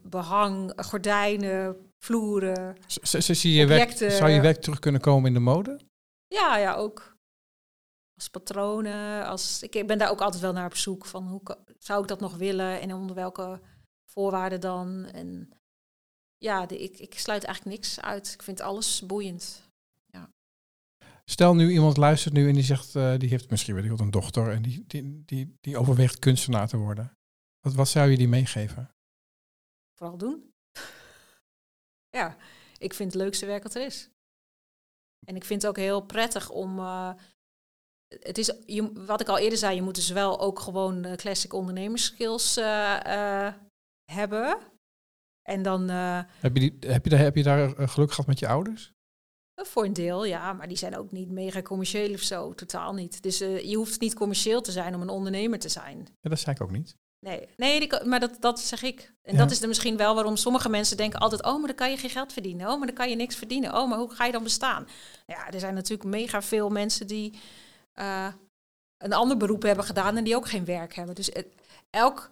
behang, 0.02 0.72
gordijnen, 0.76 1.76
vloeren. 1.98 2.76
zie 2.90 3.52
je 3.52 3.66
werk, 3.66 3.90
zou 3.90 4.30
je 4.30 4.40
werk 4.40 4.60
terug 4.60 4.78
kunnen 4.78 5.00
komen 5.00 5.26
in 5.26 5.34
de 5.34 5.40
mode? 5.40 5.80
Ja, 6.26 6.56
ja, 6.58 6.74
ook. 6.74 7.11
Als 8.22 8.30
patronen. 8.30 9.26
Als, 9.26 9.62
ik 9.62 9.86
ben 9.86 9.98
daar 9.98 10.10
ook 10.10 10.20
altijd 10.20 10.42
wel 10.42 10.52
naar 10.52 10.66
op 10.66 10.76
zoek 10.76 11.06
van 11.06 11.28
hoe 11.28 11.40
zou 11.78 12.02
ik 12.02 12.08
dat 12.08 12.20
nog 12.20 12.36
willen 12.36 12.80
en 12.80 12.92
onder 12.92 13.16
welke 13.16 13.60
voorwaarden 14.04 14.60
dan. 14.60 15.04
En 15.04 15.50
ja, 16.38 16.66
de, 16.66 16.78
ik, 16.78 16.98
ik 16.98 17.18
sluit 17.18 17.44
eigenlijk 17.44 17.76
niks 17.76 18.00
uit. 18.00 18.32
Ik 18.32 18.42
vind 18.42 18.60
alles 18.60 19.06
boeiend. 19.06 19.70
Stel 21.24 21.54
nu 21.54 21.70
iemand 21.70 21.96
luistert 21.96 22.34
nu 22.34 22.48
en 22.48 22.54
die 22.54 22.62
zegt, 22.62 22.96
eh, 22.96 23.18
die 23.18 23.28
heeft 23.28 23.50
misschien 23.50 23.74
weet 23.74 23.84
ik 23.84 23.90
wat, 23.90 24.00
een 24.00 24.10
dochter 24.10 24.50
en 24.50 24.62
die, 24.62 24.84
die, 24.86 25.24
die, 25.24 25.56
die 25.60 25.78
overweegt 25.78 26.18
kunstenaar 26.18 26.68
te 26.68 26.76
worden. 26.76 27.18
Wat, 27.60 27.74
wat 27.74 27.88
zou 27.88 28.10
je 28.10 28.16
die 28.16 28.28
meegeven? 28.28 28.94
Vooral 29.98 30.16
doen. 30.16 30.52
ja, 32.18 32.36
ik 32.78 32.94
vind 32.94 33.12
het 33.12 33.22
leukste 33.22 33.46
werk 33.46 33.62
wat 33.62 33.74
er 33.74 33.84
is. 33.84 34.10
En 35.26 35.36
ik 35.36 35.44
vind 35.44 35.62
het 35.62 35.70
ook 35.70 35.76
heel 35.76 36.00
prettig 36.00 36.50
om. 36.50 36.78
eh, 36.78 37.12
het 38.20 38.38
is, 38.38 38.52
je, 38.66 38.92
wat 39.06 39.20
ik 39.20 39.28
al 39.28 39.38
eerder 39.38 39.58
zei, 39.58 39.74
je 39.74 39.82
moet 39.82 39.94
dus 39.94 40.10
wel 40.10 40.40
ook 40.40 40.58
gewoon 40.60 41.04
eh, 41.04 41.16
classic 41.16 41.52
ondernemerskills 41.52 42.56
eh, 42.56 43.46
eh, 43.46 43.54
hebben. 44.12 44.58
En 45.42 45.62
dan 45.62 45.88
Heb 45.88 46.56
je, 46.56 46.60
die, 46.60 46.90
heb 46.90 47.04
je, 47.04 47.10
daar, 47.10 47.18
heb 47.18 47.36
je 47.36 47.42
daar 47.42 47.88
geluk 47.88 48.10
gehad 48.10 48.26
met 48.26 48.38
je 48.38 48.48
ouders? 48.48 48.92
voor 49.64 49.84
een 49.84 49.92
deel, 49.92 50.24
ja, 50.24 50.52
maar 50.52 50.68
die 50.68 50.76
zijn 50.76 50.96
ook 50.96 51.12
niet 51.12 51.30
mega 51.30 51.62
commercieel 51.62 52.12
of 52.12 52.20
zo, 52.20 52.54
totaal 52.54 52.94
niet. 52.94 53.22
Dus 53.22 53.38
je 53.38 53.74
hoeft 53.74 54.00
niet 54.00 54.14
commercieel 54.14 54.60
te 54.60 54.72
zijn 54.72 54.94
om 54.94 55.00
een 55.00 55.08
ondernemer 55.08 55.58
te 55.58 55.68
zijn. 55.68 56.08
Ja, 56.20 56.30
dat 56.30 56.38
zei 56.38 56.56
ik 56.56 56.62
ook 56.62 56.70
niet. 56.70 56.96
Nee, 57.26 57.48
nee 57.56 57.80
die, 57.80 58.04
maar 58.04 58.20
dat, 58.20 58.36
dat 58.40 58.60
zeg 58.60 58.82
ik. 58.82 59.12
En 59.22 59.32
Ja. 59.32 59.38
dat 59.38 59.50
is 59.50 59.62
er 59.62 59.68
misschien 59.68 59.96
wel 59.96 60.14
waarom 60.14 60.36
sommige 60.36 60.68
mensen 60.68 60.96
denken 60.96 61.20
altijd... 61.20 61.44
oh, 61.44 61.58
maar 61.58 61.66
dan 61.66 61.76
kan 61.76 61.90
je 61.90 61.96
geen 61.96 62.10
geld 62.10 62.32
verdienen. 62.32 62.70
Oh, 62.70 62.78
maar 62.78 62.86
dan 62.86 62.96
kan 62.96 63.10
je 63.10 63.16
niks 63.16 63.36
verdienen. 63.36 63.74
Oh, 63.76 63.88
maar 63.88 63.98
hoe 63.98 64.14
ga 64.14 64.24
je 64.24 64.32
dan 64.32 64.42
bestaan? 64.42 64.88
Ja, 65.26 65.50
er 65.50 65.60
zijn 65.60 65.74
natuurlijk 65.74 66.08
mega 66.10 66.42
veel 66.42 66.68
mensen 66.68 67.06
die 67.06 67.38
eh, 67.92 68.32
een 68.96 69.12
ander 69.12 69.36
beroep 69.36 69.62
hebben 69.62 69.84
gedaan... 69.84 70.16
en 70.16 70.24
die 70.24 70.36
ook 70.36 70.48
geen 70.48 70.64
werk 70.64 70.94
hebben. 70.94 71.14
Dus 71.14 71.26
het- 71.26 71.54
elk, 71.90 72.30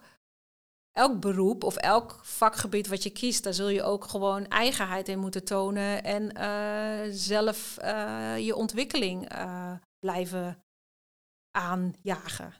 elk 0.91 1.19
beroep 1.19 1.63
of 1.63 1.75
elk 1.75 2.19
vakgebied 2.23 2.87
wat 2.87 3.03
je 3.03 3.09
kiest... 3.09 3.43
daar 3.43 3.53
zul 3.53 3.69
je 3.69 3.83
ook 3.83 4.03
gewoon 4.05 4.47
eigenheid 4.47 5.07
in 5.07 5.19
moeten 5.19 5.43
tonen... 5.43 6.03
en 6.03 6.31
eh, 6.31 7.09
zelf 7.11 7.77
eh, 7.77 8.37
je 8.37 8.55
ontwikkeling 8.55 9.29
eh, 9.29 9.73
blijven 9.99 10.63
aanjagen. 11.51 12.53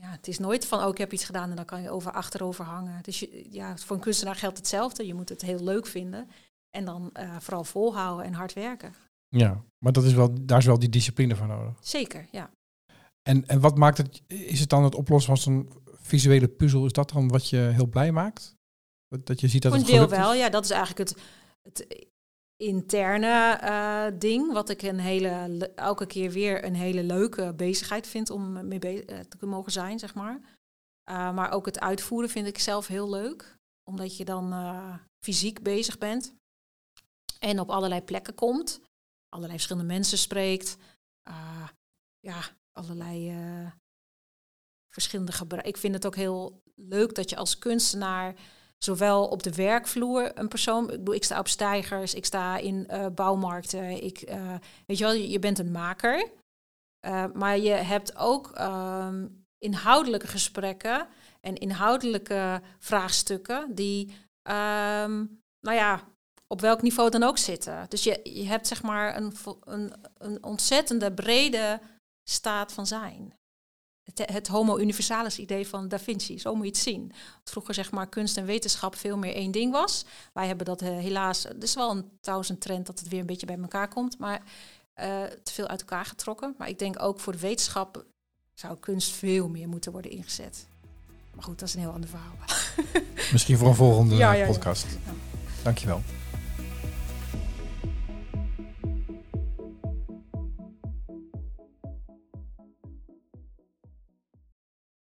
Ja, 0.00 0.10
het 0.10 0.28
is 0.28 0.38
nooit 0.38 0.66
van, 0.66 0.82
oh, 0.82 0.88
ik 0.88 0.98
heb 0.98 1.12
iets 1.12 1.24
gedaan 1.24 1.50
en 1.50 1.56
dan 1.56 1.64
kan 1.64 1.82
je 1.82 1.90
over 1.90 2.12
achterover 2.12 2.64
hangen. 2.64 3.02
Dus 3.02 3.26
ja, 3.50 3.76
voor 3.76 3.96
een 3.96 4.02
kunstenaar 4.02 4.34
geldt 4.34 4.56
hetzelfde. 4.56 5.06
Je 5.06 5.14
moet 5.14 5.28
het 5.28 5.42
heel 5.42 5.64
leuk 5.64 5.86
vinden 5.86 6.30
en 6.70 6.84
dan 6.84 7.10
eh, 7.12 7.36
vooral 7.40 7.64
volhouden 7.64 8.26
en 8.26 8.32
hard 8.32 8.52
werken. 8.52 8.94
Ja, 9.38 9.64
maar 9.78 9.92
dat 9.92 10.04
is 10.04 10.12
wel, 10.12 10.44
daar 10.44 10.58
is 10.58 10.64
wel 10.66 10.78
die 10.78 10.88
discipline 10.88 11.36
voor 11.36 11.46
nodig. 11.46 11.74
Zeker, 11.80 12.28
ja. 12.30 12.50
En, 13.22 13.46
en 13.46 13.60
wat 13.60 13.76
maakt 13.76 13.98
het, 13.98 14.22
is 14.26 14.60
het 14.60 14.68
dan 14.68 14.84
het 14.84 14.94
oplossen 14.94 15.36
van 15.36 15.42
zo'n 15.42 15.72
visuele 15.84 16.48
puzzel, 16.48 16.84
is 16.84 16.92
dat 16.92 17.10
dan 17.10 17.28
wat 17.28 17.48
je 17.48 17.56
heel 17.56 17.86
blij 17.86 18.12
maakt? 18.12 18.54
Dat, 19.24 19.40
je 19.40 19.48
ziet 19.48 19.62
dat 19.62 19.72
een 19.72 19.78
het 19.78 19.86
deel 19.86 20.08
wel, 20.08 20.32
is? 20.32 20.38
ja. 20.38 20.48
Dat 20.48 20.64
is 20.64 20.70
eigenlijk 20.70 21.08
het, 21.08 21.22
het 21.62 22.06
interne 22.56 23.58
eh, 23.60 24.18
ding, 24.18 24.52
wat 24.52 24.68
ik 24.68 24.82
een 24.82 24.98
hele, 24.98 25.48
le- 25.48 25.72
elke 25.74 26.06
keer 26.06 26.30
weer 26.30 26.64
een 26.64 26.74
hele 26.74 27.02
leuke 27.02 27.52
bezigheid 27.56 28.06
vind 28.06 28.30
om 28.30 28.68
mee 28.68 29.04
eh, 29.04 29.20
te 29.20 29.46
mogen 29.46 29.72
zijn, 29.72 29.98
zeg 29.98 30.14
maar. 30.14 30.40
Uh, 31.10 31.34
maar 31.34 31.50
ook 31.50 31.66
het 31.66 31.80
uitvoeren 31.80 32.30
vind 32.30 32.46
ik 32.46 32.58
zelf 32.58 32.86
heel 32.86 33.10
leuk, 33.10 33.56
omdat 33.90 34.16
je 34.16 34.24
dan 34.24 34.52
uh, 34.52 34.94
fysiek 35.24 35.62
bezig 35.62 35.98
bent 35.98 36.34
en 37.38 37.60
op 37.60 37.70
allerlei 37.70 38.02
plekken 38.02 38.34
komt, 38.34 38.80
allerlei 39.28 39.58
verschillende 39.58 39.92
mensen 39.92 40.18
spreekt, 40.18 40.76
uh, 41.28 41.68
ja, 42.20 42.40
allerlei 42.72 43.30
uh, 43.30 43.70
verschillende 44.88 45.32
gebruiken. 45.32 45.72
Ik 45.72 45.78
vind 45.78 45.94
het 45.94 46.06
ook 46.06 46.16
heel 46.16 46.62
leuk 46.74 47.14
dat 47.14 47.30
je 47.30 47.36
als 47.36 47.58
kunstenaar 47.58 48.34
zowel 48.78 49.28
op 49.28 49.42
de 49.42 49.54
werkvloer 49.54 50.38
een 50.38 50.48
persoon, 50.48 50.82
ik 50.84 50.98
bedoel, 50.98 51.14
ik 51.14 51.24
sta 51.24 51.38
op 51.38 51.48
stijgers, 51.48 52.14
ik 52.14 52.24
sta 52.24 52.56
in 52.56 52.88
uh, 52.90 53.06
bouwmarkten, 53.06 54.02
ik, 54.02 54.30
uh, 54.30 54.54
weet 54.86 54.98
je 54.98 55.04
wel, 55.04 55.12
je 55.12 55.38
bent 55.38 55.58
een 55.58 55.70
maker, 55.70 56.30
maar 57.34 57.58
je 57.58 57.70
hebt 57.70 58.16
ook 58.16 58.58
um, 58.58 59.46
inhoudelijke 59.58 60.26
gesprekken 60.26 61.08
en 61.40 61.54
inhoudelijke 61.54 62.62
vraagstukken 62.78 63.74
die, 63.74 64.06
um, 64.42 65.42
nou 65.60 65.76
ja, 65.76 66.08
op 66.46 66.60
welk 66.60 66.82
niveau 66.82 67.10
dan 67.10 67.22
ook 67.22 67.38
zitten. 67.38 67.86
Dus 67.88 68.04
je, 68.04 68.20
je 68.22 68.46
hebt 68.46 68.66
zeg 68.66 68.82
maar 68.82 69.16
een, 69.16 69.32
een, 69.64 69.92
een 70.18 70.44
ontzettende 70.44 71.12
brede 71.12 71.80
staat 72.22 72.72
van 72.72 72.86
zijn 72.86 73.34
het, 74.14 74.32
het, 74.32 74.46
homo 74.46 74.78
universalis 74.78 75.38
idee 75.38 75.68
van 75.68 75.88
Da 75.88 75.98
Vinci. 75.98 76.38
Zo 76.38 76.54
moet 76.54 76.64
je 76.64 76.70
het 76.70 76.80
zien. 76.80 77.12
Vroeger 77.44 77.74
zeg 77.74 77.90
maar 77.90 78.08
kunst 78.08 78.36
en 78.36 78.44
wetenschap 78.44 78.96
veel 78.96 79.16
meer 79.16 79.34
één 79.34 79.50
ding 79.50 79.72
was. 79.72 80.04
Wij 80.32 80.46
hebben 80.46 80.66
dat 80.66 80.82
uh, 80.82 80.88
helaas, 80.88 81.42
het 81.42 81.62
is 81.62 81.74
wel 81.74 81.90
een, 81.90 82.04
een 82.48 82.58
trend 82.58 82.86
dat 82.86 82.98
het 82.98 83.08
weer 83.08 83.20
een 83.20 83.26
beetje 83.26 83.46
bij 83.46 83.58
elkaar 83.58 83.88
komt, 83.88 84.18
maar 84.18 84.42
uh, 85.00 85.22
te 85.22 85.52
veel 85.52 85.66
uit 85.66 85.80
elkaar 85.80 86.04
getrokken. 86.04 86.54
Maar 86.58 86.68
ik 86.68 86.78
denk 86.78 87.02
ook 87.02 87.20
voor 87.20 87.32
de 87.32 87.38
wetenschap 87.38 88.04
zou 88.54 88.76
kunst 88.78 89.10
veel 89.10 89.48
meer 89.48 89.68
moeten 89.68 89.92
worden 89.92 90.10
ingezet. 90.10 90.66
Maar 91.34 91.44
goed, 91.44 91.58
dat 91.58 91.68
is 91.68 91.74
een 91.74 91.80
heel 91.80 91.92
ander 91.92 92.10
verhaal. 92.10 92.36
Misschien 93.32 93.58
voor 93.58 93.68
een 93.68 93.74
volgende 93.74 94.14
ja, 94.14 94.32
ja, 94.32 94.46
podcast. 94.46 94.86
Ja. 95.04 95.12
Dankjewel. 95.62 96.02